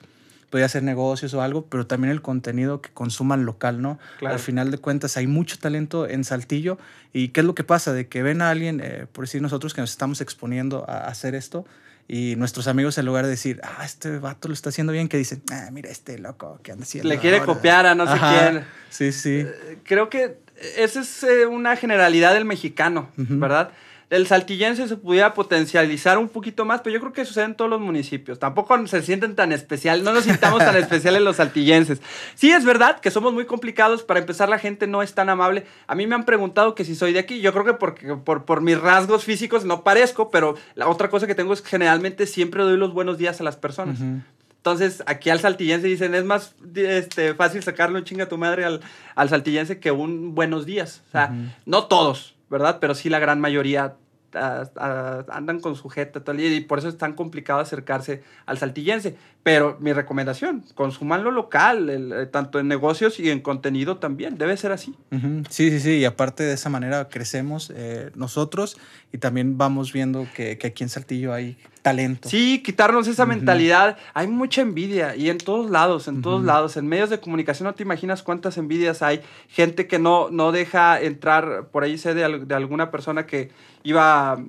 podría 0.54 0.66
hacer 0.66 0.84
negocios 0.84 1.34
o 1.34 1.42
algo, 1.42 1.66
pero 1.66 1.84
también 1.84 2.12
el 2.12 2.22
contenido 2.22 2.80
que 2.80 2.88
consuman 2.90 3.44
local, 3.44 3.82
¿no? 3.82 3.98
Claro. 4.20 4.36
Al 4.36 4.40
final 4.40 4.70
de 4.70 4.78
cuentas 4.78 5.16
hay 5.16 5.26
mucho 5.26 5.58
talento 5.58 6.08
en 6.08 6.22
Saltillo 6.22 6.78
y 7.12 7.30
¿qué 7.30 7.40
es 7.40 7.46
lo 7.46 7.56
que 7.56 7.64
pasa? 7.64 7.92
De 7.92 8.06
que 8.06 8.22
ven 8.22 8.40
a 8.40 8.50
alguien, 8.50 8.80
eh, 8.80 9.06
por 9.10 9.24
decir 9.24 9.42
nosotros 9.42 9.74
que 9.74 9.80
nos 9.80 9.90
estamos 9.90 10.20
exponiendo 10.20 10.88
a 10.88 11.08
hacer 11.08 11.34
esto, 11.34 11.66
y 12.06 12.36
nuestros 12.36 12.68
amigos, 12.68 12.96
en 12.98 13.06
lugar 13.06 13.24
de 13.24 13.32
decir, 13.32 13.60
ah, 13.64 13.84
este 13.84 14.16
vato 14.20 14.46
lo 14.46 14.54
está 14.54 14.68
haciendo 14.68 14.92
bien, 14.92 15.08
que 15.08 15.16
dicen, 15.16 15.42
ah, 15.50 15.70
mira 15.72 15.90
este 15.90 16.20
loco 16.20 16.60
que 16.62 16.70
anda 16.70 16.84
haciendo. 16.84 17.08
Le 17.08 17.18
quiere 17.18 17.38
ahora? 17.38 17.52
copiar 17.52 17.86
a 17.86 17.96
no 17.96 18.04
Ajá. 18.04 18.14
sé 18.14 18.38
quién. 18.38 18.64
Sí, 18.90 19.10
sí. 19.10 19.44
Eh, 19.44 19.78
creo 19.82 20.08
que 20.08 20.38
esa 20.76 21.00
es 21.00 21.24
eh, 21.24 21.46
una 21.46 21.74
generalidad 21.74 22.32
del 22.32 22.44
mexicano, 22.44 23.08
uh 23.18 23.22
-huh. 23.22 23.40
¿verdad? 23.40 23.72
El 24.14 24.28
saltillense 24.28 24.86
se 24.86 24.96
pudiera 24.96 25.34
potencializar 25.34 26.18
un 26.18 26.28
poquito 26.28 26.64
más, 26.64 26.82
pero 26.82 26.94
yo 26.94 27.00
creo 27.00 27.12
que 27.12 27.24
sucede 27.24 27.46
en 27.46 27.56
todos 27.56 27.68
los 27.68 27.80
municipios. 27.80 28.38
Tampoco 28.38 28.86
se 28.86 29.02
sienten 29.02 29.34
tan 29.34 29.50
especiales, 29.50 30.04
no 30.04 30.12
nos 30.12 30.22
sintamos 30.22 30.60
tan 30.60 30.76
especiales 30.84 31.20
los 31.20 31.36
saltillenses. 31.36 32.00
Sí, 32.36 32.52
es 32.52 32.64
verdad 32.64 33.00
que 33.00 33.10
somos 33.10 33.32
muy 33.32 33.44
complicados. 33.44 34.04
Para 34.04 34.20
empezar, 34.20 34.48
la 34.48 34.60
gente 34.60 34.86
no 34.86 35.02
es 35.02 35.14
tan 35.14 35.30
amable. 35.30 35.66
A 35.88 35.96
mí 35.96 36.06
me 36.06 36.14
han 36.14 36.24
preguntado 36.24 36.76
que 36.76 36.84
si 36.84 36.94
soy 36.94 37.12
de 37.12 37.18
aquí. 37.18 37.40
Yo 37.40 37.52
creo 37.52 37.64
que 37.64 37.74
porque, 37.74 38.14
por, 38.14 38.44
por 38.44 38.60
mis 38.60 38.80
rasgos 38.80 39.24
físicos 39.24 39.64
no 39.64 39.82
parezco, 39.82 40.30
pero 40.30 40.54
la 40.76 40.86
otra 40.86 41.10
cosa 41.10 41.26
que 41.26 41.34
tengo 41.34 41.52
es 41.52 41.60
que 41.60 41.70
generalmente 41.70 42.28
siempre 42.28 42.62
doy 42.62 42.76
los 42.76 42.92
buenos 42.92 43.18
días 43.18 43.40
a 43.40 43.44
las 43.44 43.56
personas. 43.56 43.98
Uh 43.98 44.04
-huh. 44.04 44.22
Entonces, 44.58 45.02
aquí 45.06 45.28
al 45.28 45.40
saltillense 45.40 45.88
dicen, 45.88 46.14
es 46.14 46.24
más 46.24 46.54
este, 46.76 47.34
fácil 47.34 47.64
sacarle 47.64 47.98
un 47.98 48.04
chinga 48.04 48.24
a 48.24 48.28
tu 48.28 48.38
madre 48.38 48.64
al, 48.64 48.80
al 49.16 49.28
saltillense 49.28 49.80
que 49.80 49.90
un 49.90 50.36
buenos 50.36 50.66
días. 50.66 51.02
O 51.08 51.10
sea, 51.10 51.30
uh 51.32 51.34
-huh. 51.34 51.54
no 51.66 51.84
todos, 51.86 52.36
¿verdad? 52.48 52.78
Pero 52.80 52.94
sí 52.94 53.10
la 53.10 53.18
gran 53.18 53.40
mayoría 53.40 53.96
a, 54.34 54.70
a, 54.76 55.24
andan 55.30 55.60
con 55.60 55.76
sujeta 55.76 56.20
día 56.32 56.54
y 56.54 56.60
por 56.60 56.78
eso 56.78 56.88
es 56.88 56.98
tan 56.98 57.14
complicado 57.14 57.60
acercarse 57.60 58.22
al 58.46 58.58
saltillense. 58.58 59.16
Pero 59.42 59.76
mi 59.78 59.92
recomendación, 59.92 60.64
consuman 60.74 61.22
lo 61.22 61.30
local, 61.30 61.90
eh, 61.90 62.26
tanto 62.26 62.58
en 62.58 62.66
negocios 62.66 63.20
y 63.20 63.30
en 63.30 63.40
contenido 63.40 63.98
también, 63.98 64.38
debe 64.38 64.56
ser 64.56 64.72
así. 64.72 64.94
Uh. 65.12 65.42
Sí, 65.50 65.70
sí, 65.70 65.80
sí, 65.80 65.98
y 65.98 66.04
aparte 66.06 66.44
de 66.44 66.54
esa 66.54 66.70
manera 66.70 67.08
crecemos 67.08 67.70
eh, 67.74 68.10
nosotros 68.14 68.78
y 69.12 69.18
también 69.18 69.58
vamos 69.58 69.92
viendo 69.92 70.26
que, 70.34 70.56
que, 70.56 70.68
aquí 70.68 70.82
en 70.82 70.88
Saltillo 70.88 71.34
hay 71.34 71.58
talento. 71.84 72.30
Sí, 72.30 72.62
quitarnos 72.64 73.06
esa 73.08 73.26
mentalidad. 73.26 73.98
Hay 74.14 74.26
mucha 74.26 74.62
envidia 74.62 75.14
y 75.14 75.28
en 75.28 75.36
todos 75.36 75.70
lados, 75.70 76.08
en 76.08 76.22
todos 76.22 76.42
lados. 76.42 76.78
En 76.78 76.88
medios 76.88 77.10
de 77.10 77.20
comunicación 77.20 77.66
no 77.66 77.74
te 77.74 77.82
imaginas 77.82 78.22
cuántas 78.22 78.56
envidias 78.56 79.02
hay. 79.02 79.20
Gente 79.48 79.86
que 79.86 79.98
no, 79.98 80.30
no 80.30 80.50
deja 80.50 80.98
entrar, 80.98 81.68
por 81.70 81.84
ahí 81.84 81.98
sé 81.98 82.14
de, 82.14 82.38
de 82.46 82.54
alguna 82.54 82.90
persona 82.90 83.26
que 83.26 83.50
iba, 83.82 84.42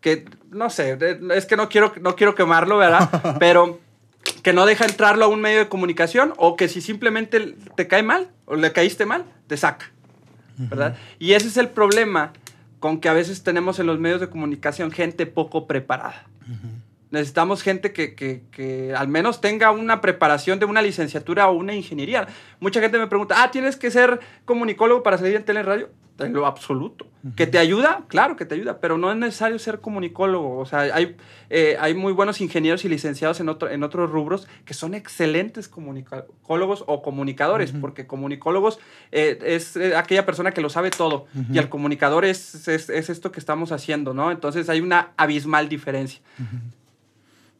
que 0.00 0.24
no 0.50 0.70
sé, 0.70 0.98
es 1.34 1.46
que 1.46 1.56
no 1.56 1.68
quiero, 1.68 1.92
no 2.00 2.16
quiero 2.16 2.34
quemarlo, 2.34 2.78
¿verdad? 2.78 3.36
Pero 3.38 3.78
que 4.42 4.52
no 4.52 4.66
deja 4.66 4.86
entrarlo 4.86 5.26
a 5.26 5.28
un 5.28 5.40
medio 5.40 5.60
de 5.60 5.68
comunicación 5.68 6.34
o 6.36 6.56
que 6.56 6.66
si 6.66 6.80
simplemente 6.80 7.54
te 7.76 7.86
cae 7.86 8.02
mal 8.02 8.28
o 8.46 8.56
le 8.56 8.72
caíste 8.72 9.06
mal, 9.06 9.24
te 9.46 9.56
saca, 9.56 9.92
¿verdad? 10.56 10.96
Y 11.20 11.34
ese 11.34 11.46
es 11.46 11.56
el 11.56 11.68
problema 11.68 12.32
con 12.80 13.00
que 13.00 13.08
a 13.08 13.12
veces 13.12 13.44
tenemos 13.44 13.78
en 13.78 13.86
los 13.86 14.00
medios 14.00 14.20
de 14.20 14.28
comunicación 14.28 14.90
gente 14.90 15.26
poco 15.26 15.68
preparada. 15.68 16.26
Mm-hmm. 16.50 16.79
Necesitamos 17.10 17.62
gente 17.62 17.92
que, 17.92 18.14
que, 18.14 18.42
que, 18.52 18.94
al 18.94 19.08
menos 19.08 19.40
tenga 19.40 19.70
una 19.72 20.00
preparación 20.00 20.58
de 20.58 20.66
una 20.66 20.80
licenciatura 20.80 21.48
o 21.48 21.56
una 21.56 21.74
ingeniería. 21.74 22.28
Mucha 22.60 22.80
gente 22.80 22.98
me 22.98 23.08
pregunta, 23.08 23.42
ah, 23.42 23.50
¿tienes 23.50 23.76
que 23.76 23.90
ser 23.90 24.20
comunicólogo 24.44 25.02
para 25.02 25.18
salir 25.18 25.34
en 25.36 25.44
tele 25.44 25.62
radio? 25.62 25.90
En 26.24 26.32
lo 26.34 26.46
absoluto. 26.46 27.06
¿Que 27.36 27.46
te 27.46 27.58
ayuda? 27.58 28.04
Claro 28.08 28.36
que 28.36 28.44
te 28.44 28.54
ayuda, 28.54 28.80
pero 28.80 28.98
no 28.98 29.10
es 29.10 29.16
necesario 29.16 29.58
ser 29.58 29.80
comunicólogo. 29.80 30.58
O 30.58 30.66
sea, 30.66 30.80
hay, 30.80 31.16
eh, 31.48 31.76
hay 31.80 31.94
muy 31.94 32.12
buenos 32.12 32.40
ingenieros 32.40 32.84
y 32.84 32.88
licenciados 32.88 33.40
en, 33.40 33.48
otro, 33.48 33.70
en 33.70 33.82
otros 33.82 34.10
rubros 34.10 34.46
que 34.64 34.74
son 34.74 34.94
excelentes 34.94 35.68
comunicólogos 35.68 36.84
o 36.86 37.02
comunicadores, 37.02 37.72
porque 37.72 38.06
comunicólogos 38.06 38.78
eh, 39.12 39.38
es 39.42 39.76
eh, 39.76 39.96
aquella 39.96 40.26
persona 40.26 40.52
que 40.52 40.60
lo 40.60 40.70
sabe 40.70 40.90
todo 40.90 41.26
y 41.52 41.58
el 41.58 41.68
comunicador 41.68 42.24
es, 42.24 42.68
es, 42.68 42.90
es, 42.90 43.10
esto 43.10 43.32
que 43.32 43.40
estamos 43.40 43.72
haciendo, 43.72 44.14
¿no? 44.14 44.30
Entonces 44.30 44.68
hay 44.68 44.80
una 44.80 45.12
abismal 45.16 45.68
diferencia. 45.68 46.20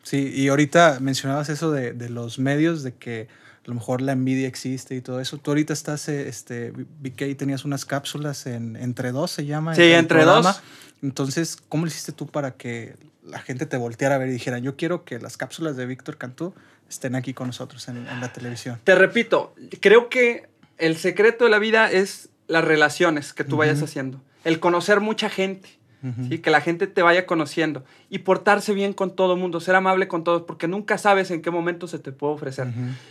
Sí, 0.02 0.32
y 0.34 0.48
ahorita 0.48 0.98
mencionabas 1.00 1.48
eso 1.48 1.70
de, 1.70 1.92
de 1.92 2.08
los 2.08 2.38
medios, 2.38 2.82
de 2.82 2.94
que 2.94 3.28
a 3.64 3.68
lo 3.68 3.74
mejor 3.74 4.00
la 4.00 4.12
envidia 4.12 4.48
existe 4.48 4.94
y 4.94 5.00
todo 5.00 5.20
eso. 5.20 5.38
Tú 5.38 5.50
ahorita 5.50 5.72
estás, 5.72 6.08
este, 6.08 6.72
vi 7.00 7.10
que 7.10 7.24
ahí 7.24 7.34
tenías 7.34 7.64
unas 7.64 7.84
cápsulas 7.84 8.46
en 8.46 8.76
Entre 8.76 9.12
Dos, 9.12 9.30
se 9.30 9.44
llama. 9.44 9.74
Sí, 9.74 9.82
Entre 9.92 10.24
Dos. 10.24 10.62
Entonces, 11.02 11.56
¿cómo 11.68 11.84
lo 11.84 11.88
hiciste 11.88 12.12
tú 12.12 12.26
para 12.26 12.52
que 12.52 12.96
la 13.22 13.38
gente 13.38 13.66
te 13.66 13.76
volteara 13.76 14.14
a 14.14 14.18
ver 14.18 14.28
y 14.28 14.32
dijera, 14.32 14.58
yo 14.58 14.76
quiero 14.76 15.04
que 15.04 15.18
las 15.18 15.36
cápsulas 15.36 15.76
de 15.76 15.86
Víctor 15.86 16.16
Cantú 16.16 16.54
estén 16.88 17.14
aquí 17.14 17.34
con 17.34 17.46
nosotros 17.46 17.88
en, 17.88 18.06
en 18.06 18.20
la 18.20 18.32
televisión? 18.32 18.80
Te 18.84 18.94
repito, 18.94 19.54
creo 19.80 20.08
que 20.08 20.48
el 20.78 20.96
secreto 20.96 21.44
de 21.44 21.50
la 21.50 21.58
vida 21.58 21.90
es 21.90 22.30
las 22.48 22.64
relaciones 22.64 23.32
que 23.32 23.44
tú 23.44 23.58
vayas 23.58 23.82
haciendo, 23.82 24.20
el 24.44 24.58
conocer 24.58 25.00
mucha 25.00 25.28
gente. 25.28 25.79
¿Sí? 26.28 26.38
Que 26.38 26.50
la 26.50 26.60
gente 26.60 26.86
te 26.86 27.02
vaya 27.02 27.26
conociendo 27.26 27.84
y 28.08 28.18
portarse 28.20 28.72
bien 28.72 28.92
con 28.92 29.14
todo 29.14 29.34
el 29.34 29.40
mundo, 29.40 29.60
ser 29.60 29.74
amable 29.74 30.08
con 30.08 30.24
todos, 30.24 30.42
porque 30.42 30.68
nunca 30.68 30.98
sabes 30.98 31.30
en 31.30 31.42
qué 31.42 31.50
momento 31.50 31.86
se 31.86 31.98
te 31.98 32.12
puede 32.12 32.34
ofrecer. 32.34 32.68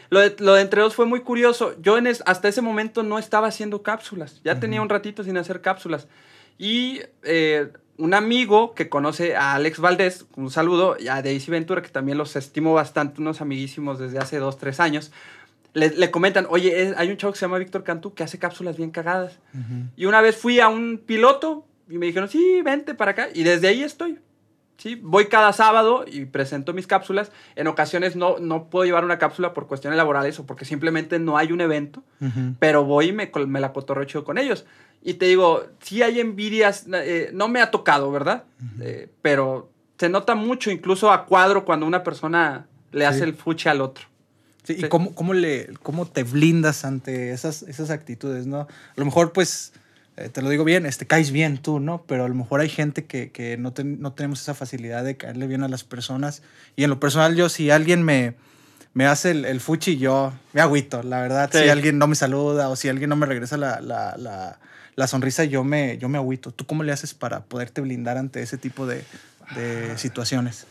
lo, 0.09 0.19
de, 0.19 0.35
lo, 0.39 0.53
de, 0.55 0.61
Entre 0.61 0.81
Dos 0.81 0.95
fue 0.95 1.05
muy 1.05 1.21
curioso. 1.21 1.75
Yo 1.81 1.97
en 1.97 2.07
es, 2.07 2.23
hasta 2.25 2.47
ese 2.47 2.61
momento 2.61 3.03
no 3.03 3.19
estaba 3.19 3.47
haciendo 3.47 3.83
cápsulas, 3.83 4.41
ya 4.43 4.59
tenía 4.59 4.81
un 4.81 4.89
ratito 4.89 5.23
sin 5.23 5.37
hacer 5.37 5.61
cápsulas. 5.61 6.07
Y 6.57 7.01
eh, 7.23 7.71
un 7.97 8.13
amigo 8.13 8.73
que 8.73 8.89
conoce 8.89 9.35
a 9.35 9.53
Alex 9.55 9.79
Valdés, 9.79 10.25
un 10.35 10.49
saludo, 10.49 10.97
y 10.99 11.09
a 11.09 11.21
Daisy 11.21 11.51
Ventura, 11.51 11.81
que 11.81 11.89
también 11.89 12.17
los 12.17 12.35
estimo 12.35 12.73
bastante, 12.73 13.21
unos 13.21 13.41
amiguísimos 13.41 13.99
desde 13.99 14.19
hace 14.19 14.37
dos, 14.39 14.57
tres 14.57 14.79
años. 14.79 15.11
Le, 15.73 15.89
le, 15.91 16.09
comentan, 16.09 16.47
oye, 16.49 16.93
hay 16.97 17.11
un 17.11 17.17
chavo 17.17 17.33
que 17.33 17.39
se 17.39 17.45
llama 17.45 17.59
Víctor 17.59 17.83
Cantú 17.83 18.13
que 18.13 18.23
hace 18.23 18.39
cápsulas 18.39 18.77
bien 18.77 18.89
cagadas. 18.89 19.37
Uh 19.53 19.57
-huh. 19.57 19.89
Y 19.95 20.05
una 20.05 20.19
vez 20.21 20.35
fui 20.35 20.59
a 20.59 20.67
un 20.67 20.97
piloto 20.97 21.65
y 21.89 21.97
me 21.97 22.05
dijeron, 22.05 22.29
sí, 22.29 22.61
vente 22.63 22.93
para 22.93 23.11
acá. 23.11 23.29
Y 23.33 23.43
desde 23.43 23.67
ahí 23.67 23.83
estoy. 23.83 24.19
¿sí? 24.77 24.95
Voy 24.95 25.25
cada 25.25 25.53
sábado 25.53 26.05
y 26.07 26.25
presento 26.25 26.73
mis 26.73 26.87
cápsulas. 26.87 27.31
En 27.55 27.67
ocasiones 27.67 28.15
no, 28.15 28.39
no 28.39 28.69
puedo 28.69 28.85
llevar 28.85 29.03
una 29.03 29.19
cápsula 29.19 29.53
por 29.53 29.67
cuestiones 29.67 29.97
laborales 29.97 30.39
o 30.39 30.45
porque 30.45 30.65
simplemente 30.65 31.19
no 31.19 31.37
hay 31.37 31.51
un 31.51 31.61
evento, 31.61 32.03
uh 32.21 32.25
-huh. 32.25 32.55
pero 32.59 32.85
voy 32.85 33.07
y 33.07 33.11
me, 33.11 33.31
me 33.47 33.59
la 33.59 33.73
cotorreo 33.73 34.23
con 34.23 34.37
ellos. 34.37 34.65
Y 35.01 35.15
te 35.15 35.25
digo, 35.25 35.65
sí 35.81 36.01
hay 36.01 36.19
envidias, 36.19 36.85
eh, 36.93 37.31
no 37.33 37.47
me 37.47 37.61
ha 37.61 37.71
tocado, 37.71 38.11
¿verdad? 38.11 38.45
Uh 38.59 38.63
-huh. 38.63 38.83
eh, 38.83 39.09
pero 39.21 39.69
se 39.97 40.09
nota 40.09 40.35
mucho, 40.35 40.71
incluso 40.71 41.11
a 41.11 41.25
cuadro, 41.25 41.65
cuando 41.65 41.85
una 41.85 42.03
persona 42.03 42.67
le 42.91 43.05
hace 43.05 43.19
sí. 43.19 43.23
el 43.25 43.33
fuche 43.33 43.69
al 43.69 43.81
otro. 43.81 44.05
Sí, 44.63 44.75
¿Y 44.77 44.89
cómo, 44.89 45.13
cómo, 45.15 45.33
le, 45.33 45.69
cómo 45.83 46.05
te 46.05 46.23
blindas 46.23 46.85
ante 46.85 47.31
esas, 47.31 47.63
esas 47.63 47.89
actitudes, 47.89 48.45
no? 48.45 48.61
A 48.61 48.67
lo 48.95 49.05
mejor, 49.05 49.33
pues, 49.33 49.73
eh, 50.19 50.27
te 50.29 50.41
lo 50.41 50.49
digo 50.49 50.65
bien, 50.65 50.85
este, 50.85 51.07
caes 51.07 51.31
bien 51.31 51.59
tú, 51.59 51.79
¿no? 51.79 52.03
Pero 52.05 52.25
a 52.25 52.27
lo 52.27 52.35
mejor 52.35 52.59
hay 52.59 52.67
gente 52.67 53.05
que, 53.05 53.31
que 53.31 53.57
no, 53.57 53.71
te, 53.71 53.85
no 53.85 54.11
tenemos 54.11 54.41
esa 54.41 54.53
facilidad 54.53 55.05
de 55.05 55.15
caerle 55.15 55.47
bien 55.47 55.63
a 55.63 55.69
las 55.69 55.85
personas. 55.85 56.43
Y 56.75 56.83
en 56.83 56.89
lo 56.89 56.99
personal, 56.99 57.35
yo, 57.37 57.47
si 57.47 57.71
alguien 57.71 58.03
me, 58.03 58.35
me 58.93 59.05
hace 59.05 59.31
el, 59.31 59.45
el 59.45 59.61
fuchi, 59.61 59.97
yo 59.97 60.33
me 60.51 60.59
agüito, 60.59 61.03
la 61.03 61.21
verdad. 61.21 61.49
Sí. 61.51 61.59
Si 61.59 61.69
alguien 61.69 61.97
no 61.97 62.07
me 62.07 62.15
saluda 62.15 62.67
o 62.67 62.75
si 62.75 62.89
alguien 62.89 63.09
no 63.09 63.15
me 63.15 63.25
regresa 63.25 63.55
la, 63.55 63.79
la, 63.79 64.17
la, 64.17 64.59
la, 64.95 65.07
sonrisa, 65.07 65.45
yo 65.45 65.63
me, 65.63 65.97
yo 65.97 66.09
me 66.09 66.17
agüito. 66.17 66.51
¿Tú 66.51 66.65
cómo 66.65 66.83
le 66.83 66.91
haces 66.91 67.13
para 67.13 67.45
poderte 67.45 67.79
blindar 67.79 68.17
ante 68.17 68.41
ese 68.41 68.57
tipo 68.57 68.85
de, 68.85 69.05
de 69.55 69.97
situaciones? 69.97 70.67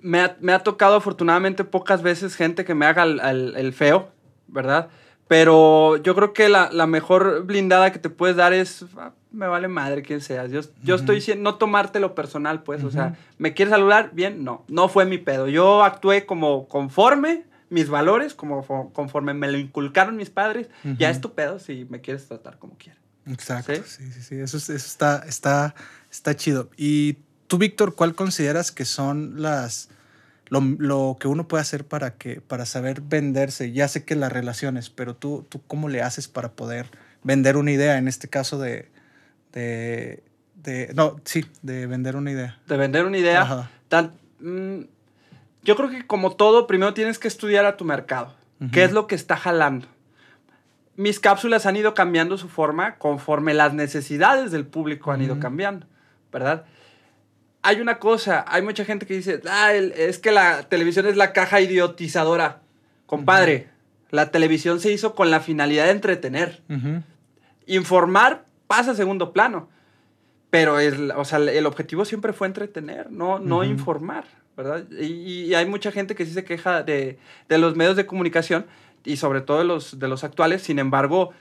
Me 0.00 0.20
ha, 0.20 0.36
me 0.40 0.54
ha, 0.54 0.60
tocado 0.60 0.96
afortunadamente 0.96 1.64
pocas 1.64 2.00
veces 2.00 2.36
gente 2.36 2.64
que 2.64 2.74
me 2.74 2.86
haga 2.86 3.02
el, 3.02 3.20
el, 3.20 3.54
el 3.56 3.72
feo, 3.74 4.12
¿verdad? 4.46 4.88
Pero 5.28 5.96
yo 5.96 6.14
creo 6.14 6.32
que 6.32 6.48
la, 6.48 6.70
la, 6.72 6.86
mejor 6.86 7.44
blindada 7.44 7.90
que 7.92 7.98
te 7.98 8.10
puedes 8.10 8.36
dar 8.36 8.52
es, 8.52 8.84
ah, 8.96 9.12
me 9.32 9.48
vale 9.48 9.66
madre 9.66 10.02
quién 10.02 10.20
seas. 10.20 10.50
Yo, 10.52 10.60
yo 10.60 10.94
uh 10.94 10.98
-huh. 10.98 11.00
estoy 11.00 11.16
diciendo, 11.16 11.42
no 11.42 11.56
tomártelo 11.56 12.14
personal, 12.14 12.62
pues. 12.62 12.82
Uh 12.82 12.86
-huh. 12.86 12.88
O 12.88 12.92
sea, 12.92 13.16
¿me 13.38 13.52
quieres 13.52 13.72
saludar? 13.72 14.10
Bien, 14.12 14.44
no. 14.44 14.64
No 14.68 14.88
fue 14.88 15.04
mi 15.04 15.18
pedo. 15.18 15.48
Yo 15.48 15.82
actué 15.82 16.26
como 16.26 16.68
conforme 16.68 17.44
mis 17.70 17.88
valores, 17.88 18.34
como 18.34 18.64
conforme 18.92 19.34
me 19.34 19.50
lo 19.50 19.58
inculcaron 19.58 20.16
mis 20.16 20.30
padres. 20.30 20.68
Uh 20.84 20.90
-huh. 20.90 20.96
Ya 20.98 21.10
es 21.10 21.20
tu 21.20 21.32
pedo 21.32 21.58
si 21.58 21.86
me 21.90 22.00
quieres 22.00 22.28
tratar 22.28 22.58
como 22.58 22.76
quieras. 22.78 23.02
Exacto. 23.26 23.74
¿Sí? 23.74 23.82
sí, 23.84 24.12
sí, 24.12 24.22
sí. 24.22 24.34
Eso, 24.36 24.58
eso 24.58 24.72
está, 24.74 25.24
está, 25.26 25.74
está 26.08 26.36
chido. 26.36 26.70
Y 26.76 27.18
tú, 27.48 27.58
Víctor, 27.58 27.96
¿cuál 27.96 28.14
consideras 28.14 28.70
que 28.70 28.84
son 28.84 29.42
las 29.42 29.88
lo, 30.48 30.60
lo, 30.60 31.16
que 31.18 31.28
uno 31.28 31.48
puede 31.48 31.62
hacer 31.62 31.84
para, 31.84 32.14
que, 32.14 32.40
para 32.40 32.66
saber 32.66 33.00
venderse. 33.00 33.72
Ya 33.72 33.88
sé 33.88 34.04
que 34.04 34.14
las 34.14 34.32
relaciones, 34.32 34.90
pero 34.90 35.14
tú, 35.14 35.44
tú 35.48 35.60
cómo 35.66 35.88
le 35.88 36.02
haces 36.02 36.28
para 36.28 36.52
poder 36.52 36.86
vender 37.22 37.56
una 37.56 37.72
idea, 37.72 37.98
en 37.98 38.08
este 38.08 38.28
caso 38.28 38.58
de, 38.58 38.88
de, 39.52 40.22
de 40.54 40.92
no, 40.94 41.16
sí, 41.24 41.44
de 41.62 41.86
vender 41.86 42.16
una 42.16 42.30
idea. 42.30 42.58
De 42.66 42.76
vender 42.76 43.04
una 43.04 43.18
idea. 43.18 43.70
Tan, 43.88 44.12
mmm, 44.40 44.82
yo 45.62 45.76
creo 45.76 45.90
que 45.90 46.06
como 46.06 46.36
todo, 46.36 46.66
primero 46.66 46.94
tienes 46.94 47.18
que 47.18 47.28
estudiar 47.28 47.66
a 47.66 47.76
tu 47.76 47.84
mercado. 47.84 48.34
Uh 48.60 48.66
-huh. 48.66 48.70
¿Qué 48.70 48.84
es 48.84 48.92
lo 48.92 49.06
que 49.08 49.16
está 49.16 49.36
jalando? 49.36 49.88
Mis 50.94 51.20
cápsulas 51.20 51.66
han 51.66 51.76
ido 51.76 51.92
cambiando 51.92 52.38
su 52.38 52.48
forma 52.48 52.96
conforme 52.96 53.52
las 53.52 53.74
necesidades 53.74 54.50
del 54.52 54.64
público 54.66 55.10
han 55.10 55.20
uh 55.20 55.22
-huh. 55.22 55.26
ido 55.26 55.40
cambiando, 55.40 55.86
¿verdad? 56.32 56.64
Hay 57.66 57.80
una 57.80 57.98
cosa, 57.98 58.44
hay 58.46 58.62
mucha 58.62 58.84
gente 58.84 59.06
que 59.06 59.14
dice, 59.14 59.40
ah, 59.50 59.72
es 59.72 60.20
que 60.20 60.30
la 60.30 60.62
televisión 60.68 61.04
es 61.06 61.16
la 61.16 61.32
caja 61.32 61.60
idiotizadora. 61.60 62.60
Compadre, 63.06 63.54
uh 63.56 63.58
-huh. 63.58 64.06
la 64.10 64.30
televisión 64.30 64.78
se 64.78 64.92
hizo 64.92 65.16
con 65.16 65.32
la 65.32 65.40
finalidad 65.40 65.86
de 65.86 65.90
entretener. 65.90 66.62
Uh 66.68 66.74
-huh. 66.74 67.02
Informar 67.66 68.44
pasa 68.68 68.92
a 68.92 68.94
segundo 68.94 69.32
plano. 69.32 69.68
Pero 70.48 70.78
el, 70.78 71.10
o 71.10 71.24
sea, 71.24 71.40
el 71.40 71.66
objetivo 71.66 72.04
siempre 72.04 72.32
fue 72.32 72.46
entretener, 72.46 73.10
no, 73.10 73.40
no 73.40 73.58
uh 73.58 73.62
-huh. 73.62 73.68
informar, 73.68 74.24
¿verdad? 74.56 74.84
Y, 74.92 75.46
y, 75.46 75.54
hay 75.54 75.66
mucha 75.66 75.90
gente 75.90 76.14
que 76.14 76.24
sí 76.24 76.32
se 76.32 76.44
queja 76.44 76.84
de, 76.84 77.18
de 77.48 77.58
los 77.58 77.74
medios 77.74 77.96
de 77.96 78.06
comunicación 78.06 78.66
y 79.04 79.16
sobre 79.16 79.40
todo 79.40 79.58
de 79.58 79.64
los, 79.64 79.98
de 79.98 80.06
los 80.06 80.22
actuales. 80.22 80.62
Sin 80.62 80.78
embargo, 80.78 81.32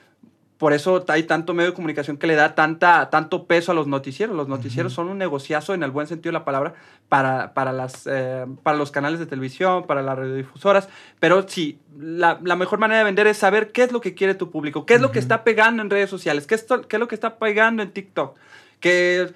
por 0.57 0.71
eso 0.71 1.03
hay 1.09 1.23
tanto 1.23 1.53
medio 1.53 1.71
de 1.71 1.75
comunicación 1.75 2.15
que 2.15 2.27
le 2.27 2.35
da 2.35 2.55
tanta, 2.55 3.09
tanto 3.09 3.45
peso 3.45 3.73
a 3.73 3.75
los 3.75 3.87
noticieros. 3.87 4.35
Los 4.35 4.47
noticieros 4.47 4.93
uh 4.93 4.93
-huh. 4.93 4.95
son 4.95 5.09
un 5.09 5.17
negociazo 5.17 5.73
en 5.73 5.83
el 5.83 5.91
buen 5.91 6.07
sentido 6.07 6.31
de 6.31 6.39
la 6.39 6.45
palabra 6.45 6.75
para, 7.09 7.53
para, 7.53 7.73
las, 7.73 8.07
eh, 8.07 8.45
para 8.63 8.77
los 8.77 8.89
canales 8.89 9.19
de 9.19 9.25
televisión, 9.25 9.85
para 9.85 10.01
las 10.01 10.17
radiodifusoras. 10.17 10.87
Pero 11.19 11.45
sí, 11.47 11.79
la, 11.99 12.39
la, 12.41 12.55
mejor 12.55 12.79
manera 12.79 12.99
de 12.99 13.03
vender 13.03 13.27
es 13.27 13.37
saber 13.37 13.73
qué 13.73 13.83
es 13.83 13.91
lo 13.91 13.99
que 13.99 14.13
quiere 14.13 14.33
tu 14.33 14.49
público, 14.49 14.85
qué 14.85 14.93
es 14.93 14.99
uh 14.99 15.03
-huh. 15.03 15.07
lo 15.07 15.11
que 15.11 15.19
está 15.19 15.43
pegando 15.43 15.83
en 15.83 15.89
redes 15.89 16.09
sociales, 16.09 16.47
qué 16.47 16.55
es, 16.55 16.65
qué 16.87 16.95
es 16.95 16.99
lo 16.99 17.09
que 17.09 17.15
está 17.15 17.37
pegando 17.37 17.83
en 17.83 17.91
TikTok. 17.91 18.37
Que 18.79 19.33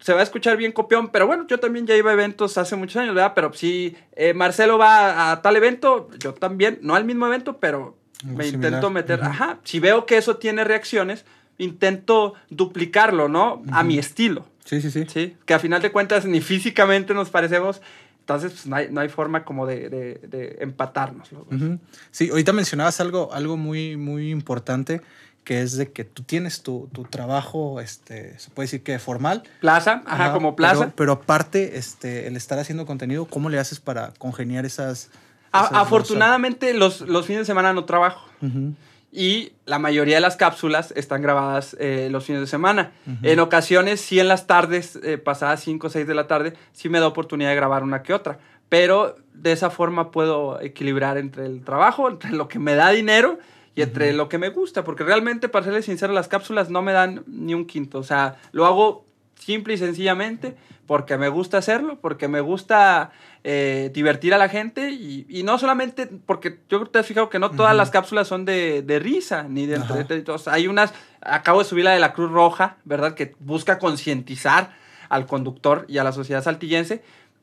se 0.00 0.14
va 0.14 0.20
a 0.20 0.22
escuchar 0.22 0.56
bien 0.56 0.72
copión, 0.72 1.08
pero 1.08 1.26
bueno, 1.26 1.46
yo 1.46 1.60
también 1.60 1.86
ya 1.86 1.94
iba 1.94 2.10
a 2.10 2.14
eventos 2.14 2.56
hace 2.56 2.74
muchos 2.74 2.96
años, 2.96 3.14
¿verdad? 3.14 3.32
Pero 3.34 3.52
si 3.52 3.96
eh, 4.16 4.32
Marcelo 4.32 4.78
va 4.78 5.10
a, 5.10 5.32
a 5.32 5.42
tal 5.42 5.56
evento, 5.56 6.08
yo 6.18 6.32
también, 6.32 6.78
no 6.80 6.94
al 6.94 7.04
mismo 7.04 7.26
evento, 7.26 7.58
pero 7.58 7.97
me 8.24 8.44
similar. 8.44 8.72
intento 8.72 8.90
meter, 8.90 9.20
uh 9.20 9.22
-huh. 9.22 9.30
ajá, 9.30 9.58
si 9.64 9.80
veo 9.80 10.06
que 10.06 10.16
eso 10.16 10.36
tiene 10.36 10.64
reacciones, 10.64 11.24
intento 11.58 12.34
duplicarlo, 12.50 13.28
¿no? 13.28 13.54
Uh 13.54 13.64
-huh. 13.64 13.70
A 13.72 13.82
mi 13.82 13.98
estilo. 13.98 14.46
Sí, 14.64 14.80
sí, 14.80 14.90
sí. 14.90 15.06
Sí, 15.08 15.36
que 15.46 15.54
a 15.54 15.58
final 15.58 15.80
de 15.80 15.90
cuentas 15.90 16.24
ni 16.24 16.40
físicamente 16.40 17.14
nos 17.14 17.30
parecemos, 17.30 17.80
entonces 18.20 18.52
pues, 18.52 18.66
no, 18.66 18.76
hay, 18.76 18.88
no, 18.90 19.00
hay, 19.00 19.08
forma 19.08 19.44
como 19.44 19.66
de, 19.66 19.88
de, 19.88 20.20
de 20.28 20.58
empatarnos. 20.60 21.32
Uh 21.32 21.46
-huh. 21.48 21.78
Sí, 22.10 22.28
ahorita 22.28 22.52
mencionabas 22.52 23.00
algo, 23.00 23.32
algo 23.32 23.56
muy, 23.56 23.96
muy 23.96 24.30
importante 24.30 25.00
que 25.48 25.62
es 25.62 25.78
de 25.78 25.92
que 25.92 26.04
tú 26.04 26.24
tienes 26.24 26.62
tu, 26.62 26.90
tu 26.92 27.04
trabajo, 27.04 27.80
este, 27.80 28.38
se 28.38 28.50
puede 28.50 28.66
decir 28.66 28.82
que 28.82 28.98
formal. 28.98 29.44
Plaza, 29.62 30.02
ajá, 30.04 30.34
como 30.34 30.54
plaza. 30.54 30.80
Pero, 30.80 30.92
pero, 30.94 31.12
aparte, 31.12 31.78
este, 31.78 32.26
el 32.26 32.36
estar 32.36 32.58
haciendo 32.58 32.84
contenido, 32.84 33.24
¿cómo 33.24 33.48
le 33.48 33.58
haces 33.58 33.80
para 33.80 34.12
congeniar 34.18 34.66
esas... 34.66 35.08
A, 35.52 35.80
afortunadamente 35.80 36.74
los, 36.74 37.00
los, 37.02 37.26
fines 37.26 37.42
de 37.42 37.46
semana 37.46 37.72
no 37.72 37.84
trabajo. 37.84 38.28
Uh 38.40 38.46
-huh. 38.46 38.74
Y 39.10 39.52
la 39.64 39.78
mayoría 39.78 40.16
de 40.16 40.20
las 40.20 40.36
cápsulas 40.36 40.92
están 40.94 41.22
grabadas 41.22 41.74
eh, 41.80 42.08
los 42.10 42.24
fines 42.24 42.42
de 42.42 42.46
semana. 42.46 42.92
Uh 43.06 43.10
-huh. 43.10 43.18
En 43.22 43.40
ocasiones, 43.40 44.00
sí 44.00 44.20
en 44.20 44.28
las 44.28 44.46
tardes, 44.46 44.98
eh, 45.02 45.16
pasadas 45.16 45.60
5 45.62 45.86
o 45.86 45.90
6 45.90 46.06
de 46.06 46.14
la 46.14 46.26
tarde, 46.26 46.52
sí 46.72 46.88
me 46.88 47.00
da 47.00 47.06
oportunidad 47.06 47.50
de 47.50 47.56
grabar 47.56 47.82
una 47.82 48.02
que 48.02 48.12
otra. 48.12 48.38
Pero 48.68 49.16
de 49.32 49.52
esa 49.52 49.70
forma 49.70 50.10
puedo 50.10 50.60
equilibrar 50.60 51.16
entre 51.16 51.46
el 51.46 51.64
trabajo, 51.64 52.08
entre 52.08 52.32
lo 52.32 52.48
que 52.48 52.58
me 52.58 52.74
da 52.74 52.90
dinero 52.90 53.38
y 53.74 53.80
entre 53.80 54.10
uh 54.10 54.12
-huh. 54.12 54.16
lo 54.16 54.28
que 54.28 54.36
me 54.36 54.50
gusta. 54.50 54.84
Porque 54.84 55.04
realmente, 55.04 55.48
para 55.48 55.64
serles 55.64 55.86
sincero, 55.86 56.12
las 56.12 56.28
cápsulas 56.28 56.68
no 56.68 56.82
me 56.82 56.92
dan 56.92 57.24
ni 57.26 57.54
un 57.54 57.64
quinto. 57.64 57.98
O 57.98 58.04
sea, 58.04 58.36
lo 58.52 58.66
hago 58.66 59.06
simple 59.36 59.74
y 59.74 59.78
sencillamente 59.78 60.56
porque 60.88 61.18
me 61.18 61.28
gusta 61.28 61.58
hacerlo, 61.58 61.98
porque 62.00 62.28
me 62.28 62.40
gusta 62.40 63.12
eh, 63.44 63.90
divertir 63.92 64.32
a 64.32 64.38
la 64.38 64.48
gente 64.48 64.90
y, 64.90 65.26
y, 65.28 65.42
no 65.42 65.58
solamente 65.58 66.06
porque 66.06 66.60
yo 66.70 66.86
te 66.86 66.98
has 66.98 67.06
fijado 67.06 67.28
que 67.28 67.38
no 67.38 67.50
todas 67.50 67.72
uh 67.72 67.74
-huh. 67.74 67.76
las 67.76 67.90
cápsulas 67.90 68.26
son 68.26 68.46
de, 68.46 68.80
de 68.80 68.98
risa, 68.98 69.42
ni 69.42 69.66
de, 69.66 69.78
de, 69.78 70.22
de, 70.22 70.32
o 70.32 70.38
sea, 70.38 70.54
hay 70.54 70.66
unas, 70.66 70.94
acabo 71.20 71.58
de 71.58 71.66
subir 71.66 71.84
la 71.84 71.92
de 71.92 72.00
la 72.00 72.14
Cruz 72.14 72.32
Roja, 72.32 72.78
¿verdad? 72.84 73.14
Que 73.14 73.36
busca 73.38 73.78
concientizar 73.78 74.74
al 75.10 75.26
conductor 75.26 75.84
y 75.88 75.98
a 75.98 76.04
la 76.04 76.12
sociedad 76.12 76.42
saltillense 76.42 77.02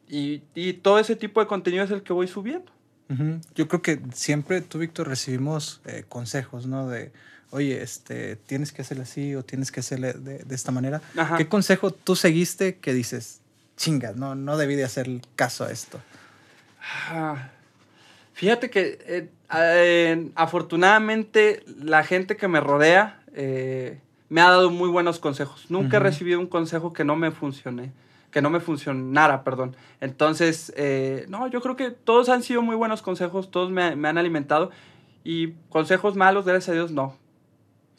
y, 0.09 0.41
y, 0.55 0.73
todo 0.73 0.97
ese 0.97 1.15
tipo 1.15 1.39
de 1.39 1.45
contenido 1.45 1.83
es 1.83 1.91
el 1.91 2.01
que 2.01 2.13
voy 2.13 2.27
subiendo. 2.27 2.71
Uh 3.09 3.13
-huh. 3.13 3.41
Yo 3.55 3.67
creo 3.67 3.81
que 3.81 3.99
siempre 4.13 4.61
tú, 4.61 4.79
Víctor, 4.79 5.07
recibimos 5.07 5.81
eh, 5.85 6.03
consejos, 6.09 6.65
¿no? 6.65 6.87
De, 6.87 7.11
oye, 7.51 7.81
este, 7.81 8.35
tienes 8.35 8.71
que 8.71 8.81
hacerlo 8.81 9.03
así 9.03 9.35
o 9.35 9.43
tienes 9.43 9.71
que 9.71 9.79
hacerlo 9.81 10.11
de, 10.13 10.39
de 10.39 10.55
esta 10.55 10.71
manera. 10.71 11.01
Ajá. 11.15 11.37
¿Qué 11.37 11.47
consejo 11.47 11.91
tú 11.91 12.15
seguiste 12.15 12.77
que 12.77 12.93
dices, 12.93 13.41
chingas, 13.77 14.15
no, 14.15 14.35
no 14.35 14.57
debí 14.57 14.75
de 14.75 14.83
hacer 14.83 15.07
caso 15.35 15.65
a 15.65 15.71
esto? 15.71 15.99
Ah, 17.09 17.49
fíjate 18.33 18.69
que 18.69 18.99
eh, 19.05 19.29
eh, 19.53 20.31
afortunadamente 20.35 21.63
la 21.81 22.03
gente 22.03 22.37
que 22.37 22.47
me 22.47 22.59
rodea 22.59 23.19
eh, 23.33 23.99
me 24.29 24.41
ha 24.41 24.49
dado 24.49 24.71
muy 24.71 24.89
buenos 24.89 25.19
consejos. 25.19 25.65
Nunca 25.69 25.97
uh 25.97 25.99
-huh. 25.99 26.05
he 26.05 26.09
recibido 26.09 26.39
un 26.39 26.47
consejo 26.47 26.93
que 26.93 27.03
no 27.03 27.15
me 27.15 27.31
funcione 27.31 27.91
que 28.35 28.41
no 28.41 28.49
me 28.49 28.59
funcionara, 28.59 29.45
perdón. 29.45 29.77
Entonces, 30.01 30.73
eh, 30.75 31.25
no, 31.29 31.47
yo 31.47 31.61
creo 31.61 31.77
que 31.77 31.89
todos 31.89 32.27
han 32.27 32.43
sido 32.43 32.61
muy 32.61 32.75
buenos 32.75 33.01
consejos, 33.01 33.49
todos 33.49 33.71
me, 33.71 33.95
me, 33.95 34.09
han 34.09 34.17
alimentado 34.17 34.71
y 35.23 35.53
consejos 35.69 36.17
malos, 36.17 36.43
gracias 36.43 36.67
a 36.67 36.73
Dios, 36.73 36.91
no. 36.91 37.15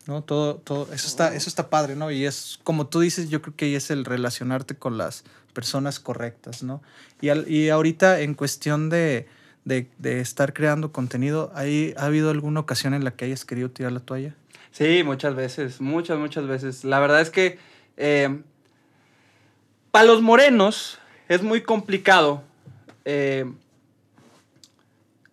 No, 0.06 0.22
todo, 0.22 0.56
todo, 0.56 0.92
eso 0.92 1.08
está, 1.08 1.34
eso 1.34 1.48
está 1.48 1.70
padre, 1.70 1.96
¿no? 1.96 2.10
Y 2.10 2.26
es, 2.26 2.60
como 2.64 2.86
tú 2.86 3.00
dices, 3.00 3.30
yo 3.30 3.40
creo 3.40 3.56
que 3.56 3.64
ahí 3.64 3.76
es 3.76 3.90
el 3.90 4.04
relacionarte 4.04 4.76
con 4.76 4.98
las 4.98 5.24
personas 5.54 6.00
correctas, 6.00 6.62
¿no? 6.62 6.82
Y, 7.22 7.30
al, 7.30 7.50
y 7.50 7.70
ahorita 7.70 8.20
en 8.20 8.34
cuestión 8.34 8.90
de, 8.90 9.26
de, 9.64 9.88
de, 9.96 10.20
estar 10.20 10.52
creando 10.52 10.92
contenido, 10.92 11.50
¿hay, 11.54 11.94
¿ha 11.96 12.04
habido 12.04 12.28
alguna 12.28 12.60
ocasión 12.60 12.92
en 12.92 13.04
la 13.04 13.12
que 13.12 13.24
hayas 13.24 13.46
querido 13.46 13.70
tirar 13.70 13.92
la 13.92 14.00
toalla? 14.00 14.34
Sí, 14.70 15.02
muchas 15.02 15.34
veces, 15.34 15.80
muchas, 15.80 16.18
muchas 16.18 16.46
veces. 16.46 16.84
La 16.84 17.00
verdad 17.00 17.22
es 17.22 17.30
que... 17.30 17.58
Eh, 17.96 18.42
para 19.96 20.08
los 20.08 20.20
morenos 20.20 20.98
es 21.26 21.42
muy 21.42 21.62
complicado. 21.62 22.42
Eh, 23.06 23.46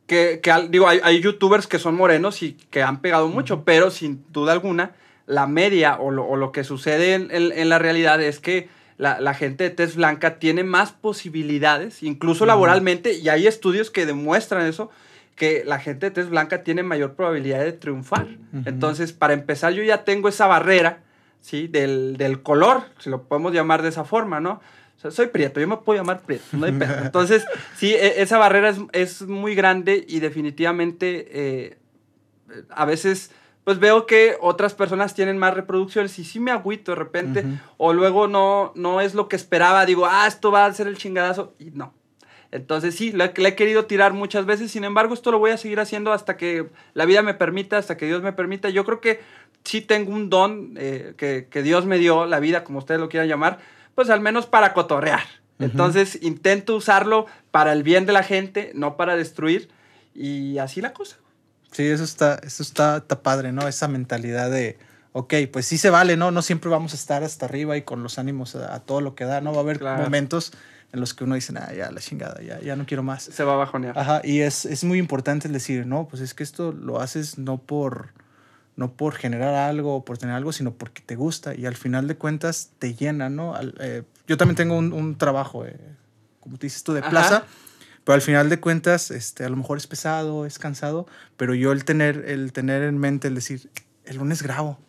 que, 0.07 0.39
que, 0.41 0.67
digo, 0.69 0.87
hay, 0.87 1.01
hay, 1.03 1.19
youtubers 1.19 1.67
que 1.67 1.79
son 1.79 1.95
morenos 1.95 2.41
y 2.43 2.53
que 2.53 2.81
han 2.81 3.01
pegado 3.01 3.27
mucho, 3.27 3.55
uh 3.55 3.57
-huh. 3.57 3.63
pero 3.65 3.91
sin 3.91 4.23
duda 4.31 4.53
alguna, 4.53 4.91
la 5.25 5.47
media 5.47 5.97
o 5.99 6.11
lo, 6.11 6.25
o 6.25 6.37
lo 6.37 6.53
que 6.53 6.63
sucede 6.63 7.13
en, 7.13 7.29
en, 7.31 7.51
en, 7.51 7.67
la 7.67 7.77
realidad 7.77 8.21
es 8.21 8.39
que 8.39 8.69
la, 8.97 9.19
la, 9.19 9.33
gente 9.33 9.65
de 9.65 9.69
tez 9.69 9.97
blanca 9.97 10.39
tiene 10.39 10.63
más 10.63 10.93
posibilidades, 10.93 12.01
incluso 12.01 12.45
uh 12.45 12.47
-huh. 12.47 12.51
laboralmente, 12.51 13.15
y 13.15 13.27
hay 13.27 13.47
estudios 13.47 13.91
que 13.91 14.05
demuestran 14.05 14.65
eso, 14.65 14.89
que 15.35 15.63
la 15.65 15.79
gente 15.79 16.05
de 16.05 16.11
tez 16.11 16.29
blanca 16.29 16.63
tiene 16.63 16.83
mayor 16.83 17.15
probabilidad 17.15 17.65
de 17.65 17.73
triunfar. 17.73 18.27
Uh 18.27 18.59
-huh. 18.59 18.67
Entonces, 18.67 19.11
para 19.11 19.33
empezar, 19.33 19.73
yo 19.73 19.83
ya 19.83 20.05
tengo 20.05 20.29
esa 20.29 20.47
barrera 20.47 20.99
¿sí? 21.43 21.67
Del, 21.67 22.15
del, 22.17 22.41
color, 22.41 22.83
si 22.99 23.09
lo 23.09 23.23
podemos 23.23 23.53
llamar 23.53 23.81
de 23.81 23.89
esa 23.89 24.05
forma, 24.05 24.39
¿no? 24.39 24.61
O 24.95 24.99
sea, 24.99 25.11
soy 25.11 25.27
prieto, 25.27 25.59
yo 25.59 25.67
me 25.67 25.77
puedo 25.77 25.99
llamar 25.99 26.21
prieto, 26.21 26.45
no 26.53 26.65
hay 26.65 26.71
pedo. 26.71 26.95
Entonces, 27.03 27.45
sí, 27.75 27.93
e, 27.93 28.21
esa 28.21 28.37
barrera 28.37 28.69
es, 28.69 28.77
es, 28.93 29.21
muy 29.23 29.53
grande 29.53 30.05
y 30.07 30.21
definitivamente 30.21 31.27
eh, 31.31 31.77
a 32.69 32.85
veces 32.85 33.31
pues 33.65 33.79
veo 33.79 34.05
que 34.05 34.37
otras 34.41 34.73
personas 34.73 35.13
tienen 35.13 35.37
más 35.37 35.53
reproducciones 35.53 36.17
y 36.19 36.23
sí 36.23 36.39
me 36.39 36.51
agüito 36.51 36.91
de 36.91 36.95
repente, 36.95 37.41
uh 37.41 37.49
-huh. 37.49 37.59
o 37.77 37.93
luego 37.93 38.27
no, 38.27 38.73
no 38.75 38.99
es 39.01 39.13
lo 39.13 39.27
que 39.29 39.35
esperaba, 39.35 39.85
digo, 39.85 40.05
ah, 40.05 40.27
esto 40.27 40.51
va 40.51 40.65
a 40.65 40.73
ser 40.73 40.87
el 40.87 40.97
chingadazo, 40.97 41.55
y 41.59 41.71
no. 41.71 41.93
Entonces 42.53 42.93
sí, 42.93 43.11
le, 43.11 43.33
le, 43.35 43.49
he 43.49 43.55
querido 43.55 43.85
tirar 43.85 44.13
muchas 44.13 44.45
veces, 44.45 44.69
sin 44.69 44.83
embargo 44.83 45.15
esto 45.15 45.31
lo 45.31 45.39
voy 45.39 45.49
a 45.49 45.57
seguir 45.57 45.79
haciendo 45.79 46.13
hasta 46.13 46.37
que 46.37 46.69
la 46.93 47.05
vida 47.05 47.23
me 47.23 47.33
permita, 47.33 47.79
hasta 47.79 47.97
que 47.97 48.05
Dios 48.05 48.21
me 48.21 48.31
permita. 48.31 48.69
Yo 48.69 48.85
creo 48.85 49.01
que 49.01 49.21
sí 49.63 49.81
tengo 49.81 50.13
un 50.13 50.29
don 50.29 50.75
eh, 50.77 51.15
que, 51.17 51.47
que, 51.49 51.63
Dios 51.63 51.87
me 51.87 51.97
dio, 51.97 52.27
la 52.27 52.39
vida, 52.39 52.63
como 52.63 52.77
ustedes 52.77 53.01
lo 53.01 53.09
quieran 53.09 53.27
llamar, 53.27 53.57
pues 53.95 54.11
al 54.11 54.21
menos 54.21 54.45
para 54.45 54.71
cotorrear. 54.73 55.23
Uh 55.57 55.63
-huh. 55.63 55.71
Entonces 55.71 56.19
intento 56.21 56.75
usarlo 56.75 57.25
para 57.49 57.73
el 57.73 57.81
bien 57.81 58.05
de 58.05 58.13
la 58.13 58.21
gente, 58.21 58.71
no 58.75 58.97
para 58.97 59.15
destruir, 59.15 59.69
y 60.13 60.59
así 60.59 60.79
la 60.79 60.93
cosa. 60.93 61.17
Sí, 61.71 61.87
eso 61.87 62.03
está, 62.03 62.39
eso 62.43 62.61
está, 62.61 62.97
está 62.97 63.23
padre, 63.23 63.51
¿no? 63.51 63.67
Esa 63.67 63.87
mentalidad 63.87 64.51
de, 64.51 64.77
ok, 65.13 65.33
pues 65.51 65.65
sí 65.65 65.79
se 65.79 65.89
vale, 65.89 66.17
¿no? 66.17 66.29
No 66.29 66.43
siempre 66.43 66.69
vamos 66.69 66.93
a 66.93 66.97
estar 66.97 67.23
hasta 67.23 67.47
arriba 67.47 67.77
y 67.77 67.81
con 67.81 68.03
los 68.03 68.19
ánimos 68.19 68.55
a, 68.55 68.75
a 68.75 68.79
todo 68.81 69.01
lo 69.01 69.15
que 69.15 69.25
da, 69.25 69.41
¿no? 69.41 69.53
Va 69.53 69.57
a 69.57 69.61
haber 69.61 69.79
claro. 69.79 70.03
momentos 70.03 70.53
en 70.93 70.99
los 70.99 71.13
que 71.15 71.23
uno 71.23 71.35
dice, 71.35 71.51
ah, 71.57 71.73
ya, 71.75 71.91
la 71.91 71.99
chingada, 71.99 72.39
ya, 72.41 72.61
ya 72.61 72.75
no 72.75 72.85
quiero 72.85 73.01
más. 73.01 73.23
Se 73.23 73.43
va 73.43 73.53
a 73.53 73.57
bajonear. 73.57 73.97
Ajá, 73.97 74.21
y 74.23 74.41
es, 74.41 74.65
es 74.65 74.83
muy 74.83 74.99
importante 74.99 75.47
el 75.47 75.53
decir, 75.53 75.87
no, 75.87 76.07
pues 76.07 76.21
es 76.21 76.35
que 76.35 76.43
esto 76.43 76.71
lo 76.71 77.01
haces 77.01 77.37
no 77.37 77.57
por 77.57 78.11
no 78.75 78.93
por 78.93 79.13
generar 79.13 79.53
algo 79.53 79.97
o 79.97 80.05
por 80.05 80.17
tener 80.17 80.35
algo, 80.35 80.51
sino 80.51 80.71
porque 80.73 81.01
te 81.01 81.15
gusta 81.15 81.53
y 81.53 81.65
al 81.65 81.75
final 81.75 82.07
de 82.07 82.15
cuentas 82.15 82.71
te 82.79 82.95
llena, 82.95 83.29
¿no? 83.29 83.55
Al, 83.55 83.75
eh, 83.79 84.03
yo 84.27 84.37
también 84.37 84.55
tengo 84.55 84.77
un, 84.77 84.93
un 84.93 85.17
trabajo, 85.17 85.65
eh, 85.65 85.77
como 86.39 86.57
te 86.57 86.67
dices 86.67 86.83
tú, 86.83 86.93
de 86.93 87.01
plaza, 87.01 87.37
Ajá. 87.37 87.45
pero 88.03 88.15
al 88.15 88.21
final 88.21 88.49
de 88.49 88.59
cuentas, 88.59 89.11
este, 89.11 89.45
a 89.45 89.49
lo 89.49 89.55
mejor 89.57 89.77
es 89.77 89.85
pesado, 89.85 90.45
es 90.45 90.57
cansado, 90.57 91.05
pero 91.37 91.53
yo 91.53 91.71
el 91.71 91.85
tener, 91.85 92.25
el 92.27 92.51
tener 92.51 92.81
en 92.83 92.97
mente, 92.97 93.27
el 93.27 93.35
decir, 93.35 93.69
el 94.05 94.17
lunes 94.17 94.41
grabo, 94.41 94.79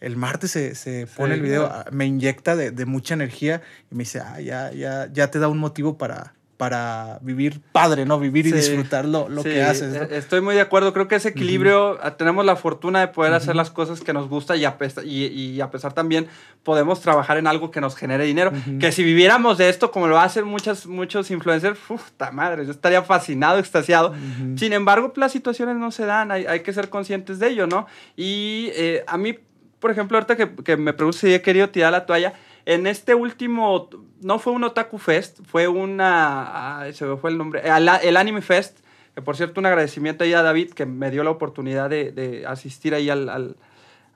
el 0.00 0.16
martes 0.16 0.50
se, 0.50 0.74
se 0.74 1.06
pone 1.06 1.34
sí, 1.34 1.40
el 1.40 1.46
video, 1.46 1.66
claro. 1.68 1.90
me 1.92 2.06
inyecta 2.06 2.56
de, 2.56 2.70
de, 2.70 2.86
mucha 2.86 3.14
energía 3.14 3.62
y 3.90 3.94
me 3.94 4.04
dice, 4.04 4.20
ah, 4.20 4.40
ya, 4.40 4.72
ya, 4.72 5.08
ya 5.12 5.30
te 5.30 5.38
da 5.38 5.48
un 5.48 5.58
motivo 5.58 5.98
para, 5.98 6.34
para 6.58 7.20
vivir 7.22 7.60
padre, 7.72 8.04
¿no? 8.04 8.18
Vivir 8.18 8.46
y 8.46 8.52
disfrutar 8.52 9.04
lo, 9.04 9.28
lo 9.28 9.42
sí, 9.44 9.50
que 9.50 9.62
haces. 9.62 9.94
¿no? 9.94 10.02
E-, 10.02 10.18
estoy 10.18 10.40
muy 10.40 10.56
de 10.56 10.60
acuerdo. 10.60 10.92
Creo 10.92 11.06
que 11.06 11.14
ese 11.14 11.28
equilibrio, 11.28 11.92
uh 11.92 11.98
-huh. 11.98 12.16
tenemos 12.16 12.44
la 12.44 12.56
fortuna 12.56 13.00
de 13.00 13.08
poder 13.08 13.30
uh 13.30 13.34
-huh. 13.34 13.38
hacer 13.38 13.56
las 13.56 13.70
cosas 13.70 14.00
que 14.00 14.12
nos 14.12 14.28
gusta 14.28 14.56
y 14.56 14.64
a, 14.64 14.76
pesar, 14.76 15.04
y, 15.06 15.26
y 15.26 15.60
a 15.60 15.70
pesar 15.70 15.92
también 15.92 16.26
podemos 16.64 17.00
trabajar 17.00 17.38
en 17.38 17.46
algo 17.46 17.70
que 17.70 17.80
nos 17.80 17.94
genere 17.96 18.24
dinero. 18.24 18.50
Uh 18.50 18.54
-huh. 18.54 18.78
Que 18.80 18.90
si 18.90 19.04
viviéramos 19.04 19.56
de 19.56 19.68
esto, 19.68 19.92
como 19.92 20.08
lo 20.08 20.18
hacen 20.18 20.44
muchas, 20.44 20.86
muchos 20.86 21.30
influencers, 21.30 21.78
uf, 21.88 22.10
ta 22.16 22.32
madre, 22.32 22.66
yo 22.66 22.72
estaría 22.72 23.02
fascinado, 23.02 23.58
extasiado. 23.60 24.14
Sin 24.56 24.72
embargo, 24.72 25.12
las 25.14 25.30
situaciones 25.30 25.76
no 25.76 25.92
se 25.92 26.06
dan, 26.06 26.32
hay, 26.32 26.44
hay 26.46 26.60
que 26.60 26.72
ser 26.72 26.88
conscientes 26.88 27.38
de 27.38 27.48
ello, 27.48 27.68
¿no? 27.68 27.86
Y 28.16 28.70
eh, 28.74 29.04
a 29.06 29.16
mí, 29.16 29.38
por 29.80 29.90
ejemplo, 29.90 30.16
ahorita 30.18 30.36
que, 30.36 30.54
que 30.56 30.76
me 30.76 30.92
pregunto 30.92 31.18
si 31.18 31.32
he 31.32 31.42
querido 31.42 31.68
tirar 31.70 31.92
la 31.92 32.06
toalla, 32.06 32.34
en 32.66 32.86
este 32.86 33.14
último, 33.14 33.88
no 34.20 34.38
fue 34.38 34.52
un 34.52 34.64
Otaku 34.64 34.98
Fest, 34.98 35.40
fue 35.46 35.68
una, 35.68 36.84
se 36.92 37.06
me 37.06 37.16
fue 37.16 37.30
el 37.30 37.38
nombre, 37.38 37.62
el, 37.64 37.88
el, 38.02 38.16
Anime 38.16 38.42
Fest, 38.42 38.80
que 39.14 39.22
por 39.22 39.36
cierto 39.36 39.60
un 39.60 39.66
agradecimiento 39.66 40.24
ahí 40.24 40.34
a 40.34 40.42
David 40.42 40.72
que 40.72 40.84
me 40.84 41.10
dio 41.10 41.24
la 41.24 41.30
oportunidad 41.30 41.88
de, 41.88 42.12
de 42.12 42.46
asistir 42.46 42.94
ahí 42.94 43.08
al, 43.08 43.28
al, 43.28 43.56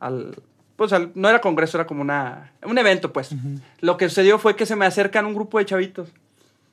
al 0.00 0.34
pues 0.76 0.92
al, 0.92 1.12
no 1.14 1.28
era 1.28 1.40
congreso, 1.40 1.78
era 1.78 1.86
como 1.86 2.02
una, 2.02 2.52
un 2.62 2.76
evento 2.76 3.12
pues. 3.12 3.32
Uh 3.32 3.36
-huh. 3.36 3.60
Lo 3.80 3.96
que 3.96 4.08
sucedió 4.08 4.38
fue 4.38 4.56
que 4.56 4.66
se 4.66 4.76
me 4.76 4.84
acercan 4.84 5.24
un 5.24 5.34
grupo 5.34 5.58
de 5.58 5.64
chavitos, 5.64 6.12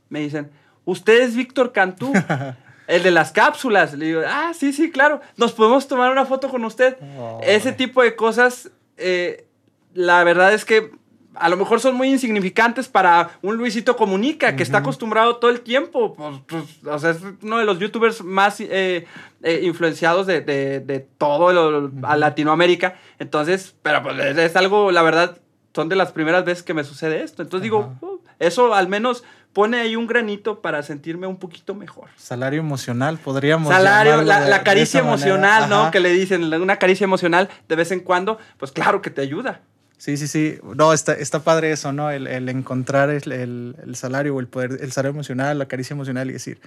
me 0.10 0.20
dicen, 0.20 0.50
¿usted 0.84 1.22
es 1.22 1.36
Víctor 1.36 1.72
Cantú? 1.72 2.12
el 2.90 3.04
de 3.04 3.12
las 3.12 3.32
cápsulas. 3.32 3.94
Le 3.94 4.08
digo, 4.08 4.22
ah, 4.28 4.52
sí, 4.54 4.74
sí, 4.74 4.92
claro, 4.92 5.22
nos 5.38 5.54
podemos 5.54 5.88
tomar 5.88 6.12
una 6.12 6.26
foto 6.26 6.50
con 6.50 6.66
usted. 6.66 6.98
Oh, 7.18 7.40
Ese 7.44 7.72
tipo 7.72 8.02
de 8.02 8.16
cosas, 8.16 8.72
eh, 9.00 9.48
la 9.94 10.24
verdad 10.24 10.54
es 10.54 10.66
que 10.66 10.92
a 11.36 11.48
lo 11.48 11.58
mejor 11.58 11.80
son 11.80 11.96
muy 11.96 12.10
insignificantes 12.10 12.88
para 12.88 13.40
un 13.42 13.56
Luisito 13.56 13.96
Comunica, 13.96 14.48
que 14.50 14.56
uh 14.56 14.58
-huh. 14.58 14.62
está 14.62 14.78
acostumbrado 14.80 15.38
todo 15.38 15.52
el 15.52 15.62
tiempo. 15.62 16.16
Pues, 16.16 16.42
pues, 16.48 16.64
o 16.86 17.00
sea, 17.00 17.12
es 17.12 17.20
uno 17.42 17.58
de 17.60 17.66
los 17.66 17.80
youtubers 17.80 18.24
más 18.24 18.60
eh, 18.60 19.06
eh, 19.44 19.60
influenciados 19.64 20.28
de, 20.28 20.42
de, 20.42 20.80
de 20.82 21.00
todo 21.18 21.54
lo, 21.54 21.86
uh 21.86 21.90
-huh. 21.90 22.18
Latinoamérica. 22.18 22.96
Entonces, 23.20 23.76
pero 23.82 24.04
pues 24.04 24.20
es 24.38 24.56
algo, 24.56 24.92
la 24.92 25.02
verdad, 25.02 25.38
son 25.74 25.88
de 25.88 25.96
las 25.96 26.12
primeras 26.12 26.44
veces 26.46 26.64
que 26.64 26.74
me 26.74 26.84
sucede 26.84 27.24
esto. 27.24 27.42
Entonces 27.42 27.70
uh 27.70 27.74
-huh. 27.74 27.84
digo, 27.84 27.98
oh, 28.02 28.20
eso 28.40 28.74
al 28.74 28.88
menos 28.88 29.24
pone 29.54 29.80
ahí 29.80 29.96
un 29.96 30.08
granito 30.08 30.62
para 30.62 30.84
sentirme 30.84 31.28
un 31.28 31.38
poquito 31.38 31.74
mejor. 31.76 32.10
Salario 32.18 32.60
emocional, 32.60 33.18
podríamos 33.18 33.70
Salario, 33.74 34.22
la, 34.22 34.42
de- 34.42 34.50
la 34.50 34.58
de 34.60 34.64
caricia 34.64 35.00
emocional, 35.00 35.70
¿no? 35.70 35.92
Que 35.92 36.00
le 36.00 36.12
dicen, 36.12 36.54
una 36.54 36.78
caricia 36.78 37.04
emocional 37.06 37.50
de 37.68 37.76
vez 37.76 37.92
en 37.92 38.00
cuando, 38.02 38.38
pues 38.58 38.72
claro 38.72 39.02
que 39.02 39.10
te 39.10 39.22
ayuda. 39.22 39.62
Sí, 39.98 40.16
sí, 40.16 40.28
sí. 40.30 40.58
No, 40.76 40.94
está, 40.94 41.14
está 41.14 41.40
padre 41.44 41.72
eso, 41.74 41.92
¿no? 41.92 42.10
El, 42.10 42.28
el 42.28 42.48
encontrar 42.48 43.10
el, 43.10 43.32
el- 43.32 43.76
el 43.84 43.96
salario 43.96 44.34
o 44.36 44.40
el 44.40 44.48
poder, 44.48 44.78
el 44.82 44.92
salario 44.94 45.14
emocional, 45.14 45.58
la 45.60 45.66
caricia 45.68 45.94
emocional 45.94 46.30
y 46.30 46.34
decir, 46.34 46.62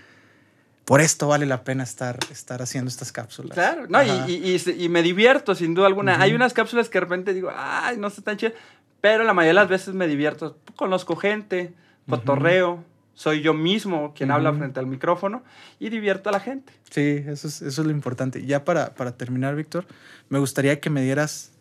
por 0.84 1.00
esto 1.00 1.28
vale 1.28 1.46
la 1.46 1.62
pena 1.64 1.84
estar, 1.84 2.18
estar 2.30 2.60
haciendo 2.60 2.88
estas 2.90 3.12
cápsulas. 3.12 3.52
Claro, 3.54 3.86
no, 3.88 4.02
y, 4.02 4.10
y- 4.32 4.50
y 4.52 4.58
se- 4.58 4.72
y 4.76 4.88
me 4.88 5.02
divierto 5.02 5.54
sin 5.54 5.72
duda 5.74 5.86
alguna. 5.86 6.20
Hay 6.20 6.34
unas 6.34 6.52
cápsulas 6.52 6.88
que 6.88 6.98
de 6.98 7.04
repente 7.04 7.32
digo, 7.32 7.50
ay, 7.56 7.96
no 7.96 8.08
está 8.08 8.20
tan 8.22 8.36
chido, 8.36 8.52
pero 9.00 9.24
la 9.24 9.32
mayoría 9.32 9.50
de 9.60 9.64
las 9.64 9.68
veces 9.68 9.94
me 9.94 10.06
divierto. 10.08 10.58
Conozco 10.76 11.16
gente, 11.16 11.72
cotorreo, 12.08 12.84
soy 13.14 13.42
yo 13.42 13.54
mismo 13.54 14.14
quien 14.14 14.30
habla 14.30 14.52
frente 14.52 14.80
al 14.80 14.86
micrófono 14.86 15.42
y 15.78 15.90
divierto 15.90 16.28
a 16.28 16.32
la 16.32 16.40
gente. 16.40 16.72
Sí, 16.90 17.24
eso 17.26 17.48
es, 17.48 17.62
eso 17.62 17.82
es 17.82 17.86
lo 17.86 17.90
importante. 17.90 18.40
Y 18.40 18.46
Ya 18.46 18.64
para, 18.64 18.94
para 18.94 19.16
terminar, 19.16 19.54
Víctor, 19.54 19.86
me 20.28 20.38
gustaría 20.38 20.80
que 20.80 20.90
me 20.90 21.02
dieras 21.02 21.52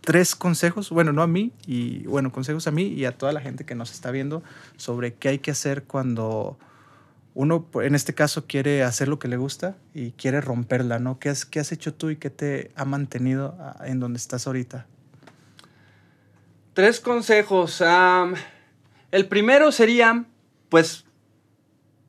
tres 0.00 0.34
consejos, 0.34 0.90
bueno, 0.90 1.12
no 1.12 1.22
a 1.22 1.26
mí, 1.26 1.52
y 1.66 2.04
bueno, 2.06 2.32
consejos 2.32 2.66
a 2.66 2.70
mí 2.70 2.84
y 2.84 3.04
a 3.04 3.16
toda 3.16 3.32
la 3.32 3.40
gente 3.40 3.64
que 3.64 3.74
nos 3.74 3.92
está 3.92 4.10
viendo 4.10 4.42
sobre 4.76 5.14
qué 5.14 5.28
hay 5.28 5.38
que 5.38 5.50
hacer 5.50 5.84
cuando 5.84 6.58
uno, 7.34 7.66
en 7.74 7.94
este 7.94 8.14
caso, 8.14 8.46
quiere 8.46 8.82
hacer 8.82 9.08
lo 9.08 9.18
que 9.18 9.28
le 9.28 9.36
gusta 9.36 9.76
y 9.94 10.12
quiere 10.12 10.40
romperla, 10.40 10.98
¿no? 10.98 11.18
¿Qué 11.18 11.30
has, 11.30 11.46
qué 11.46 11.60
has 11.60 11.72
hecho 11.72 11.94
tú 11.94 12.10
y 12.10 12.16
qué 12.16 12.28
te 12.28 12.70
ha 12.74 12.84
mantenido 12.84 13.56
ah, 13.58 13.84
en 13.86 14.00
donde 14.00 14.18
estás 14.18 14.46
ahorita? 14.46 14.86
Tres 16.74 17.00
consejos. 17.00 17.82
El 19.12 19.28
primero 19.28 19.70
sería, 19.70 20.24
pues, 20.68 21.04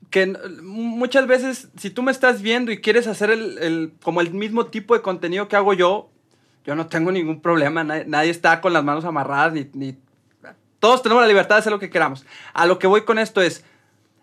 que 0.09 0.27
muchas 0.63 1.25
veces, 1.27 1.69
si 1.77 1.89
tú 1.89 2.01
me 2.03 2.11
estás 2.11 2.41
viendo 2.41 2.71
y 2.71 2.81
quieres 2.81 3.07
hacer 3.07 3.29
el, 3.31 3.57
el- 3.59 3.93
como 4.03 4.21
el 4.21 4.31
mismo 4.33 4.67
tipo 4.67 4.93
de 4.95 5.01
contenido 5.01 5.47
que 5.47 5.55
hago 5.55 5.73
yo, 5.73 6.09
yo 6.65 6.75
no 6.75 6.87
tengo 6.87 7.11
ningún 7.11 7.41
problema. 7.41 7.83
Nadie, 7.83 8.05
nadie 8.07 8.29
está 8.31 8.61
con 8.61 8.73
las 8.73 8.83
manos 8.83 9.05
amarradas, 9.05 9.53
ni, 9.53 9.69
ni- 9.73 9.97
Todos 10.79 11.01
tenemos 11.01 11.21
la 11.21 11.27
libertad 11.27 11.55
de 11.55 11.59
hacer 11.59 11.71
lo 11.73 11.79
que 11.79 11.89
queramos. 11.89 12.25
A 12.53 12.65
lo 12.65 12.77
que 12.79 12.87
voy 12.87 13.01
con 13.05 13.17
esto 13.19 13.41
es, 13.41 13.63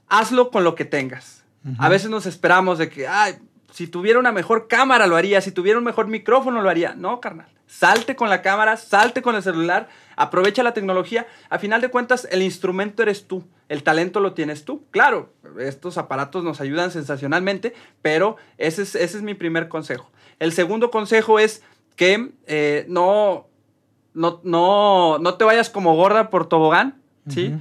hazlo 0.09 0.51
con 0.51 0.63
lo 0.65 0.75
que 0.75 0.85
tengas. 0.85 1.45
A 1.79 1.89
veces 1.91 2.09
nos 2.09 2.25
esperamos 2.25 2.79
de 2.79 2.89
que, 2.89 3.07
ay, 3.07 3.35
si 3.73 3.87
tuviera 3.87 4.19
una 4.19 4.33
mejor 4.33 4.69
cámara 4.69 5.07
lo 5.07 5.17
haría, 5.17 5.41
si 5.41 5.53
tuviera 5.53 5.79
un 5.79 5.85
mejor 5.85 6.07
micrófono 6.07 6.63
lo 6.63 6.69
haría. 6.69 6.95
No, 6.95 7.21
carnal. 7.21 7.49
Salte 7.67 8.17
con 8.17 8.29
la 8.29 8.43
cámara, 8.43 8.77
salte 8.77 9.23
con 9.23 9.37
el 9.37 9.43
celular, 9.43 9.89
aprovecha 10.17 10.63
la 10.63 10.75
tecnología. 10.75 11.27
A 11.49 11.59
final 11.59 11.81
de 11.81 11.89
cuentas, 11.89 12.27
el 12.31 12.43
instrumento 12.43 13.03
eres 13.03 13.29
tú, 13.29 13.45
el 13.69 13.85
talento 13.85 14.19
lo 14.19 14.33
tienes 14.33 14.65
tú. 14.65 14.85
Claro, 14.91 15.33
estos 15.59 15.97
aparatos 15.97 16.43
nos 16.43 16.61
ayudan 16.61 16.91
sensacionalmente, 16.91 17.75
pero 18.03 18.37
ese 18.59 18.83
es, 18.83 18.97
ese 18.97 19.19
es 19.19 19.23
mi 19.23 19.35
primer 19.35 19.69
consejo. 19.69 20.11
El 20.41 20.53
segundo 20.53 20.91
consejo 20.91 21.39
es 21.39 21.63
que 21.95 22.33
eh, 22.47 22.87
no, 22.89 23.47
no, 24.15 24.41
no, 24.43 25.19
no 25.19 25.35
te 25.35 25.45
vayas 25.45 25.71
como 25.71 25.95
gorda 25.95 26.31
por 26.31 26.49
tobogán, 26.49 27.01
¿sí? 27.29 27.55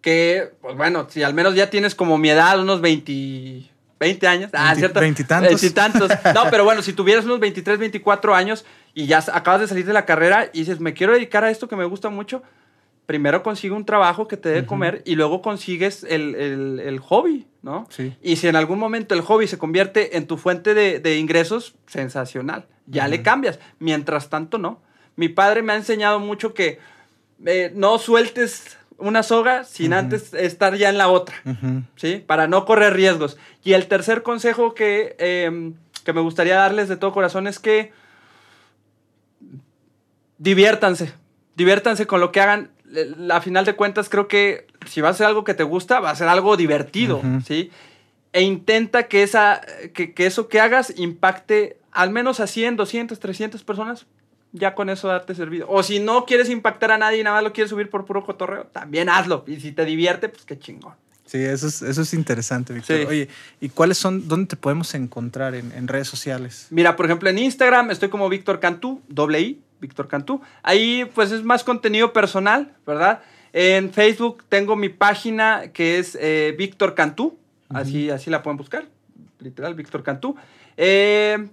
Que, 0.00 0.52
pues 0.60 0.76
bueno, 0.76 1.06
si 1.08 1.22
al 1.22 1.32
menos 1.32 1.54
ya 1.54 1.70
tienes 1.70 1.94
como 1.94 2.18
mi 2.18 2.30
edad, 2.30 2.58
unos 2.60 2.80
20, 2.80 3.70
20 4.02 4.26
años. 4.26 4.50
Ah, 4.52 4.72
Veinti- 4.74 4.78
¿cierto? 4.78 5.00
veintitantos. 5.00 5.48
Veintitantos. 5.60 6.10
No, 6.34 6.42
pero 6.50 6.64
bueno, 6.64 6.82
si 6.82 6.92
tuvieras 6.92 7.24
unos 7.24 7.40
23, 7.40 7.78
24 7.78 8.34
años 8.34 8.64
y 8.94 9.06
ya 9.06 9.18
acabas 9.32 9.60
de 9.62 9.68
salir 9.68 9.86
de 9.86 9.92
la 9.92 10.04
carrera 10.04 10.50
y 10.52 10.60
dices, 10.60 10.80
me 10.80 10.92
quiero 10.92 11.12
dedicar 11.14 11.44
a 11.44 11.50
esto 11.50 11.68
que 11.68 11.76
me 11.76 11.84
gusta 11.84 12.10
mucho, 12.10 12.42
primero 13.06 13.42
consigue 13.42 13.74
un 13.74 13.84
trabajo 13.84 14.28
que 14.28 14.36
te 14.36 14.48
dé 14.48 14.64
comer 14.66 15.02
y 15.04 15.14
luego 15.16 15.42
consigues 15.42 16.04
el, 16.04 16.34
el- 16.34 16.80
el 16.80 16.98
hobby, 17.00 17.46
¿no? 17.62 17.86
Sí. 17.90 18.14
Y 18.22 18.36
si 18.36 18.48
en 18.48 18.56
algún 18.56 18.78
momento 18.78 19.14
el 19.14 19.20
hobby 19.22 19.46
se 19.46 19.58
convierte 19.58 20.16
en 20.16 20.26
tu 20.26 20.36
fuente 20.36 20.74
de, 20.74 20.98
de 21.00 21.16
ingresos, 21.18 21.74
sensacional. 21.86 22.66
Ya 22.86 23.06
le 23.08 23.22
cambias. 23.22 23.58
Mientras 23.78 24.28
tanto, 24.28 24.58
no. 24.58 24.80
Mi 25.16 25.28
padre 25.28 25.62
me 25.62 25.72
ha 25.72 25.76
enseñado 25.76 26.18
mucho 26.20 26.52
que 26.54 26.78
eh, 27.46 27.70
no 27.74 27.98
sueltes 27.98 28.76
una 29.02 29.22
soga 29.22 29.64
sin 29.64 29.92
antes 29.92 30.32
estar 30.34 30.74
ya 30.76 30.88
en 30.88 30.96
la 30.98 31.08
otra. 31.08 31.34
¿sí? 31.96 32.22
Para 32.26 32.46
no 32.46 32.64
correr 32.64 32.94
riesgos. 32.94 33.36
Y 33.64 33.72
el 33.74 33.86
tercer 33.86 34.22
consejo 34.22 34.74
que, 34.74 35.16
eh, 35.18 35.72
que 36.04 36.12
me 36.12 36.20
gustaría 36.20 36.56
darles 36.56 36.88
de 36.88 36.96
todo 36.96 37.12
corazón 37.12 37.46
es 37.46 37.58
que 37.58 37.92
diviértanse. 40.38 41.12
Diviértanse 41.56 42.06
con 42.06 42.20
lo 42.20 42.32
que 42.32 42.40
hagan. 42.40 42.70
Le- 42.86 43.32
A 43.32 43.40
final 43.40 43.64
de 43.64 43.74
cuentas, 43.74 44.08
creo 44.08 44.28
que 44.28 44.66
si 44.86 45.00
va 45.00 45.08
a 45.10 45.14
ser 45.14 45.26
algo 45.26 45.44
que 45.44 45.54
te 45.54 45.62
gusta, 45.62 46.00
va 46.00 46.10
a 46.10 46.16
ser 46.16 46.28
algo 46.28 46.56
divertido. 46.56 47.20
¿sí? 47.46 47.70
E 48.32 48.42
intenta 48.42 49.08
que, 49.08 49.22
esa, 49.22 49.60
que, 49.94 50.14
que 50.14 50.26
eso 50.26 50.48
que 50.48 50.60
hagas 50.60 50.92
impacte 50.96 51.78
al 51.90 52.10
menos 52.10 52.40
a 52.40 52.46
100, 52.46 52.76
200, 52.76 53.18
300 53.20 53.62
personas. 53.64 54.06
Ya 54.52 54.74
con 54.74 54.90
eso 54.90 55.08
darte 55.08 55.34
servido. 55.34 55.66
O 55.68 55.82
si 55.82 55.98
no 55.98 56.26
quieres 56.26 56.50
impactar 56.50 56.90
a 56.90 56.98
nadie 56.98 57.20
y 57.20 57.22
nada 57.22 57.36
más 57.36 57.44
lo 57.44 57.52
quieres 57.52 57.70
subir 57.70 57.88
por 57.88 58.04
puro 58.04 58.24
cotorreo, 58.24 58.64
también 58.66 59.08
hazlo. 59.08 59.44
Y 59.46 59.60
si 59.60 59.72
te 59.72 59.84
divierte, 59.84 60.28
pues 60.28 60.44
qué 60.44 60.58
chingón. 60.58 60.94
Sí, 61.24 61.38
eso 61.38 61.66
es, 61.66 61.80
eso 61.80 62.02
es 62.02 62.12
interesante, 62.12 62.74
Víctor. 62.74 62.98
Sí. 62.98 63.04
Oye, 63.06 63.28
¿y 63.60 63.70
cuáles 63.70 63.96
son, 63.96 64.28
dónde 64.28 64.48
te 64.48 64.56
podemos 64.56 64.94
encontrar 64.94 65.54
en, 65.54 65.72
en 65.72 65.88
redes 65.88 66.08
sociales? 66.08 66.66
Mira, 66.68 66.94
por 66.96 67.06
ejemplo, 67.06 67.30
en 67.30 67.38
Instagram 67.38 67.90
estoy 67.90 68.10
como 68.10 68.28
Víctor 68.28 68.60
Cantú, 68.60 69.00
doble 69.08 69.40
I, 69.40 69.62
Víctor 69.80 70.08
Cantú. 70.08 70.42
Ahí 70.62 71.06
pues 71.14 71.32
es 71.32 71.42
más 71.42 71.64
contenido 71.64 72.12
personal, 72.12 72.74
¿verdad? 72.86 73.22
En 73.54 73.92
Facebook 73.92 74.44
tengo 74.48 74.76
mi 74.76 74.88
página 74.88 75.72
que 75.72 75.98
es 75.98 76.16
eh, 76.20 76.54
Víctor 76.58 76.94
Cantú, 76.94 77.38
así, 77.68 78.10
así 78.10 78.30
la 78.30 78.42
pueden 78.42 78.56
buscar, 78.56 78.86
literal, 79.40 79.74
Víctor 79.74 80.02
Cantú. 80.02 80.36
Eh, 80.76 81.48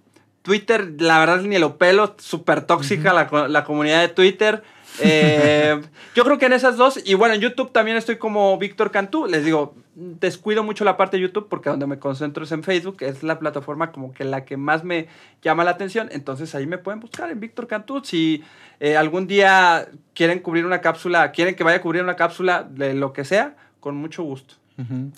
Twitter, 0.50 0.95
la 0.97 1.20
verdad 1.20 1.41
ni 1.41 1.60
lo 1.60 1.78
pelo, 1.78 2.16
súper 2.18 2.62
tóxica 2.62 3.14
la, 3.14 3.47
la 3.47 3.64
comunidad 3.64 4.02
de 4.02 4.08
Twitter. 4.08 4.64
Eh, 5.00 5.80
yo 6.16 6.24
creo 6.24 6.39
que 6.39 6.47
en 6.47 6.54
esas 6.54 6.76
dos, 6.76 7.00
y 7.06 7.14
bueno, 7.14 7.36
en 7.36 7.41
YouTube 7.41 7.72
también 7.72 7.97
estoy 7.97 8.18
como 8.18 8.58
Víctor 8.58 8.89
Cantú. 8.89 9.28
Les 9.28 9.45
digo, 9.45 9.76
descuido 9.93 10.64
mucho 10.64 10.86
la 10.86 10.97
parte 10.97 11.18
de 11.18 11.22
YouTube 11.22 11.50
porque 11.50 11.70
donde 11.70 11.86
me 11.86 12.00
concentro 12.00 12.45
es 12.45 12.52
en 12.52 12.64
Facebook, 12.64 12.97
es 13.02 13.22
la 13.22 13.38
plataforma 13.38 13.91
como 13.91 14.12
que 14.12 14.24
la 14.24 14.43
que 14.43 14.58
más 14.58 14.84
me 14.84 15.06
llama 15.43 15.64
la 15.64 15.70
atención. 15.70 16.10
Entonces 16.12 16.56
ahí 16.56 16.66
me 16.66 16.80
pueden 16.80 17.00
buscar 17.00 17.30
en 17.30 17.39
Víctor 17.39 17.68
Cantú. 17.68 18.02
Si 18.04 18.43
eh, 18.80 18.97
algún 18.97 19.28
día 19.28 19.88
quieren 20.16 20.39
cubrir 20.39 20.66
una 20.66 20.82
cápsula, 20.82 21.32
quieren 21.32 21.54
que 21.54 21.64
vaya 21.64 21.78
a 21.78 21.82
cubrir 21.84 22.02
una 22.02 22.16
cápsula 22.16 22.64
de 22.68 22.95
lo 22.95 23.14
que 23.14 23.24
sea, 23.24 23.56
con 23.80 23.95
mucho 23.97 24.24
gusto. 24.24 24.56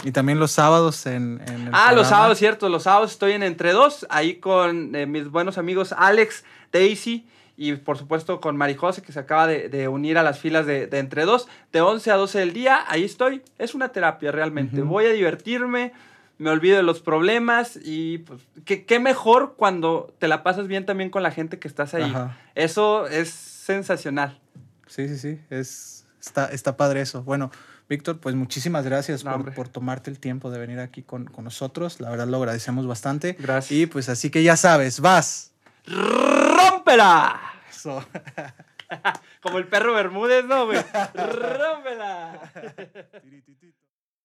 Y 0.04 0.12
también 0.12 0.40
los 0.40 0.52
sábados 0.52 1.06
en, 1.06 1.42
en 1.48 1.68
el 1.68 1.70
Ah, 1.74 1.94
los 1.94 2.08
sábados, 2.08 2.38
cierto. 2.38 2.70
Los 2.70 2.84
sábados 2.84 3.12
estoy 3.12 3.34
en 3.34 3.44
Entre 3.44 3.74
Dos, 3.74 4.08
ahí 4.10 4.36
con 4.36 4.96
eh, 4.96 5.06
mis 5.06 5.30
buenos 5.30 5.58
amigos 5.58 5.94
Alex, 5.96 6.44
Daisy 6.72 7.28
y 7.58 7.74
por 7.74 7.98
supuesto 7.98 8.42
con 8.42 8.58
Marijose, 8.58 9.04
que 9.04 9.12
se 9.12 9.20
acaba 9.20 9.46
de, 9.46 9.70
de 9.70 9.88
unir 9.88 10.18
a 10.18 10.24
las 10.24 10.40
filas 10.40 10.66
de, 10.66 10.88
de 10.88 10.98
Entre 10.98 11.26
Dos, 11.26 11.48
de 11.72 11.82
11 11.82 12.12
a 12.12 12.16
12 12.16 12.40
del 12.40 12.54
día. 12.54 12.84
Ahí 12.88 13.04
estoy. 13.04 13.44
Es 13.60 13.76
una 13.76 13.90
terapia 13.90 14.32
realmente. 14.32 14.82
Voy 14.82 15.06
a 15.06 15.12
divertirme, 15.12 15.94
me 16.40 16.50
olvido 16.50 16.76
de 16.76 16.84
los 16.84 17.02
problemas 17.02 17.78
y 17.84 18.20
pues, 18.20 18.42
¿qué, 18.66 18.86
qué 18.86 19.00
mejor 19.00 19.54
cuando 19.58 20.12
te 20.18 20.28
la 20.28 20.42
pasas 20.42 20.68
bien 20.68 20.88
también 20.88 21.12
con 21.12 21.22
la 21.22 21.30
gente 21.30 21.60
que 21.60 21.68
estás 21.68 21.94
ahí. 21.94 22.10
Ajá. 22.10 22.36
Eso 22.56 23.06
es 23.06 23.30
sensacional. 23.30 24.40
Sí, 24.88 25.08
sí, 25.08 25.18
sí. 25.20 25.40
Es, 25.52 26.08
está, 26.20 26.48
está 26.48 26.76
padre 26.78 27.02
eso. 27.02 27.22
Bueno, 27.22 27.52
Víctor, 27.92 28.22
pues 28.22 28.36
muchísimas 28.36 28.86
gracias 28.86 29.26
No, 29.26 29.32
por, 29.32 29.40
hombre. 29.42 29.54
por 29.54 29.68
tomarte 29.68 30.10
el 30.10 30.18
tiempo 30.18 30.50
de 30.50 30.58
venir 30.60 30.80
aquí 30.80 31.04
con, 31.04 31.26
con 31.26 31.44
nosotros. 31.44 32.00
La 32.00 32.10
verdad 32.10 32.26
lo 32.26 32.38
agradecemos 32.38 32.88
bastante. 32.88 33.36
Gracias. 33.38 33.72
Y 33.78 33.86
pues 33.86 34.08
así 34.08 34.30
que 34.30 34.44
ya 34.44 34.56
sabes, 34.56 35.02
vas. 35.02 35.52
¡Rómpela! 35.86 37.38
Eso. 37.70 38.02
Como 39.42 39.58
el 39.58 39.68
perro 39.68 39.94
Bermúdez, 39.94 40.46
¿no, 40.46 40.68
güey? 40.68 40.80
¡Rómpela! 41.14 42.40